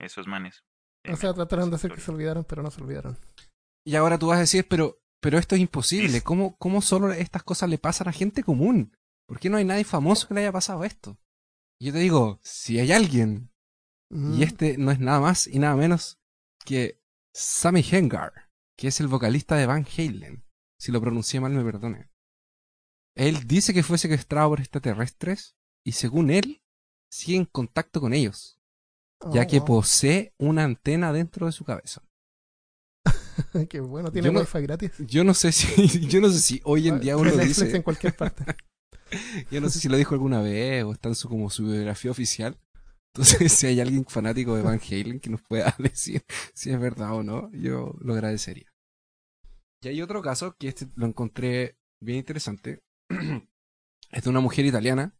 Esos 0.00 0.26
manes. 0.26 0.64
O 1.10 1.16
sea, 1.16 1.32
trataron 1.32 1.70
de 1.70 1.76
hacer 1.76 1.92
que 1.92 2.00
se 2.00 2.10
olvidaran, 2.10 2.44
pero 2.44 2.62
no 2.62 2.70
se 2.70 2.82
olvidaron. 2.82 3.16
Y 3.86 3.96
ahora 3.96 4.18
tú 4.18 4.26
vas 4.26 4.38
a 4.38 4.42
decir, 4.42 4.66
pero, 4.68 4.98
pero 5.20 5.38
esto 5.38 5.54
es 5.54 5.60
imposible. 5.60 6.22
¿Cómo, 6.22 6.56
¿Cómo 6.58 6.80
solo 6.82 7.12
estas 7.12 7.42
cosas 7.42 7.68
le 7.68 7.78
pasan 7.78 8.08
a 8.08 8.12
gente 8.12 8.42
común? 8.42 8.96
¿Por 9.26 9.38
qué 9.40 9.50
no 9.50 9.56
hay 9.56 9.64
nadie 9.64 9.84
famoso 9.84 10.28
que 10.28 10.34
le 10.34 10.40
haya 10.40 10.52
pasado 10.52 10.84
esto? 10.84 11.18
Y 11.80 11.86
yo 11.86 11.92
te 11.92 11.98
digo, 12.00 12.38
si 12.42 12.78
hay 12.78 12.92
alguien, 12.92 13.50
Mm. 14.10 14.38
y 14.38 14.42
este 14.42 14.78
no 14.78 14.90
es 14.90 15.00
nada 15.00 15.20
más 15.20 15.46
y 15.46 15.58
nada 15.58 15.76
menos 15.76 16.18
que 16.64 16.98
Sammy 17.34 17.84
Hengar, 17.88 18.48
que 18.74 18.88
es 18.88 19.00
el 19.00 19.06
vocalista 19.06 19.54
de 19.56 19.66
Van 19.66 19.86
Halen. 19.86 20.46
Si 20.78 20.90
lo 20.92 21.00
pronuncié 21.02 21.40
mal, 21.40 21.52
me 21.52 21.62
perdone. 21.62 22.10
Él 23.14 23.46
dice 23.46 23.74
que 23.74 23.82
fue 23.82 23.98
secuestrado 23.98 24.48
por 24.48 24.60
extraterrestres 24.60 25.56
y 25.84 25.92
según 25.92 26.30
él, 26.30 26.62
sigue 27.10 27.36
en 27.36 27.44
contacto 27.44 28.00
con 28.00 28.14
ellos, 28.14 28.58
ya 29.30 29.42
Oh, 29.42 29.46
que 29.46 29.58
wow. 29.58 29.66
posee 29.66 30.32
una 30.38 30.64
antena 30.64 31.12
dentro 31.12 31.44
de 31.44 31.52
su 31.52 31.64
cabeza. 31.66 32.02
Qué 33.68 33.80
bueno, 33.80 34.10
tiene 34.10 34.30
no- 34.30 34.40
wifi 34.40 34.60
gratis. 34.60 34.92
Yo 34.98 35.24
no 35.24 35.34
sé 35.34 35.52
si, 35.52 36.06
yo 36.08 36.20
no 36.20 36.30
sé 36.30 36.40
si 36.40 36.60
hoy 36.64 36.88
en 36.88 37.00
día 37.00 37.16
uno 37.16 37.30
Netflix 37.30 37.60
dice, 37.60 37.76
en 37.76 37.82
cualquier 37.82 38.14
parte. 38.14 38.44
yo 39.50 39.60
no 39.60 39.68
sé 39.68 39.80
si 39.80 39.88
lo 39.88 39.96
dijo 39.96 40.14
alguna 40.14 40.40
vez 40.40 40.84
o 40.84 40.92
está 40.92 41.08
en 41.08 41.14
su 41.14 41.28
como 41.28 41.50
su 41.50 41.64
biografía 41.64 42.10
oficial. 42.10 42.58
Entonces, 43.14 43.52
si 43.52 43.66
hay 43.66 43.80
alguien 43.80 44.04
fanático 44.04 44.54
de 44.54 44.62
Van 44.62 44.80
Halen 44.80 45.18
que 45.20 45.30
nos 45.30 45.42
pueda 45.42 45.74
decir 45.78 46.22
si 46.54 46.70
es 46.70 46.78
verdad 46.78 47.14
o 47.14 47.22
no, 47.22 47.50
yo 47.52 47.94
lo 48.00 48.12
agradecería. 48.14 48.66
Y 49.82 49.88
hay 49.88 50.02
otro 50.02 50.22
caso 50.22 50.54
que 50.58 50.68
este 50.68 50.88
lo 50.96 51.06
encontré 51.06 51.76
bien 52.00 52.18
interesante. 52.18 52.80
es 54.10 54.22
de 54.22 54.30
una 54.30 54.40
mujer 54.40 54.66
italiana 54.66 55.16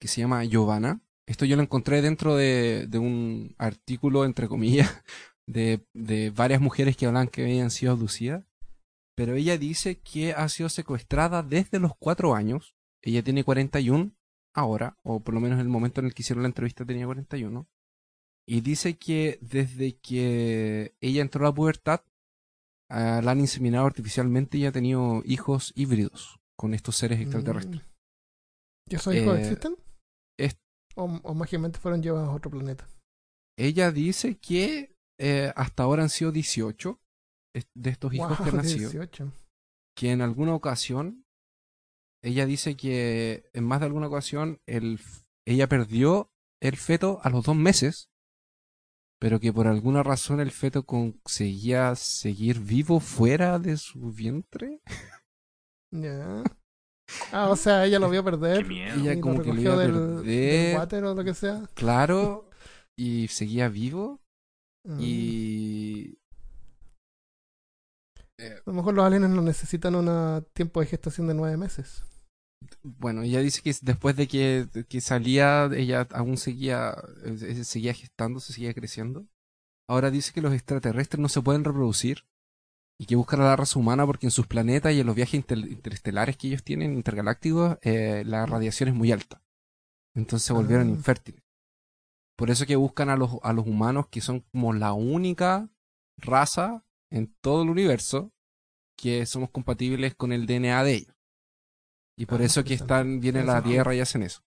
que 0.00 0.08
se 0.08 0.20
llama 0.20 0.44
Giovanna. 0.44 1.02
Esto 1.26 1.44
yo 1.44 1.56
lo 1.56 1.62
encontré 1.62 2.02
dentro 2.02 2.34
de, 2.34 2.86
de 2.88 2.98
un 2.98 3.54
artículo, 3.58 4.24
entre 4.24 4.48
comillas, 4.48 4.90
de, 5.50 5.84
de 5.94 6.30
varias 6.30 6.60
mujeres 6.60 6.96
que 6.96 7.06
hablan 7.06 7.28
que 7.28 7.42
habían 7.42 7.70
sido 7.70 7.92
abducidas. 7.92 8.44
Pero 9.16 9.34
ella 9.34 9.58
dice 9.58 9.98
que 10.00 10.32
ha 10.32 10.48
sido 10.48 10.68
secuestrada 10.68 11.42
desde 11.42 11.78
los 11.80 11.92
cuatro 11.98 12.34
años. 12.34 12.74
Ella 13.02 13.22
tiene 13.22 13.44
41 13.44 14.12
ahora, 14.54 14.96
o 15.02 15.20
por 15.20 15.34
lo 15.34 15.40
menos 15.40 15.56
en 15.56 15.66
el 15.66 15.68
momento 15.68 16.00
en 16.00 16.06
el 16.06 16.14
que 16.14 16.22
hicieron 16.22 16.42
la 16.42 16.48
entrevista 16.48 16.84
tenía 16.84 17.06
41. 17.06 17.66
Y 18.46 18.60
dice 18.62 18.96
que 18.96 19.38
desde 19.42 19.96
que 19.98 20.94
ella 21.00 21.22
entró 21.22 21.44
a 21.44 21.48
la 21.50 21.54
pubertad, 21.54 22.00
ah, 22.88 23.20
la 23.22 23.32
han 23.32 23.40
inseminado 23.40 23.86
artificialmente 23.86 24.58
y 24.58 24.66
ha 24.66 24.72
tenido 24.72 25.22
hijos 25.24 25.72
híbridos 25.76 26.40
con 26.56 26.74
estos 26.74 26.96
seres 26.96 27.20
extraterrestres. 27.20 27.82
Mm. 27.82 28.90
¿Y 28.90 28.94
esos 28.96 29.14
hijos 29.14 29.38
Eh, 29.38 29.40
existen? 29.42 29.76
es- 30.38 30.58
¿O, 30.96 31.04
o 31.04 31.34
mágicamente 31.34 31.78
fueron 31.78 32.02
llevados 32.02 32.28
a 32.28 32.32
otro 32.34 32.50
planeta? 32.50 32.88
Ella 33.58 33.92
dice 33.92 34.36
que 34.38 34.96
eh, 35.20 35.52
hasta 35.54 35.82
ahora 35.82 36.02
han 36.02 36.08
sido 36.08 36.32
18 36.32 36.98
es- 37.54 37.68
de 37.74 37.90
estos 37.90 38.12
hijos 38.14 38.36
que 38.40 38.48
han 38.48 38.56
nacido. 38.56 38.90
18. 38.90 39.32
que 39.96 40.12
en 40.12 40.22
alguna 40.22 40.54
ocasión 40.54 41.24
ella 42.22 42.46
dice 42.46 42.76
que 42.76 43.44
en 43.52 43.64
más 43.64 43.80
de 43.80 43.86
alguna 43.86 44.06
ocasión 44.08 44.60
el, 44.66 44.98
ella 45.46 45.68
perdió 45.68 46.30
el 46.62 46.76
feto 46.76 47.20
a 47.22 47.30
los 47.30 47.44
dos 47.44 47.56
meses, 47.56 48.10
pero 49.20 49.40
que 49.40 49.52
por 49.52 49.66
alguna 49.66 50.02
razón 50.02 50.40
el 50.40 50.50
feto 50.50 50.84
conseguía 50.84 51.94
seguir 51.96 52.60
vivo 52.60 53.00
fuera 53.00 53.58
de 53.58 53.76
su 53.76 54.12
vientre. 54.12 54.80
Ya. 55.92 56.42
Ah, 57.32 57.48
o 57.50 57.56
sea, 57.56 57.84
ella 57.84 57.98
lo 57.98 58.08
vio 58.08 58.22
perder. 58.24 58.62
Qué 58.62 58.68
miedo. 58.68 58.94
Ella 59.00 59.12
y 59.12 59.16
lo 59.16 59.20
como 59.20 59.42
que 59.42 59.52
lo 59.52 59.60
iba 59.60 59.74
a 59.74 59.76
del, 59.78 59.92
perder. 59.92 60.24
del 60.24 60.76
water 60.76 61.04
o 61.04 61.14
lo 61.14 61.24
que 61.24 61.34
sea. 61.34 61.62
Claro, 61.74 62.48
y 62.96 63.28
seguía 63.28 63.68
vivo 63.68 64.20
Mm. 64.84 64.98
y 65.00 66.18
A 68.38 68.62
lo 68.66 68.72
mejor 68.72 68.94
los 68.94 69.04
aliens 69.04 69.28
no 69.28 69.42
necesitan 69.42 69.94
un 69.94 70.46
tiempo 70.54 70.80
de 70.80 70.86
gestación 70.86 71.26
de 71.28 71.34
nueve 71.34 71.56
meses. 71.58 72.02
bueno, 72.82 73.22
ella 73.22 73.40
dice 73.40 73.60
que 73.62 73.74
después 73.82 74.16
de 74.16 74.26
que, 74.28 74.66
que 74.88 75.00
salía, 75.00 75.66
ella 75.74 76.06
aún 76.12 76.36
seguía, 76.38 76.94
eh, 77.24 77.36
eh, 77.40 77.64
seguía 77.64 77.92
gestándose, 77.94 78.52
seguía 78.54 78.72
creciendo. 78.74 79.26
Ahora 79.88 80.10
dice 80.10 80.32
que 80.32 80.40
los 80.40 80.54
extraterrestres 80.54 81.20
no 81.20 81.28
se 81.28 81.42
pueden 81.42 81.64
reproducir 81.64 82.24
y 82.98 83.06
que 83.06 83.16
buscan 83.16 83.40
a 83.40 83.44
la 83.44 83.56
raza 83.56 83.78
humana 83.78 84.06
porque 84.06 84.26
en 84.26 84.30
sus 84.30 84.46
planetas 84.46 84.92
y 84.94 85.00
en 85.00 85.06
los 85.06 85.16
viajes 85.16 85.34
inter- 85.34 85.58
interestelares 85.58 86.36
que 86.36 86.48
ellos 86.48 86.62
tienen, 86.62 86.92
intergalácticos, 86.94 87.76
eh, 87.82 88.22
la 88.26 88.46
radiación 88.46 88.88
es 88.90 88.94
muy 88.94 89.10
alta. 89.12 89.42
Entonces 90.14 90.46
se 90.46 90.52
volvieron 90.52 90.88
Ah. 90.88 90.90
infértiles. 90.92 91.42
Por 92.40 92.50
eso 92.50 92.64
que 92.64 92.74
buscan 92.76 93.10
a 93.10 93.16
los, 93.16 93.32
a 93.42 93.52
los 93.52 93.66
humanos 93.66 94.06
que 94.08 94.22
son 94.22 94.40
como 94.50 94.72
la 94.72 94.94
única 94.94 95.68
raza 96.16 96.86
en 97.10 97.34
todo 97.42 97.62
el 97.64 97.68
universo 97.68 98.32
que 98.96 99.26
somos 99.26 99.50
compatibles 99.50 100.14
con 100.14 100.32
el 100.32 100.46
DNA 100.46 100.82
de 100.84 100.94
ellos. 100.94 101.14
Y 102.16 102.24
por 102.24 102.40
Ah, 102.40 102.44
eso 102.46 102.64
que 102.64 102.72
están, 102.72 103.20
vienen 103.20 103.50
a 103.50 103.54
la. 103.54 103.62
Tierra 103.62 103.94
y 103.94 104.00
hacen 104.00 104.22
eso. 104.22 104.40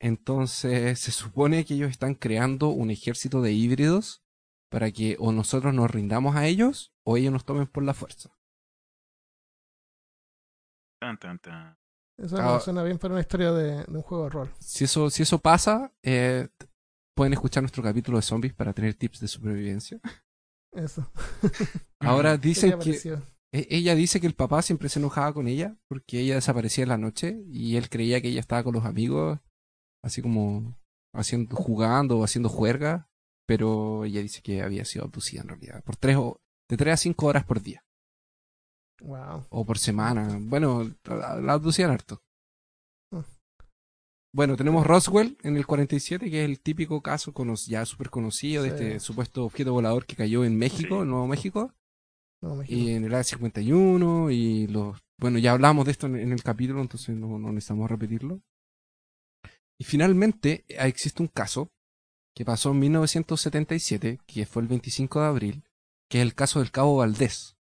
Entonces 0.00 0.98
se 1.00 1.12
supone 1.12 1.66
que 1.66 1.74
ellos 1.74 1.90
están 1.90 2.14
creando 2.14 2.68
un 2.68 2.90
ejército 2.90 3.42
de 3.42 3.52
híbridos 3.52 4.22
para 4.70 4.90
que 4.90 5.16
o 5.18 5.32
nosotros 5.32 5.74
nos 5.74 5.90
rindamos 5.90 6.34
a 6.34 6.46
ellos 6.46 6.92
o 7.04 7.18
ellos 7.18 7.30
nos 7.32 7.44
tomen 7.44 7.66
por 7.66 7.84
la 7.84 7.92
fuerza. 7.92 8.30
Tan, 10.98 11.18
tan, 11.18 11.38
tan. 11.38 11.76
Eso 12.18 12.36
Ah. 12.38 12.58
suena 12.60 12.82
bien 12.82 12.98
para 12.98 13.14
una 13.14 13.20
historia 13.20 13.52
de, 13.52 13.84
de 13.84 13.96
un 13.96 14.02
juego 14.02 14.24
de 14.24 14.30
rol. 14.30 14.50
Si 14.60 14.84
eso, 14.84 15.10
si 15.10 15.22
eso 15.24 15.38
pasa, 15.40 15.92
eh, 16.02 16.48
pueden 17.14 17.32
escuchar 17.32 17.62
nuestro 17.62 17.82
capítulo 17.82 18.18
de 18.18 18.22
zombies 18.22 18.54
para 18.54 18.72
tener 18.72 18.94
tips 18.94 19.20
de 19.20 19.28
supervivencia. 19.28 20.00
Eso. 20.72 21.10
Ahora 22.00 22.38
¿Qué 22.38 22.48
dicen 22.48 22.78
que 22.78 22.92
e- 23.52 23.68
ella 23.70 23.94
dice 23.94 24.20
que 24.20 24.26
el 24.26 24.34
papá 24.34 24.62
siempre 24.62 24.88
se 24.88 24.98
enojaba 24.98 25.32
con 25.34 25.46
ella 25.46 25.76
porque 25.88 26.20
ella 26.20 26.36
desaparecía 26.36 26.84
en 26.84 26.88
la 26.88 26.98
noche 26.98 27.42
y 27.46 27.76
él 27.76 27.88
creía 27.90 28.20
que 28.20 28.28
ella 28.28 28.40
estaba 28.40 28.64
con 28.64 28.74
los 28.74 28.84
amigos, 28.84 29.38
así 30.02 30.22
como 30.22 30.78
haciendo, 31.14 31.54
jugando 31.56 32.18
o 32.18 32.24
haciendo 32.24 32.48
juerga, 32.48 33.10
pero 33.46 34.04
ella 34.04 34.22
dice 34.22 34.40
que 34.42 34.62
había 34.62 34.84
sido 34.84 35.04
abducida 35.04 35.42
en 35.42 35.48
realidad 35.48 35.84
por 35.84 35.96
tres 35.96 36.16
o 36.16 36.40
de 36.70 36.76
tres 36.76 36.94
a 36.94 36.96
cinco 36.96 37.26
horas 37.26 37.44
por 37.44 37.60
día. 37.60 37.84
Wow. 39.02 39.46
o 39.50 39.64
por 39.66 39.78
semana. 39.78 40.38
Bueno, 40.40 40.88
la, 41.04 41.34
la 41.40 41.52
abducían 41.54 41.90
harto. 41.90 42.22
Ah. 44.32 44.34
Bueno, 44.34 44.56
tenemos 44.56 44.86
Roswell 44.86 45.36
en 45.42 45.56
el 45.56 45.66
47, 45.66 46.30
que 46.30 46.42
es 46.44 46.48
el 46.48 46.60
típico 46.60 47.02
caso 47.02 47.32
cono- 47.32 47.54
ya 47.54 47.84
súper 47.84 48.08
conocido 48.10 48.62
de 48.62 48.70
Sí. 48.70 48.74
este 48.74 49.00
supuesto 49.00 49.44
objeto 49.44 49.72
volador 49.72 50.06
que 50.06 50.16
cayó 50.16 50.44
en 50.44 50.56
México, 50.56 50.96
Sí. 50.96 51.02
en 51.02 51.08
Nuevo 51.10 51.26
México, 51.26 51.72
y 52.66 52.90
en 52.90 53.04
el 53.04 53.12
área 53.14 53.24
51, 53.24 54.30
y 54.30 54.66
los... 54.66 54.98
Bueno, 55.18 55.38
ya 55.38 55.52
hablamos 55.52 55.84
de 55.84 55.92
esto 55.92 56.06
en, 56.06 56.16
en 56.16 56.32
el 56.32 56.42
capítulo, 56.42 56.80
entonces 56.80 57.14
no, 57.14 57.38
no 57.38 57.52
necesitamos 57.52 57.88
repetirlo. 57.90 58.40
Y 59.78 59.84
finalmente 59.84 60.64
eh, 60.68 60.76
existe 60.88 61.22
un 61.22 61.28
caso 61.28 61.68
que 62.34 62.44
pasó 62.44 62.70
en 62.72 62.80
1977, 62.80 64.18
que 64.26 64.46
fue 64.46 64.62
el 64.62 64.68
25 64.68 65.20
de 65.20 65.26
abril, 65.26 65.64
que 66.10 66.18
es 66.18 66.22
el 66.22 66.34
caso 66.34 66.58
del 66.60 66.70
Cabo 66.72 66.96
Valdés. 66.96 67.56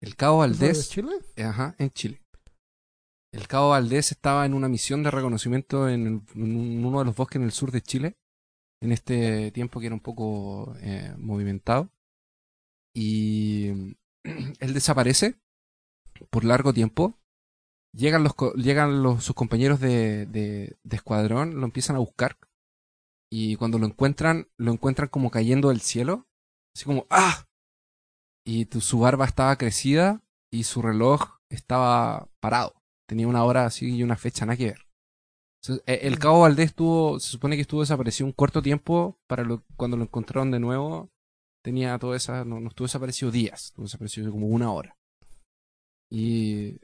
El 0.00 0.16
Cabo 0.16 0.44
¿Eso 0.44 0.52
es 0.54 0.58
de 0.60 0.66
Valdés... 0.66 0.88
Chile? 0.90 1.12
Ajá, 1.44 1.74
en 1.78 1.90
Chile. 1.90 2.20
El 3.32 3.46
Cabo 3.48 3.70
Valdés 3.70 4.12
estaba 4.12 4.44
en 4.46 4.54
una 4.54 4.68
misión 4.68 5.02
de 5.02 5.10
reconocimiento 5.10 5.88
en, 5.88 6.06
el- 6.06 6.22
en 6.42 6.56
un- 6.56 6.84
uno 6.84 6.98
de 6.98 7.04
los 7.06 7.16
bosques 7.16 7.36
en 7.36 7.42
el 7.44 7.52
sur 7.52 7.70
de 7.70 7.82
Chile, 7.82 8.16
en 8.82 8.92
este 8.92 9.50
tiempo 9.52 9.80
que 9.80 9.86
era 9.86 9.94
un 9.94 10.00
poco 10.02 10.74
eh, 10.80 11.14
movimentado. 11.18 11.90
Y 12.94 13.96
él 14.60 14.74
desaparece 14.74 15.36
por 16.30 16.44
largo 16.44 16.72
tiempo. 16.72 17.18
Llegan, 17.94 18.24
los, 18.24 18.34
llegan 18.56 19.02
los, 19.02 19.24
sus 19.24 19.34
compañeros 19.34 19.80
de, 19.80 20.26
de, 20.26 20.76
de 20.82 20.96
escuadrón, 20.96 21.60
lo 21.60 21.64
empiezan 21.66 21.96
a 21.96 22.00
buscar. 22.00 22.36
Y 23.30 23.56
cuando 23.56 23.78
lo 23.78 23.86
encuentran, 23.86 24.48
lo 24.56 24.72
encuentran 24.72 25.08
como 25.08 25.30
cayendo 25.30 25.68
del 25.70 25.80
cielo. 25.80 26.26
Así 26.74 26.84
como, 26.84 27.06
¡ah! 27.10 27.46
Y 28.44 28.66
tu- 28.66 28.80
su 28.80 28.98
barba 29.00 29.26
estaba 29.26 29.56
crecida 29.56 30.22
y 30.50 30.64
su 30.64 30.82
reloj 30.82 31.38
estaba 31.50 32.28
parado. 32.40 32.77
Tenía 33.08 33.26
una 33.26 33.44
hora 33.44 33.64
así 33.64 33.96
y 33.96 34.02
una 34.02 34.16
fecha 34.16 34.44
nada 34.44 34.56
que 34.56 34.66
ver. 34.66 34.86
Entonces, 35.62 35.82
e- 35.86 36.06
el 36.06 36.18
Cabo 36.18 36.40
Valdés 36.40 36.66
estuvo, 36.66 37.18
se 37.18 37.30
supone 37.30 37.56
que 37.56 37.62
estuvo 37.62 37.80
desaparecido 37.80 38.26
un 38.26 38.32
corto 38.32 38.62
tiempo 38.62 39.18
para 39.26 39.44
lo, 39.44 39.64
cuando 39.76 39.96
lo 39.96 40.04
encontraron 40.04 40.50
de 40.50 40.60
nuevo. 40.60 41.10
Tenía 41.64 41.98
toda 41.98 42.16
esa, 42.16 42.44
no, 42.44 42.60
no 42.60 42.68
estuvo 42.68 42.86
desaparecido 42.86 43.30
días, 43.30 43.66
estuvo 43.66 43.84
desaparecido 43.84 44.30
como 44.30 44.46
una 44.46 44.72
hora. 44.72 44.96
Y 46.10 46.80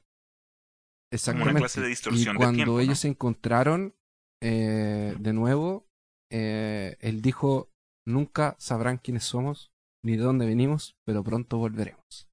exactamente. 1.13 1.61
clase 1.61 1.81
de 1.81 1.89
distorsión 1.89 2.37
y 2.37 2.39
de 2.39 2.45
cuando 2.45 2.81
ellos 2.81 2.99
se 2.99 3.09
encontraron 3.09 3.95
eh, 4.43 5.15
de 5.19 5.33
nuevo, 5.33 5.87
eh, 6.31 6.97
él 7.01 7.23
dijo: 7.23 7.71
Nunca 8.07 8.57
sabrán 8.59 8.99
quiénes 8.99 9.25
somos 9.25 9.73
ni 10.05 10.17
de 10.17 10.23
dónde 10.23 10.47
venimos, 10.47 10.97
pero 11.07 11.23
pronto 11.23 11.59
volveremos. 11.59 12.29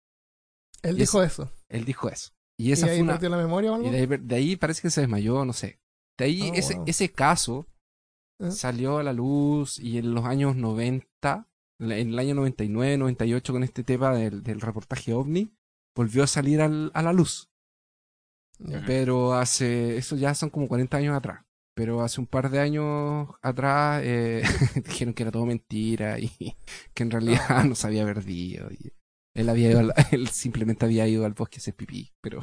Él 0.81 0.97
y 0.97 1.01
dijo 1.01 1.21
eso. 1.23 1.53
Él 1.69 1.85
dijo 1.85 2.09
eso. 2.09 2.31
Y 2.61 2.69
¿Y 2.69 2.71
esa 2.73 2.87
ahí 2.87 2.97
fue 2.99 3.03
una, 3.03 3.19
la 3.29 3.37
memoria 3.37 3.71
o 3.71 3.75
algo? 3.75 3.87
y 3.87 3.91
de 3.91 3.97
ahí, 3.97 4.05
de 4.07 4.35
ahí 4.35 4.55
parece 4.55 4.81
que 4.81 4.89
se 4.89 5.01
desmayó, 5.01 5.45
no 5.45 5.53
sé. 5.53 5.79
De 6.17 6.25
ahí 6.25 6.49
Oh, 6.51 6.53
ese, 6.55 6.75
wow. 6.75 6.83
ese 6.87 7.11
caso 7.11 7.67
¿Eh? 8.39 8.51
salió 8.51 8.97
a 8.97 9.03
la 9.03 9.13
luz 9.13 9.79
y 9.79 9.97
en 9.97 10.13
los 10.13 10.25
años 10.25 10.55
90, 10.55 11.47
en 11.79 11.91
el 11.91 12.19
año 12.19 12.35
99, 12.35 12.97
98 12.97 13.53
con 13.53 13.63
este 13.63 13.83
tema 13.83 14.13
del, 14.13 14.43
del 14.43 14.61
reportaje 14.61 15.13
ovni, 15.13 15.53
volvió 15.95 16.23
a 16.23 16.27
salir 16.27 16.61
al- 16.61 16.91
a 16.93 17.01
la 17.01 17.13
luz. 17.13 17.49
Pero 18.85 19.33
hace, 19.33 19.97
eso 19.97 20.15
ya 20.15 20.35
son 20.35 20.49
como 20.51 20.67
40 20.67 20.97
años 20.97 21.15
atrás. 21.17 21.43
Pero 21.73 22.01
hace 22.01 22.19
un 22.21 22.27
par 22.27 22.49
de 22.51 22.59
años 22.59 23.27
atrás 23.41 24.01
eh, 24.05 24.43
dijeron 24.85 25.13
que 25.15 25.23
era 25.23 25.31
todo 25.31 25.45
mentira 25.45 26.19
y 26.19 26.29
que 26.93 27.03
en 27.03 27.11
realidad 27.11 27.63
no 27.63 27.73
se 27.75 27.87
había 27.87 28.05
perdido. 28.05 28.69
Y 28.71 28.91
él, 29.35 29.49
había 29.49 29.69
ido 29.71 29.79
al- 29.79 29.93
él 30.11 30.27
simplemente 30.29 30.85
había 30.85 31.07
ido 31.07 31.25
al 31.25 31.33
bosque 31.33 31.57
a 31.57 31.59
hacer 31.59 31.75
pipí, 31.75 32.11
pero 32.21 32.41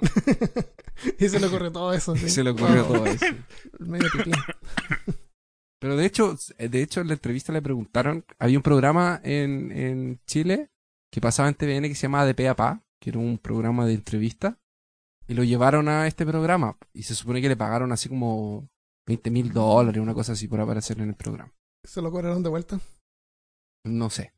y 1.18 1.28
se 1.28 1.38
le 1.40 1.46
ocurrió 1.46 1.72
todo 1.72 1.92
eso. 1.92 2.14
¿sí? 2.16 2.28
se 2.28 2.42
le 2.44 2.50
ocurrió 2.50 2.84
Wow. 2.84 2.94
todo 2.96 3.06
eso. 3.06 3.26
Medio 3.80 4.08
pipí. 4.12 4.30
Pero 5.80 5.96
de 5.96 6.06
hecho, 6.06 6.36
de 6.58 6.82
hecho 6.82 7.00
en 7.00 7.08
la 7.08 7.14
entrevista 7.14 7.52
le 7.52 7.60
preguntaron, 7.62 8.24
había 8.38 8.58
un 8.58 8.62
programa 8.62 9.20
en, 9.24 9.72
en 9.72 10.20
Chile 10.26 10.70
que 11.12 11.20
pasaba 11.20 11.48
en 11.48 11.54
TVN 11.56 11.82
que 11.88 11.94
se 11.94 12.02
llamaba 12.02 12.24
De 12.24 12.34
Pe 12.34 12.48
a 12.48 12.54
Pa, 12.56 12.82
que 13.00 13.10
era 13.10 13.18
un 13.18 13.36
programa 13.38 13.84
de 13.84 13.94
entrevista, 13.94 14.58
y 15.26 15.34
lo 15.34 15.42
llevaron 15.44 15.88
a 15.88 16.06
este 16.06 16.24
programa, 16.24 16.78
y 16.94 17.02
se 17.02 17.14
supone 17.14 17.42
que 17.42 17.48
le 17.48 17.56
pagaron 17.56 17.90
así 17.92 18.08
como 18.08 18.68
20 19.08 19.30
mil 19.30 19.52
dólares, 19.52 20.00
una 20.00 20.14
cosa 20.14 20.32
así 20.32 20.46
por 20.48 20.60
aparecer 20.60 21.00
en 21.00 21.08
el 21.10 21.14
programa. 21.16 21.52
Se 21.84 22.00
lo 22.00 22.10
cobraron 22.12 22.42
de 22.44 22.48
vuelta. 22.48 22.80
No 23.84 24.08
sé. 24.08 24.32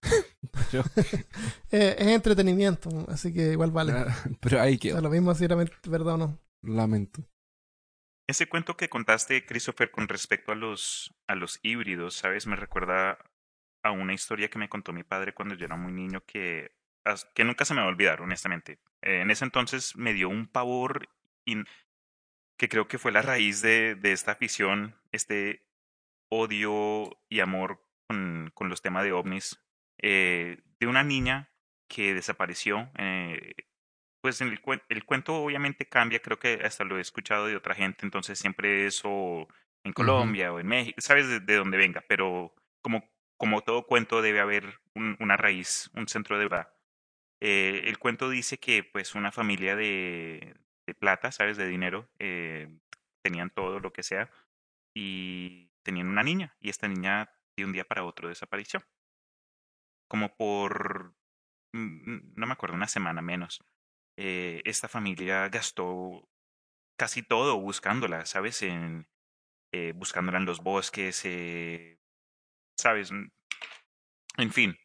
Eh, 1.70 1.96
es 1.98 2.06
entretenimiento, 2.08 2.88
así 3.08 3.32
que 3.32 3.52
igual 3.52 3.70
vale. 3.72 3.92
pero 4.40 4.60
ahí 4.60 4.78
O 4.84 4.88
sea, 4.88 5.00
quedó. 5.00 5.00
lo 5.00 5.10
mismo 5.10 5.34
si 5.34 5.44
era 5.44 5.56
verdad 5.56 6.14
o 6.14 6.18
no. 6.18 6.38
Lamento. 6.62 7.24
Ese 8.26 8.46
cuento 8.48 8.76
que 8.76 8.88
contaste, 8.88 9.44
Christopher, 9.44 9.90
con 9.90 10.08
respecto 10.08 10.52
a 10.52 10.54
los, 10.54 11.14
a 11.26 11.34
los 11.34 11.60
híbridos, 11.62 12.14
¿sabes? 12.14 12.46
Me 12.46 12.56
recuerda 12.56 13.18
a 13.82 13.90
una 13.90 14.14
historia 14.14 14.48
que 14.48 14.58
me 14.58 14.68
contó 14.70 14.92
mi 14.92 15.04
padre 15.04 15.34
cuando 15.34 15.54
yo 15.54 15.66
era 15.66 15.76
muy 15.76 15.92
niño 15.92 16.22
que, 16.26 16.72
que 17.34 17.44
nunca 17.44 17.66
se 17.66 17.74
me 17.74 17.80
va 17.80 17.86
a 17.86 17.90
olvidar, 17.90 18.22
honestamente. 18.22 18.80
Eh, 19.02 19.20
en 19.20 19.30
ese 19.30 19.44
entonces 19.44 19.94
me 19.96 20.14
dio 20.14 20.30
un 20.30 20.46
pavor 20.46 21.08
in- 21.44 21.66
que 22.58 22.68
creo 22.68 22.88
que 22.88 22.98
fue 22.98 23.12
la 23.12 23.22
raíz 23.22 23.62
de, 23.62 23.94
de 23.96 24.12
esta 24.12 24.32
afición, 24.32 24.96
este 25.12 25.66
odio 26.30 27.10
y 27.28 27.40
amor 27.40 27.82
con, 28.08 28.50
con 28.54 28.68
los 28.70 28.82
temas 28.82 29.04
de 29.04 29.12
ovnis, 29.12 29.60
eh, 30.04 30.62
de 30.80 30.86
una 30.88 31.04
niña 31.04 31.52
que 31.88 32.14
desapareció. 32.14 32.92
eh, 32.98 33.54
pues 34.22 34.40
en 34.40 34.48
el, 34.48 34.60
el 34.88 35.04
cuento 35.04 35.36
obviamente 35.36 35.88
cambia, 35.88 36.20
creo 36.20 36.38
que 36.38 36.60
hasta 36.64 36.84
lo 36.84 36.98
he 36.98 37.00
escuchado 37.02 37.46
de 37.46 37.56
otra 37.56 37.74
gente, 37.74 38.06
entonces 38.06 38.38
siempre 38.38 38.86
es 38.86 39.02
o 39.04 39.48
en 39.84 39.92
Colombia 39.92 40.52
o 40.52 40.60
en 40.60 40.66
México, 40.68 41.00
sabes 41.00 41.28
de, 41.28 41.40
de 41.40 41.56
dónde 41.56 41.76
venga, 41.78 42.04
pero 42.08 42.54
como, 42.82 43.10
como 43.38 43.62
todo 43.62 43.86
cuento 43.86 44.22
debe 44.22 44.40
haber 44.40 44.80
un- 44.94 45.16
una 45.20 45.36
raíz, 45.36 45.90
un 45.94 46.08
centro 46.08 46.38
de 46.38 46.44
verdad. 46.46 46.68
Eh, 47.42 47.82
el 47.86 47.98
cuento 47.98 48.30
dice 48.30 48.58
que 48.58 48.84
pues 48.84 49.14
una 49.14 49.32
familia 49.32 49.76
de, 49.76 50.56
de 50.86 50.94
plata, 50.94 51.32
sabes, 51.32 51.56
de 51.58 51.68
dinero, 51.68 52.10
tenían 53.22 53.50
todo 53.50 53.80
lo 53.80 53.92
que 53.92 54.02
sea 54.02 54.30
y 54.94 55.70
tenían 55.82 56.08
una 56.08 56.22
niña 56.22 56.56
y 56.60 56.70
esta 56.70 56.88
niña 56.88 57.30
de 57.56 57.64
un 57.64 57.72
día 57.72 57.84
para 57.84 58.04
otro 58.04 58.28
desapareció. 58.28 58.82
Como 60.08 60.36
por, 60.36 61.14
mm, 61.74 62.34
no 62.36 62.46
me 62.46 62.52
acuerdo, 62.52 62.76
una 62.76 62.88
semana 62.88 63.22
menos 63.22 63.60
eh, 64.18 64.62
esta 64.64 64.88
familia 64.88 65.48
gastó 65.48 66.28
casi 66.98 67.22
todo 67.22 67.60
buscándola, 67.60 68.26
¿sabes? 68.26 68.62
En, 68.62 69.08
eh, 69.72 69.92
buscándola 69.96 70.38
en 70.38 70.46
los 70.46 70.62
bosques, 70.62 71.22
eh, 71.24 72.00
¿sabes? 72.78 73.12
Mm, 73.12 73.28
En 74.38 74.52
fin. 74.52 74.76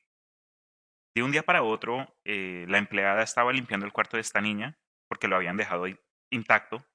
De 1.15 1.23
un 1.23 1.31
día 1.31 1.43
para 1.43 1.63
otro, 1.63 2.15
la 2.23 2.77
empleada 2.77 3.23
estaba 3.23 3.51
limpiando 3.51 3.85
el 3.85 3.91
cuarto 3.93 4.17
de 4.17 4.21
esta 4.21 4.41
niña 4.41 4.79
porque 5.09 5.27
lo 5.27 5.35
habían 5.35 5.57
dejado 5.57 5.85
intacto 6.31 6.85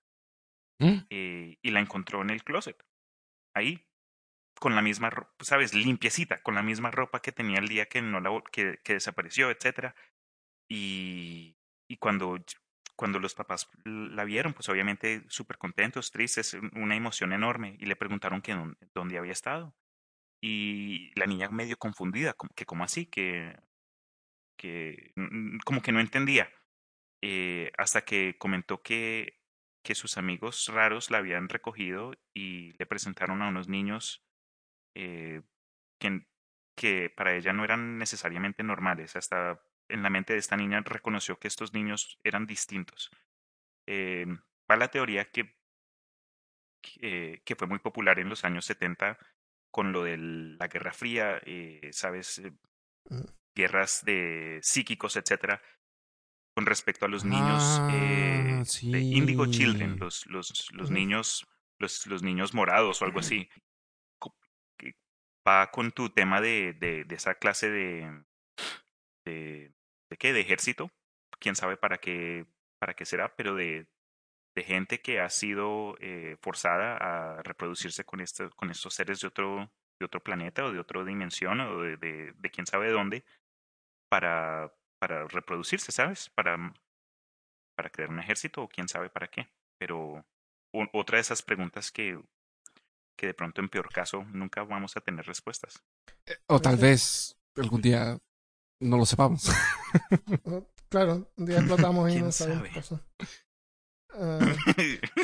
¿Mm? 0.80 1.06
y 1.10 1.70
la 1.70 1.80
encontró 1.80 2.22
en 2.22 2.30
el 2.30 2.44
closet. 2.44 2.82
Ahí. 3.54 3.86
Con 4.64 4.74
la 4.74 4.80
misma 4.80 5.10
ropa, 5.10 5.30
¿sabes? 5.44 5.74
Limpiecita, 5.74 6.42
con 6.42 6.54
la 6.54 6.62
misma 6.62 6.90
ropa 6.90 7.20
que 7.20 7.32
tenía 7.32 7.58
el 7.58 7.68
día 7.68 7.84
que, 7.84 8.00
no 8.00 8.18
la, 8.20 8.30
que, 8.50 8.78
desapareció, 8.94 9.50
etcétera. 9.50 9.94
Y, 10.70 11.58
y 11.86 11.98
cuando, 11.98 12.38
cuando 12.96 13.18
los 13.20 13.34
papás 13.34 13.68
la 13.84 14.24
vieron, 14.24 14.54
pues 14.54 14.70
obviamente 14.70 15.24
súper 15.28 15.58
contentos, 15.58 16.12
tristes, 16.12 16.54
un- 16.54 16.70
una 16.76 16.96
emoción 16.96 17.34
enorme, 17.34 17.76
y 17.78 17.86
le 17.86 17.96
preguntaron 17.96 18.40
que 18.42 18.56
dónde, 18.94 19.18
había 19.18 19.32
estado. 19.32 19.74
Y 20.42 21.12
la 21.18 21.26
niña 21.26 21.50
medio 21.50 21.76
confundida, 21.78 22.34
como 22.34 22.54
que 22.54 22.66
como 22.66 22.84
así, 22.84 23.06
que, 23.06 23.56
que 24.56 25.12
como 25.64 25.82
que 25.82 25.92
no 25.92 26.00
entendía. 26.00 26.48
Eh, 27.22 27.72
hasta 27.78 28.04
que 28.04 28.36
comentó 28.38 28.82
que, 28.82 29.40
que 29.84 29.94
sus 29.94 30.18
amigos 30.18 30.68
raros 30.72 31.10
la 31.10 31.18
habían 31.18 31.48
recogido 31.48 32.14
y 32.34 32.74
le 32.78 32.86
presentaron 32.86 33.42
a 33.42 33.48
unos 33.48 33.68
niños 33.68 34.24
eh, 34.94 35.42
que, 35.98 36.26
que 36.76 37.10
para 37.10 37.34
ella 37.34 37.52
no 37.52 37.64
eran 37.64 37.98
necesariamente 37.98 38.62
normales. 38.62 39.16
Hasta 39.16 39.60
en 39.88 40.02
la 40.02 40.10
mente 40.10 40.32
de 40.32 40.38
esta 40.38 40.56
niña 40.56 40.80
reconoció 40.80 41.38
que 41.38 41.48
estos 41.48 41.72
niños 41.72 42.18
eran 42.24 42.46
distintos. 42.46 43.10
Eh, 43.86 44.26
va 44.70 44.76
la 44.76 44.88
teoría 44.88 45.30
que, 45.30 45.56
que, 46.82 47.42
que 47.44 47.56
fue 47.56 47.66
muy 47.68 47.78
popular 47.78 48.18
en 48.18 48.28
los 48.28 48.44
años 48.44 48.64
70 48.64 49.18
con 49.70 49.92
lo 49.92 50.04
de 50.04 50.16
la 50.16 50.68
Guerra 50.68 50.92
Fría, 50.92 51.40
eh, 51.44 51.90
¿sabes? 51.92 52.38
Eh, 52.38 52.52
Mm. 53.10 53.24
Guerras 53.54 54.02
de 54.04 54.58
psíquicos, 54.62 55.16
etcétera, 55.16 55.62
con 56.56 56.66
respecto 56.66 57.06
a 57.06 57.08
los 57.08 57.24
niños 57.24 57.80
eh, 57.92 58.62
Ah, 58.62 58.64
de 58.82 59.00
Indigo. 59.00 59.46
Children, 59.46 59.98
los, 59.98 60.26
los, 60.26 60.90
niños, 60.90 61.46
los, 61.78 62.06
los 62.06 62.22
niños 62.22 62.54
morados 62.54 63.00
o 63.00 63.04
algo 63.04 63.20
así. 63.20 63.48
Va 65.46 65.70
con 65.70 65.92
tu 65.92 66.08
tema 66.10 66.40
de, 66.40 67.06
esa 67.10 67.34
clase 67.34 67.70
de, 67.70 68.24
de, 69.26 69.74
¿de 70.10 70.16
qué? 70.16 70.32
De 70.32 70.40
ejército, 70.40 70.90
quién 71.38 71.54
sabe 71.54 71.76
para 71.76 71.98
qué, 71.98 72.46
para 72.78 72.94
qué 72.94 73.04
será, 73.04 73.34
pero 73.36 73.54
de, 73.54 73.86
gente 74.56 75.02
que 75.02 75.20
ha 75.20 75.28
sido 75.28 75.96
eh, 76.00 76.36
forzada 76.40 76.96
a 76.96 77.42
reproducirse 77.42 78.04
con, 78.04 78.24
con 78.56 78.70
estos 78.70 78.94
seres 78.94 79.20
de 79.20 79.26
otro, 79.26 79.70
de 79.98 80.06
otro 80.06 80.22
planeta 80.22 80.64
o 80.64 80.72
de 80.72 80.78
otra 80.78 81.04
dimensión 81.04 81.60
o 81.60 81.80
de, 81.80 82.34
quién 82.52 82.66
sabe 82.66 82.90
dónde 82.90 83.24
para, 84.08 84.72
para 85.00 85.26
reproducirse, 85.28 85.92
¿sabes? 85.92 86.30
Para, 86.30 86.72
para 87.76 87.90
crear 87.90 88.10
un 88.10 88.20
ejército 88.20 88.62
o 88.62 88.68
quién 88.68 88.88
sabe 88.88 89.10
para 89.10 89.28
qué. 89.28 89.48
Pero 89.78 90.24
otra 90.92 91.16
de 91.16 91.22
esas 91.22 91.42
preguntas 91.42 91.90
que, 91.90 92.18
que 93.16 93.28
de 93.28 93.34
pronto 93.34 93.60
en 93.60 93.68
peor 93.68 93.88
caso 93.90 94.24
nunca 94.32 94.64
vamos 94.64 94.96
a 94.96 95.00
tener 95.00 95.24
respuestas. 95.26 95.82
O 96.46 96.60
tal 96.60 96.76
vez 96.76 97.36
algún 97.56 97.80
día 97.80 98.18
no 98.80 98.96
lo 98.96 99.06
sepamos. 99.06 99.48
Claro, 100.90 101.28
un 101.36 101.46
día 101.46 101.58
explotamos 101.58 102.08
y 102.08 102.12
¿Quién 102.12 102.26
no 102.26 102.30
sabemos 102.30 102.68
sabe? 102.68 103.02
qué. 103.18 103.26
Ah, 104.16 104.38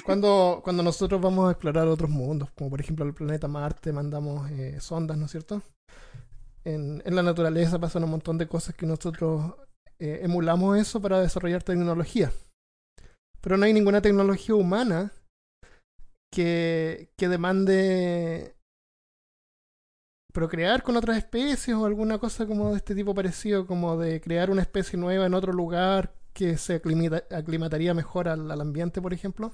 cuando, 0.04 0.62
cuando 0.64 0.82
nosotros 0.82 1.20
vamos 1.20 1.48
a 1.48 1.52
explorar 1.52 1.86
otros 1.86 2.10
mundos, 2.10 2.50
como 2.50 2.70
por 2.70 2.80
ejemplo 2.80 3.04
el 3.04 3.14
planeta 3.14 3.46
Marte, 3.46 3.92
mandamos 3.92 4.50
eh, 4.50 4.80
sondas, 4.80 5.16
¿no 5.16 5.26
es 5.26 5.30
cierto? 5.30 5.62
En, 6.64 7.00
en 7.04 7.14
la 7.14 7.22
naturaleza 7.22 7.78
pasan 7.78 8.02
un 8.02 8.10
montón 8.10 8.36
de 8.36 8.48
cosas 8.48 8.74
que 8.74 8.86
nosotros 8.86 9.54
eh, 10.00 10.20
emulamos 10.24 10.76
eso 10.76 11.00
para 11.00 11.20
desarrollar 11.20 11.62
tecnología. 11.62 12.32
Pero 13.40 13.56
no 13.56 13.64
hay 13.64 13.72
ninguna 13.72 14.02
tecnología 14.02 14.56
humana 14.56 15.12
que, 16.30 17.10
que 17.16 17.28
demande 17.28 18.56
procrear 20.32 20.82
con 20.82 20.96
otras 20.96 21.16
especies 21.18 21.76
o 21.76 21.84
alguna 21.86 22.18
cosa 22.18 22.46
como 22.46 22.70
de 22.70 22.76
este 22.76 22.94
tipo 22.94 23.14
parecido, 23.14 23.66
como 23.66 23.96
de 23.96 24.20
crear 24.20 24.50
una 24.50 24.62
especie 24.62 24.98
nueva 24.98 25.26
en 25.26 25.34
otro 25.34 25.52
lugar 25.52 26.14
que 26.32 26.56
se 26.56 26.80
aclimataría 27.30 27.94
mejor 27.94 28.28
al, 28.28 28.50
al 28.50 28.60
ambiente, 28.60 29.02
por 29.02 29.12
ejemplo. 29.12 29.52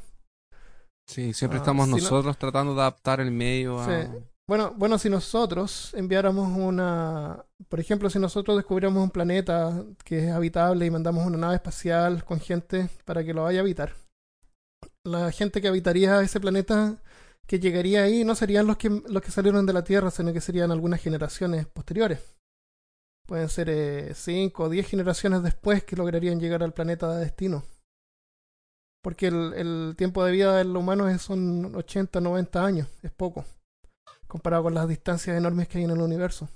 Sí, 1.09 1.33
siempre 1.33 1.59
Ah, 1.59 1.63
estamos 1.63 1.87
si 1.87 1.91
no- 1.93 1.97
nosotros 1.99 2.37
tratando 2.37 2.75
de 2.75 2.81
adaptar 2.81 3.21
el 3.21 3.31
medio 3.31 3.81
a... 3.81 3.87
Sí. 3.87 4.09
Bueno, 4.49 4.75
bueno, 4.77 4.97
si 4.99 5.09
nosotros 5.11 5.93
enviáramos 5.95 6.49
una, 6.57 7.45
por 7.69 7.81
ejemplo, 7.81 8.09
si 8.11 8.19
nosotros 8.21 8.57
descubriéramos 8.57 9.03
un 9.03 9.11
planeta 9.11 9.85
que 10.05 10.27
es 10.27 10.31
habitable 10.31 10.87
y 10.87 10.91
mandamos 10.91 11.27
una 11.27 11.39
nave 11.39 11.57
espacial 11.57 12.25
con 12.25 12.39
gente 12.39 12.89
para 13.05 13.25
que 13.25 13.35
lo 13.35 13.43
vaya 13.45 13.59
a 13.61 13.63
habitar, 13.63 13.95
la 15.05 15.31
gente 15.33 15.61
que 15.61 15.69
habitaría 15.69 16.21
ese 16.23 16.41
planeta 16.41 17.01
que 17.47 17.61
llegaría 17.61 18.03
ahí 18.03 18.25
no 18.25 18.35
serían 18.35 18.67
los 18.67 18.77
que 18.77 18.89
los 18.91 19.23
que 19.23 19.31
salieron 19.31 19.67
de 19.67 19.73
la 19.73 19.85
Tierra, 19.85 20.11
sino 20.11 20.33
que 20.33 20.41
serían 20.41 20.71
algunas 20.73 21.01
generaciones 21.01 21.67
posteriores. 21.67 22.21
Pueden 23.27 23.49
ser 23.49 24.15
5 24.15 24.65
o 24.65 24.69
10 24.69 24.89
generaciones 24.89 25.43
después 25.43 25.85
que 25.85 25.97
lograrían 25.97 26.41
llegar 26.41 26.63
al 26.63 26.75
planeta 26.75 27.13
de 27.15 27.25
destino. 27.25 27.65
Porque 29.03 29.29
el, 29.29 29.95
tiempo 29.97 30.25
de 30.25 30.33
vida 30.33 30.57
del 30.57 30.77
humano 30.77 31.09
es- 31.09 31.23
son 31.23 31.75
80, 31.77 32.21
90 32.21 32.65
años, 32.65 32.89
es 33.03 33.13
poco 33.13 33.45
comparado 34.27 34.65
con 34.65 34.75
las 34.75 34.89
distancias 34.89 35.37
enormes 35.37 35.69
que 35.69 35.79
hay 35.79 35.85
en 35.85 35.91
el 35.93 36.01
universo. 36.01 36.49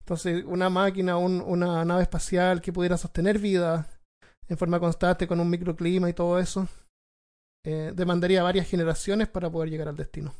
Entonces, 0.00 0.44
una 0.46 0.70
máquina, 0.70 1.16
un- 1.16 1.40
una 1.40 1.84
nave 1.84 2.02
espacial 2.02 2.60
que 2.60 2.72
pudiera 2.72 2.96
sostener 2.96 3.38
vida 3.38 3.88
en 4.48 4.56
forma 4.58 4.80
constante 4.80 5.26
con 5.26 5.40
un 5.40 5.50
microclima 5.50 6.08
y 6.08 6.12
todo 6.14 6.38
eso, 6.38 6.68
eh, 7.64 7.92
demandaría 7.94 8.42
varias 8.42 8.68
generaciones 8.68 9.28
para 9.28 9.50
poder 9.50 9.70
llegar 9.70 9.88
al 9.88 9.96
destino. 9.96 10.34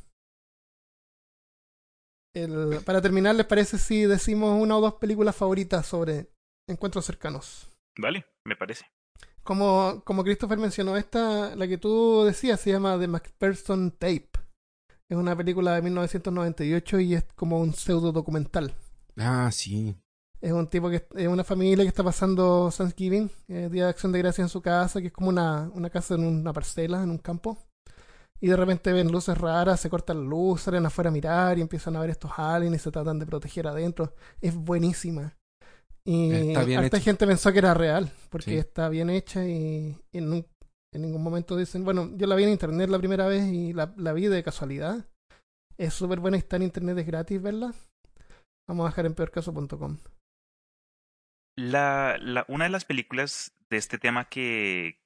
El- 2.34 2.78
para 2.84 3.02
terminar, 3.02 3.34
¿les 3.34 3.46
parece 3.46 3.76
si 3.78 4.02
decimos 4.04 4.60
una 4.60 4.76
o 4.76 4.80
dos 4.80 4.94
películas 4.94 5.34
favoritas 5.34 5.86
sobre 5.86 6.30
encuentros 6.68 7.04
cercanos? 7.04 7.68
Vale, 7.98 8.24
me 8.44 8.54
parece. 8.56 8.86
Como, 9.42 10.02
como 10.04 10.22
Christopher 10.22 10.58
mencionó, 10.58 10.96
esta, 10.96 11.56
la 11.56 11.66
que 11.66 11.78
tú 11.78 12.24
decías, 12.24 12.60
se 12.60 12.70
llama 12.70 12.98
The 12.98 13.08
McPherson 13.08 13.90
Tape. 13.92 14.30
Es 15.08 15.16
una 15.16 15.34
película 15.36 15.74
de 15.74 15.82
1998 15.82 17.00
y 17.00 17.14
es 17.14 17.24
como 17.34 17.58
un 17.60 17.74
pseudo 17.74 18.12
documental. 18.12 18.74
Ah, 19.16 19.50
sí. 19.52 19.96
Es 20.40 20.52
un 20.52 20.66
tipo 20.68 20.88
que 20.88 21.06
es 21.16 21.28
una 21.28 21.44
familia 21.44 21.84
que 21.84 21.88
está 21.88 22.02
pasando 22.02 22.70
Thanksgiving, 22.74 23.30
eh, 23.48 23.68
Día 23.70 23.84
de 23.84 23.90
Acción 23.90 24.10
de 24.12 24.20
Gracia 24.20 24.42
en 24.42 24.48
su 24.48 24.62
casa, 24.62 25.00
que 25.00 25.08
es 25.08 25.12
como 25.12 25.28
una, 25.28 25.70
una 25.74 25.90
casa 25.90 26.14
en 26.14 26.24
una 26.24 26.52
parcela, 26.52 27.02
en 27.02 27.10
un 27.10 27.18
campo. 27.18 27.58
Y 28.40 28.48
de 28.48 28.56
repente 28.56 28.90
ven 28.94 29.12
luces 29.12 29.36
raras, 29.36 29.80
se 29.80 29.90
cortan 29.90 30.20
la 30.22 30.24
luz, 30.30 30.62
salen 30.62 30.86
afuera 30.86 31.10
a 31.10 31.12
mirar 31.12 31.58
y 31.58 31.60
empiezan 31.60 31.94
a 31.96 32.00
ver 32.00 32.08
estos 32.08 32.30
aliens 32.38 32.76
y 32.76 32.78
se 32.78 32.90
tratan 32.90 33.18
de 33.18 33.26
proteger 33.26 33.66
adentro. 33.66 34.14
Es 34.40 34.54
buenísima. 34.54 35.36
Y 36.06 36.32
hecha. 36.56 37.00
gente 37.00 37.26
pensó 37.26 37.52
que 37.52 37.58
era 37.58 37.74
real, 37.74 38.10
porque 38.30 38.52
Sí. 38.52 38.56
está 38.56 38.88
bien 38.88 39.10
hecha 39.10 39.44
y, 39.46 39.94
y 40.10 40.18
en, 40.18 40.32
un- 40.32 40.46
en 40.94 41.02
ningún 41.02 41.22
momento 41.22 41.54
dicen, 41.54 41.84
bueno, 41.84 42.10
yo 42.16 42.26
la 42.26 42.34
vi 42.34 42.44
en 42.44 42.48
internet 42.50 42.88
la 42.88 42.98
primera 42.98 43.26
vez 43.26 43.46
y 43.46 43.74
la, 43.74 43.92
la 43.98 44.14
vi 44.14 44.26
de 44.28 44.42
casualidad. 44.42 45.04
Es 45.78 45.92
súper 45.92 46.18
buena 46.20 46.38
y 46.38 46.40
está 46.40 46.56
en 46.56 46.62
internet, 46.62 46.96
es 46.96 47.06
gratis 47.06 47.42
verla. 47.42 47.74
Vamos 48.66 48.86
a 48.86 48.88
dejar 48.88 49.04
en 49.04 49.14
peorcaso.com. 49.14 49.98
La, 51.60 52.16
la, 52.20 52.44
una 52.48 52.64
de 52.64 52.70
las 52.70 52.84
películas 52.84 53.52
de 53.68 53.76
este 53.76 53.98
tema 53.98 54.28
que, 54.28 54.98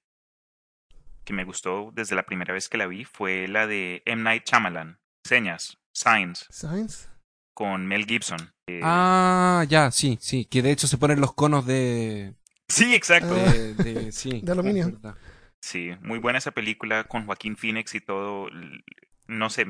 que 1.24 1.32
me 1.32 1.44
gustó 1.44 1.90
desde 1.94 2.16
la 2.16 2.24
primera 2.26 2.54
vez 2.54 2.68
que 2.68 2.78
la 2.78 2.86
vi 2.86 3.04
fue 3.04 3.48
la 3.48 3.66
de 3.66 4.02
M. 4.06 4.22
Night 4.22 4.44
Shyamalan, 4.46 4.98
Señas, 5.26 5.78
Signs, 5.92 6.46
¿Science? 6.50 7.08
con 7.54 7.86
Mel 7.86 8.06
Gibson. 8.06 8.52
Eh, 8.68 8.80
Ah, 8.82 9.64
ya, 9.68 9.90
sí, 9.90 10.18
sí. 10.20 10.44
Que 10.44 10.62
de 10.62 10.70
hecho 10.70 10.86
se 10.86 10.98
ponen 10.98 11.20
los 11.20 11.34
conos 11.34 11.66
de... 11.66 12.34
Sí, 12.68 12.94
exacto. 12.94 13.34
De, 13.34 13.74
de- 13.74 14.12
sí, 14.12 14.40
De 14.44 14.52
aluminio. 14.52 14.98
Sí, 15.62 15.90
muy 16.02 16.18
buena 16.18 16.38
esa 16.38 16.50
película 16.52 17.04
con 17.04 17.26
Joaquín 17.26 17.56
Phoenix 17.56 17.94
y 17.94 18.00
todo. 18.00 18.48
No 19.26 19.50
sé, 19.50 19.66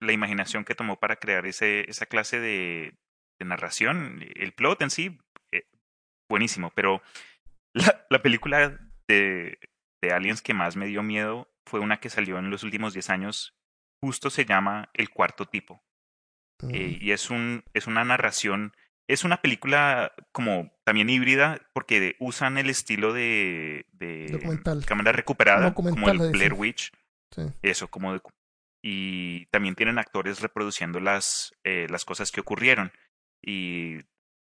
la 0.00 0.12
imaginación 0.12 0.64
que 0.64 0.74
tomó 0.74 0.98
para 1.00 1.16
crear 1.16 1.46
ese, 1.46 1.88
esa 1.90 2.06
clase 2.06 2.38
de, 2.40 2.96
de 3.40 3.44
narración. 3.46 4.20
El 4.36 4.52
plot 4.52 4.82
en 4.82 4.90
sí, 4.90 5.18
buenísimo, 6.28 6.70
pero 6.74 7.02
la, 7.74 8.06
la 8.10 8.22
película 8.22 8.78
de, 9.08 9.58
de 10.02 10.12
Aliens 10.12 10.42
que 10.42 10.54
más 10.54 10.76
me 10.76 10.86
dio 10.86 11.02
miedo 11.02 11.48
fue 11.66 11.80
una 11.80 12.00
que 12.00 12.10
salió 12.10 12.38
en 12.38 12.50
los 12.50 12.62
últimos 12.62 12.92
10 12.94 13.10
años. 13.10 13.54
Justo 14.02 14.30
se 14.30 14.44
llama 14.44 14.90
El 14.94 15.10
Cuarto 15.10 15.46
Tipo. 15.46 15.82
Mm. 16.62 16.74
Eh, 16.74 16.98
y 17.00 17.10
es, 17.12 17.30
un, 17.30 17.64
es 17.74 17.86
una 17.86 18.04
narración, 18.04 18.72
es 19.08 19.24
una 19.24 19.40
película 19.42 20.12
como 20.32 20.72
también 20.84 21.10
híbrida 21.10 21.60
porque 21.72 22.16
usan 22.20 22.58
el 22.58 22.70
estilo 22.70 23.12
de, 23.12 23.86
de 23.92 24.26
Documental. 24.30 24.84
cámara 24.86 25.12
recuperada, 25.12 25.74
como 25.74 25.88
el. 26.08 26.30
Blair 26.32 26.54
Witch, 26.54 26.92
Sí. 27.34 27.42
eso, 27.62 27.88
como 27.88 28.14
de- 28.14 28.20
y 28.82 29.46
también 29.46 29.74
tienen 29.74 29.98
actores 29.98 30.40
reproduciendo 30.40 30.98
las, 31.00 31.52
eh, 31.64 31.86
las 31.90 32.04
cosas 32.04 32.30
que 32.32 32.40
ocurrieron. 32.40 32.92
Y 33.44 33.98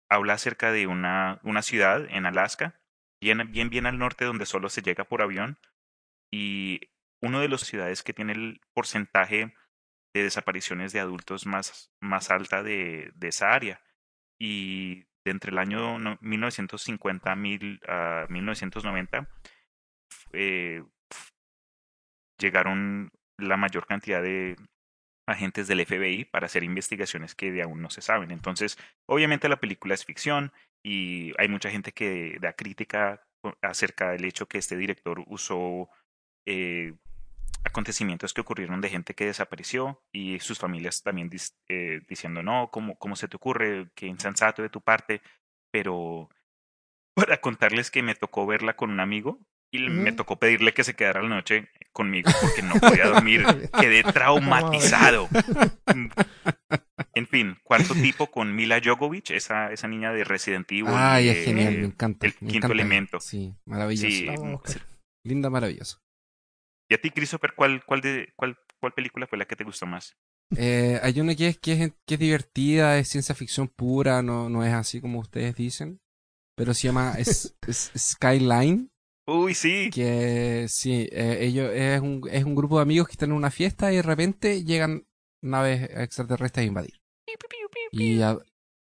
habla 0.10 0.34
acerca 0.34 0.72
de 0.72 0.88
una, 0.88 1.40
una 1.44 1.62
ciudad 1.62 2.06
en 2.10 2.26
Alaska, 2.26 2.80
bien, 3.22 3.52
bien, 3.52 3.70
bien 3.70 3.86
al 3.86 3.98
norte, 3.98 4.26
donde 4.26 4.46
solo 4.46 4.70
se 4.70 4.82
llega 4.82 5.04
por 5.04 5.22
avión. 5.22 5.58
Y 6.32 6.82
una 7.22 7.40
de 7.40 7.50
las 7.50 7.62
ciudades 7.62 8.04
que 8.04 8.14
tiene 8.14 8.34
el 8.34 8.62
porcentaje 8.74 9.54
de 10.14 10.24
desapariciones 10.24 10.94
de 10.94 11.00
adultos 11.00 11.46
más, 11.46 11.92
más 12.02 12.30
alta 12.32 12.64
de, 12.64 13.12
de 13.16 13.28
esa 13.30 13.54
área. 13.54 13.82
Y 14.40 15.06
de 15.26 15.32
entre 15.32 15.52
el 15.52 15.58
año 15.58 15.98
no- 16.00 16.18
1950 16.22 17.32
a 17.32 17.36
mil- 17.36 17.82
a 17.88 18.26
1990 18.30 19.28
eh, 20.34 20.84
llegaron 22.40 23.12
la 23.38 23.58
mayor 23.58 23.86
cantidad 23.88 24.22
de 24.22 24.56
agentes 25.28 25.68
del 25.68 25.86
FBI 25.86 26.26
para 26.26 26.46
hacer 26.46 26.64
investigaciones 26.64 27.36
que 27.36 27.52
de 27.52 27.64
aún 27.64 27.82
no 27.82 27.90
se 27.90 28.02
saben. 28.02 28.32
Entonces, 28.32 28.78
obviamente 29.08 29.50
la 29.50 29.60
película 29.60 29.94
es 29.94 30.06
ficción 30.06 30.52
y 30.84 31.34
hay 31.40 31.48
mucha 31.48 31.70
gente 31.70 31.92
que 31.92 32.38
da 32.40 32.54
crítica 32.54 33.26
acerca 33.62 34.12
del 34.12 34.26
hecho 34.26 34.48
que 34.48 34.58
este 34.58 34.78
director 34.78 35.24
usó 35.28 35.90
eh, 36.46 36.94
acontecimientos 37.64 38.34
que 38.34 38.42
ocurrieron 38.42 38.82
de 38.82 38.90
gente 38.90 39.16
que 39.16 39.26
desapareció 39.26 40.02
y 40.12 40.40
sus 40.40 40.60
familias 40.60 41.02
también 41.02 41.30
eh, 41.70 42.02
diciendo, 42.08 42.44
no, 42.44 42.70
¿cómo, 42.72 42.98
¿cómo 42.98 43.16
se 43.16 43.28
te 43.28 43.36
ocurre? 43.36 43.90
Qué 43.96 44.06
insensato 44.06 44.62
de 44.62 44.70
tu 44.70 44.82
parte. 44.82 45.22
Pero 45.72 46.30
para 47.16 47.42
contarles 47.42 47.92
que 47.92 48.04
me 48.04 48.16
tocó 48.16 48.46
verla 48.46 48.76
con 48.76 48.92
un 48.92 49.00
amigo 49.00 49.40
y 49.72 49.80
me 49.90 50.12
tocó 50.14 50.38
pedirle 50.40 50.74
que 50.74 50.84
se 50.84 50.96
quedara 50.96 51.22
la 51.22 51.30
noche 51.30 51.70
conmigo 51.92 52.32
porque 52.42 52.62
no 52.62 52.76
podía 52.80 53.08
dormir. 53.08 53.44
Quedé 53.80 54.04
traumatizado. 54.04 55.28
En 57.14 57.28
fin, 57.28 57.58
cuarto 57.64 57.94
tipo 57.94 58.28
con 58.32 58.56
Mila 58.56 58.82
Jovovich, 58.84 59.32
esa, 59.32 59.72
esa 59.72 59.88
niña 59.88 60.12
de 60.12 60.24
Resident 60.24 60.70
Evil. 60.72 60.86
Ay, 60.90 61.26
y, 61.26 61.30
es 61.30 61.46
genial, 61.46 61.78
me 61.78 61.86
encanta. 61.86 62.26
el 62.28 62.34
me 62.34 62.38
quinto 62.40 62.58
encanta. 62.68 62.74
elemento. 62.74 63.20
Sí, 63.20 63.54
maravilloso. 63.66 64.08
Sí, 64.08 64.28
a 64.30 64.34
buscar. 64.40 64.82
Linda, 65.24 65.50
maravilloso. 65.50 66.00
Y 66.90 66.94
a 66.96 67.02
ti, 67.02 67.10
Christopher, 67.12 67.54
¿cuál, 67.56 67.84
cuál, 67.86 68.02
de, 68.02 68.34
cuál, 68.36 68.58
cuál 68.80 68.94
película 68.94 69.28
fue 69.28 69.38
la 69.38 69.46
que 69.46 69.56
te 69.56 69.64
gustó 69.64 69.86
más? 69.86 70.16
Eh, 70.56 71.00
hay 71.02 71.20
una 71.20 71.36
que 71.36 71.48
es, 71.48 71.58
que 71.58 71.72
es 71.74 71.94
que 72.06 72.14
es 72.16 72.20
divertida, 72.20 72.98
es 73.00 73.10
ciencia 73.10 73.34
ficción 73.34 73.68
pura, 73.68 74.22
no, 74.22 74.50
no 74.50 74.64
es 74.64 74.74
así 74.74 75.02
como 75.02 75.20
ustedes 75.20 75.56
dicen. 75.56 76.00
pero 76.56 76.74
se 76.74 76.88
llama 76.88 77.14
es- 77.18 77.56
es- 77.68 77.92
Skyline. 77.98 78.92
Uy, 79.28 79.54
sí. 79.56 79.90
Que 79.92 80.68
sí, 80.70 81.08
eh, 81.12 81.40
ellos 81.42 81.72
es 81.74 82.00
un, 82.02 82.22
es 82.32 82.44
un 82.44 82.54
grupo 82.56 82.78
de 82.78 82.84
amigos 82.84 83.08
que 83.08 83.14
están 83.14 83.32
en 83.32 83.36
una 83.38 83.50
fiesta 83.52 83.92
y 83.92 83.96
de 83.98 84.02
repente 84.04 84.64
llegan 84.64 85.08
naves 85.44 85.90
extraterrestres 85.92 86.64
a 86.64 86.68
invadir. 86.68 87.02
Y, 87.92 88.18
ab- 88.20 88.44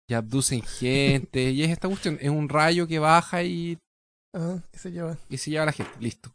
y 0.09 0.15
abducen 0.15 0.63
gente. 0.63 1.51
y 1.51 1.63
es 1.63 1.71
esta 1.71 1.89
cuestión, 1.89 2.19
es 2.21 2.31
un 2.31 2.49
rayo 2.49 2.87
que 2.87 2.99
baja 2.99 3.43
y, 3.43 3.79
Ah, 4.35 4.59
y 4.73 4.79
se 4.79 4.91
lleva. 4.91 5.17
y 5.29 5.39
se 5.39 5.51
lleva 5.51 5.63
a 5.63 5.67
la 5.67 5.73
gente. 5.73 5.93
Listo. 6.01 6.33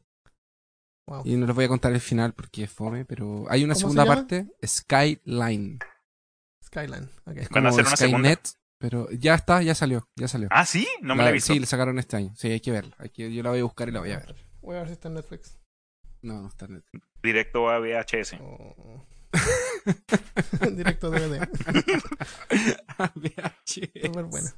Wow. 1.08 1.24
Y 1.26 1.36
no 1.36 1.46
les 1.46 1.56
voy 1.56 1.66
a 1.66 1.70
contar 1.70 1.92
el 1.92 2.00
final 2.00 2.34
porque 2.34 2.64
es 2.64 2.72
fome, 2.72 3.04
pero 3.06 3.46
hay 3.50 3.64
una 3.64 3.74
¿Cómo 3.74 3.90
se 3.90 3.94
segunda 3.94 4.06
parte, 4.06 4.48
Skyline. 4.66 5.80
Skyline. 6.66 7.10
ok. 7.26 7.48
Como 7.52 7.68
hacer 7.68 7.86
una 7.86 7.96
segunda. 7.98 8.40
Pero 8.82 9.10
ya 9.12 9.36
está, 9.36 9.62
ya 9.62 9.76
salió, 9.76 10.10
ya 10.16 10.28
salió. 10.28 10.48
Ah, 10.50 10.66
sí, 10.66 10.88
no 11.04 11.16
me 11.16 11.24
la 11.24 11.30
he 11.30 11.34
visto. 11.34 11.54
Sí, 11.54 11.60
le 11.60 11.68
sacaron 11.68 12.00
este 12.00 12.18
año. 12.18 12.34
Sí, 12.36 12.48
hay 12.48 12.60
que 12.60 12.72
verla. 12.72 12.96
Hay 12.98 13.10
que, 13.10 13.32
yo 13.32 13.44
la 13.44 13.52
voy 13.52 13.60
a 13.60 13.64
buscar 13.64 13.88
y 13.88 13.92
la 13.92 14.00
voy 14.00 14.12
a 14.12 14.18
ver. 14.18 14.36
Voy 14.60 14.76
a 14.76 14.80
ver 14.80 14.88
si 14.88 14.94
está 14.94 15.08
en 15.08 15.14
Netflix. 15.14 15.60
No, 16.24 16.42
no 16.42 16.48
está 16.48 16.66
en 16.66 16.74
Netflix. 16.74 17.08
Directo 17.22 17.70
a 17.70 17.80
VHS. 17.80 18.38
Oh. 18.42 19.06
Directo 20.72 21.12
DVD. 21.12 21.48
Súper 23.66 24.24
buena. 24.26 24.52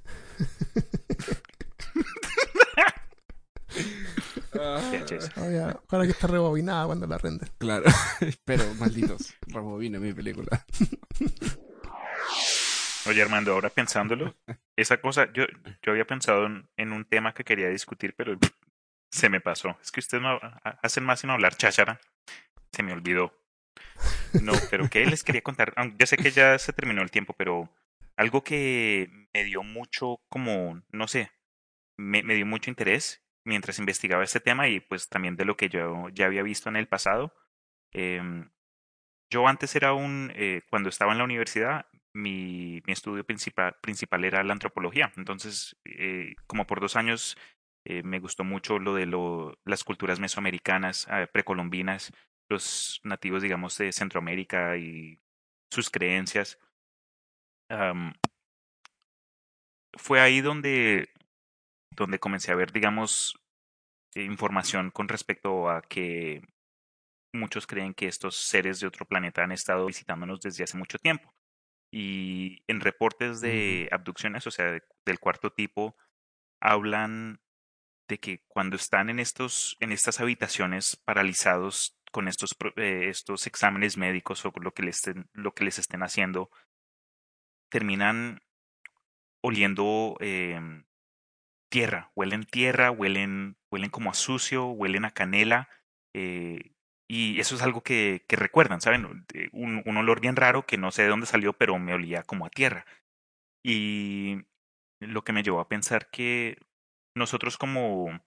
VHS. 4.53 5.37
Oye, 5.37 5.75
Ojalá 5.85 6.05
que 6.05 6.11
esté 6.11 6.27
rebobinada 6.27 6.85
cuando 6.85 7.07
la 7.07 7.17
rende. 7.17 7.47
Claro, 7.57 7.85
espero, 8.21 8.63
malditos. 8.75 9.33
Rebobina 9.47 9.99
mi 9.99 10.13
película. 10.13 10.65
Oye, 13.05 13.21
Armando, 13.21 13.51
ahora 13.53 13.69
pensándolo, 13.69 14.35
esa 14.77 14.97
cosa, 15.01 15.31
yo, 15.33 15.45
yo 15.81 15.91
había 15.91 16.07
pensado 16.07 16.45
en, 16.45 16.69
en 16.77 16.93
un 16.93 17.05
tema 17.05 17.33
que 17.33 17.43
quería 17.43 17.69
discutir, 17.69 18.15
pero 18.15 18.37
se 19.11 19.29
me 19.29 19.41
pasó. 19.41 19.77
Es 19.81 19.91
que 19.91 19.99
ustedes 19.99 20.21
no 20.23 20.29
ha- 20.31 20.79
hacen 20.81 21.03
más 21.03 21.19
sin 21.21 21.29
hablar 21.29 21.55
cháchara. 21.55 21.99
Se 22.71 22.83
me 22.83 22.93
olvidó. 22.93 23.33
No, 24.37 24.53
pero 24.69 24.89
¿qué 24.89 25.05
les 25.05 25.23
quería 25.23 25.41
contar? 25.41 25.73
Aunque 25.75 25.97
Ya 25.99 26.05
sé 26.07 26.17
que 26.17 26.31
ya 26.31 26.57
se 26.59 26.73
terminó 26.73 27.01
el 27.01 27.11
tiempo, 27.11 27.33
pero 27.37 27.69
algo 28.17 28.43
que 28.43 29.09
me 29.33 29.43
dio 29.43 29.63
mucho, 29.63 30.21
como, 30.29 30.81
no 30.91 31.07
sé, 31.07 31.31
me, 31.97 32.23
me 32.23 32.35
dio 32.35 32.45
mucho 32.45 32.69
interés 32.71 33.23
mientras 33.45 33.79
investigaba 33.79 34.23
este 34.23 34.39
tema 34.41 34.67
y 34.69 34.79
pues 34.81 35.09
también 35.09 35.35
de 35.37 35.45
lo 35.45 35.57
que 35.57 35.69
yo 35.69 36.09
ya 36.09 36.25
había 36.27 36.43
visto 36.43 36.69
en 36.69 36.77
el 36.77 36.87
pasado. 36.87 37.33
Em, 37.93 38.51
yo 39.29 39.47
antes 39.47 39.75
era 39.75 39.93
un, 39.93 40.31
eh, 40.35 40.61
cuando 40.69 40.89
estaba 40.89 41.11
en 41.11 41.17
la 41.17 41.23
universidad, 41.23 41.87
mi, 42.13 42.81
estudio 42.87 43.25
principal, 43.25 43.75
principal 43.81 44.23
era 44.25 44.43
la 44.43 44.53
antropología. 44.53 45.11
Entonces, 45.17 45.75
eh, 45.85 46.35
como 46.47 46.65
por 46.67 46.79
dos 46.79 46.95
años, 46.95 47.37
eh, 47.85 48.03
me 48.03 48.19
gustó 48.19 48.43
mucho 48.43 48.79
lo 48.79 48.95
de 48.95 49.07
las 49.65 49.83
culturas 49.83 50.19
mesoamericanas, 50.19 51.07
eh, 51.11 51.27
precolombinas, 51.31 52.11
los 52.49 53.01
nativos, 53.03 53.41
digamos, 53.43 53.77
de 53.77 53.91
Centroamérica 53.91 54.77
y 54.77 55.19
sus 55.71 55.89
creencias. 55.89 56.59
Fue 59.95 60.19
ahí 60.19 60.41
donde, 60.41 61.09
donde 61.91 62.19
comencé 62.19 62.51
a 62.51 62.55
ver, 62.55 62.71
digamos, 62.71 63.35
información 64.15 64.91
con 64.91 65.07
respecto 65.07 65.69
a 65.69 65.81
que 65.81 66.41
muchos 67.33 67.67
creen 67.67 67.93
que 67.93 68.07
estos 68.07 68.35
seres 68.37 68.79
de 68.79 68.87
otro 68.87 69.05
planeta 69.05 69.43
han 69.43 69.51
estado 69.51 69.85
visitándonos 69.87 70.41
desde 70.41 70.63
hace 70.63 70.77
mucho 70.77 70.97
tiempo. 70.99 71.33
Y 71.93 72.63
en 72.67 72.81
reportes 72.81 73.39
de 73.39 73.87
abducciones, 73.91 74.47
o 74.47 74.51
sea, 74.51 74.71
de- 74.71 74.83
del 75.05 75.19
cuarto 75.19 75.51
tipo, 75.51 75.95
hablan 76.61 77.41
de 78.09 78.19
que 78.19 78.43
cuando 78.47 78.77
están 78.77 79.09
en 79.09 79.19
estos, 79.19 79.77
en 79.79 79.91
estas 79.91 80.19
habitaciones 80.21 80.97
paralizados 81.05 81.97
con 82.11 82.27
estos, 82.27 82.55
eh, 82.77 83.09
estos 83.09 83.47
exámenes 83.47 83.97
médicos 83.97 84.45
o 84.45 84.53
lo 84.61 84.73
que 84.73 84.83
les 84.83 84.97
estén, 84.97 85.29
lo 85.33 85.53
que 85.53 85.65
les 85.65 85.79
estén 85.79 86.03
haciendo, 86.03 86.49
terminan 87.69 88.39
oliendo 89.41 90.15
em, 90.19 90.85
tierra, 91.69 92.11
huelen 92.15 92.45
tierra, 92.45 92.91
huelen, 92.91 93.57
huelen 93.71 93.89
como 93.91 94.11
a 94.11 94.15
sucio, 94.15 94.67
huelen 94.67 95.05
a 95.05 95.11
canela, 95.11 95.69
eh, 96.13 96.72
y 97.07 97.39
eso 97.39 97.55
es 97.55 97.61
algo 97.61 97.81
que, 97.81 98.23
que 98.27 98.35
recuerdan, 98.35 98.81
¿saben? 98.81 99.25
Eh, 99.33 99.49
Un, 99.51 99.83
un 99.85 99.97
olor 99.97 100.21
bien 100.21 100.35
raro 100.35 100.65
que 100.65 100.77
no 100.77 100.91
sé 100.91 101.03
de 101.03 101.09
dónde 101.09 101.25
salió, 101.25 101.53
pero 101.53 101.77
me 101.79 101.93
olía 101.93 102.23
como 102.23 102.45
a 102.45 102.49
tierra. 102.49 102.85
Y 103.63 104.45
lo 104.99 105.23
que 105.23 105.33
me 105.33 105.43
llevó 105.43 105.59
a 105.59 105.67
pensar 105.67 106.09
que 106.09 106.57
nosotros 107.15 107.57
como, 107.57 108.21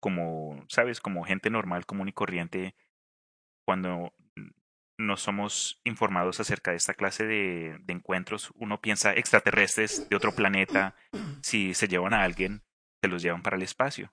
como, 0.00 0.64
¿sabes? 0.68 1.00
Como 1.00 1.24
gente 1.24 1.50
normal, 1.50 1.86
común 1.86 2.08
y 2.08 2.12
corriente, 2.12 2.74
cuando 3.66 4.14
no 4.98 5.16
somos 5.16 5.80
informados 5.84 6.40
acerca 6.40 6.70
de 6.70 6.76
esta 6.76 6.94
clase 6.94 7.24
de, 7.26 7.78
de 7.80 7.92
encuentros, 7.92 8.52
uno 8.56 8.80
piensa 8.80 9.14
extraterrestres 9.14 10.08
de 10.08 10.16
otro 10.16 10.34
planeta, 10.34 10.94
si 11.42 11.74
se 11.74 11.88
llevan 11.88 12.12
a 12.14 12.22
alguien, 12.22 12.62
se 13.02 13.08
los 13.08 13.22
llevan 13.22 13.42
para 13.42 13.56
el 13.56 13.62
espacio. 13.62 14.12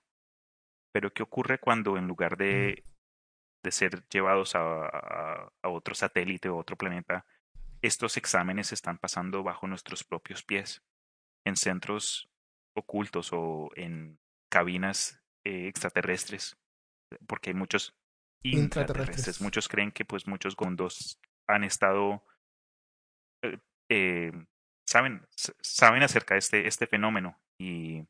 Pero 0.92 1.12
¿qué 1.12 1.22
ocurre 1.22 1.58
cuando 1.58 1.98
en 1.98 2.06
lugar 2.08 2.36
de, 2.38 2.84
de 3.62 3.70
ser 3.70 4.06
llevados 4.08 4.54
a, 4.54 4.86
a, 4.86 5.52
a 5.62 5.68
otro 5.68 5.94
satélite 5.94 6.48
o 6.48 6.56
otro 6.56 6.76
planeta, 6.76 7.26
estos 7.82 8.16
exámenes 8.16 8.72
están 8.72 8.98
pasando 8.98 9.42
bajo 9.42 9.66
nuestros 9.66 10.04
propios 10.04 10.42
pies, 10.42 10.82
en 11.44 11.56
centros 11.56 12.30
ocultos 12.74 13.30
o 13.32 13.70
en 13.74 14.18
cabinas 14.50 15.20
eh, 15.44 15.68
extraterrestres? 15.68 16.56
Porque 17.26 17.50
hay 17.50 17.54
muchos 17.54 17.96
intraterrestres. 18.42 19.40
Muchos 19.40 19.68
creen 19.68 19.92
que 19.92 20.04
pues 20.04 20.26
muchos 20.26 20.56
gondos 20.56 21.20
han 21.48 21.64
estado 21.64 22.24
eh, 23.42 23.58
eh, 23.90 24.32
saben 24.86 25.26
saben 25.60 26.02
acerca 26.02 26.34
de 26.34 26.38
este 26.38 26.66
este 26.68 26.86
fenómeno 26.86 27.40
y 27.58 28.04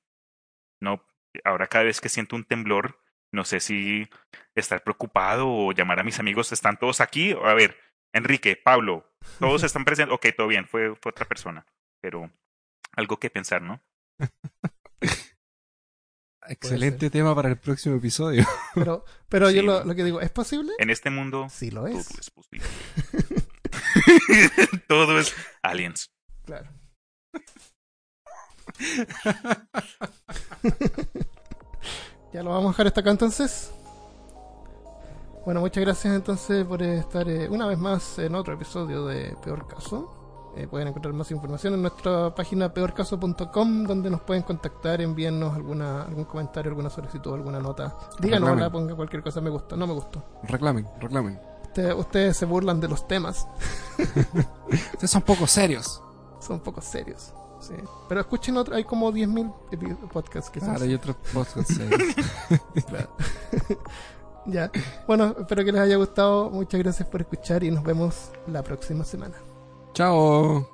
no 0.80 1.04
ahora 1.44 1.66
cada 1.66 1.84
vez 1.84 2.00
que 2.00 2.08
siento 2.08 2.36
un 2.36 2.44
temblor 2.44 3.00
no 3.32 3.44
sé 3.44 3.60
si 3.60 4.08
estar 4.54 4.82
preocupado 4.82 5.48
o 5.48 5.72
llamar 5.72 6.00
a 6.00 6.04
mis 6.04 6.18
amigos 6.18 6.52
están 6.52 6.78
todos 6.78 7.00
aquí 7.00 7.32
a 7.32 7.54
ver 7.54 7.76
Enrique 8.12 8.56
Pablo 8.56 9.10
todos 9.38 9.62
están 9.64 9.84
presentes 9.84 10.14
ok 10.14 10.26
todo 10.36 10.46
bien 10.46 10.66
fue 10.66 10.94
fue 10.96 11.10
otra 11.10 11.26
persona 11.26 11.66
pero 12.00 12.30
algo 12.94 13.18
que 13.18 13.30
pensar 13.30 13.62
no 13.62 13.80
Excelente 16.50 17.10
tema 17.10 17.34
para 17.34 17.50
el 17.50 17.58
próximo 17.58 17.96
episodio. 17.96 18.42
Pero, 18.74 19.04
pero 19.28 19.50
yo 19.50 19.62
lo, 19.62 19.84
lo 19.84 19.94
que 19.94 20.02
digo, 20.02 20.22
¿es 20.22 20.30
posible? 20.30 20.72
en 20.78 20.88
este 20.88 21.10
mundo 21.10 21.48
Sí 21.50 21.70
lo 21.70 21.82
todo 21.86 21.98
es. 21.98 22.10
es 22.18 22.30
posible 22.30 22.66
todo 24.88 25.18
es 25.18 25.34
aliens 25.62 26.10
Claro. 26.46 26.70
Ya 32.32 32.42
lo 32.42 32.50
vamos 32.50 32.66
a 32.66 32.68
dejar 32.70 32.86
hasta 32.88 33.00
acá 33.00 33.10
entonces. 33.10 33.72
Bueno, 35.44 35.60
muchas 35.60 35.82
gracias 35.82 36.14
entonces 36.14 36.64
por 36.66 36.82
estar 36.82 37.28
eh, 37.28 37.48
una 37.48 37.66
vez 37.66 37.78
más 37.78 38.18
en 38.18 38.34
otro 38.34 38.54
episodio 38.54 39.06
de 39.06 39.34
Peor 39.42 39.66
Caso. 39.66 40.14
Eh, 40.56 40.66
pueden 40.66 40.88
encontrar 40.88 41.14
más 41.14 41.30
información 41.30 41.74
en 41.74 41.82
nuestra 41.82 42.34
página 42.34 42.72
peorcaso.com 42.72 43.84
donde 43.84 44.10
nos 44.10 44.20
pueden 44.22 44.42
contactar, 44.42 45.00
envíennos 45.00 45.54
alguna, 45.54 46.02
algún 46.02 46.24
comentario, 46.24 46.70
alguna 46.70 46.90
solicitud, 46.90 47.32
alguna 47.32 47.60
nota. 47.60 47.96
Díganos, 48.18 48.50
hola, 48.50 48.68
ponga 48.70 48.94
cualquier 48.94 49.22
cosa, 49.22 49.40
me 49.40 49.50
gustó, 49.50 49.76
no 49.76 49.86
me 49.86 49.94
gustó. 49.94 50.22
Reclamen, 50.42 50.86
reclamen. 51.00 51.38
Ustedes, 51.62 51.94
ustedes 51.94 52.36
se 52.36 52.44
burlan 52.44 52.80
de 52.80 52.88
los 52.88 53.06
temas, 53.06 53.46
Ustedes 54.68 55.10
son 55.10 55.22
poco 55.22 55.46
serios. 55.46 56.02
son 56.40 56.60
poco 56.60 56.80
serios. 56.80 57.32
Sí. 57.68 57.74
Pero 58.08 58.20
escuchen 58.22 58.56
otro, 58.56 58.74
hay 58.74 58.84
como 58.84 59.12
10.000 59.12 59.52
epi- 59.72 59.96
podcasts 60.08 60.50
que 60.50 60.60
son 60.60 60.70
Claro, 60.70 60.84
hay 60.84 60.94
otros 60.94 61.16
podcasts. 61.34 61.78
Claro. 62.88 63.08
ya. 64.46 64.70
Bueno, 65.06 65.36
espero 65.38 65.64
que 65.64 65.72
les 65.72 65.80
haya 65.82 65.96
gustado. 65.96 66.48
Muchas 66.50 66.80
gracias 66.82 67.08
por 67.08 67.20
escuchar 67.20 67.62
y 67.64 67.70
nos 67.70 67.84
vemos 67.84 68.30
la 68.46 68.62
próxima 68.62 69.04
semana. 69.04 69.36
Chao. 69.92 70.66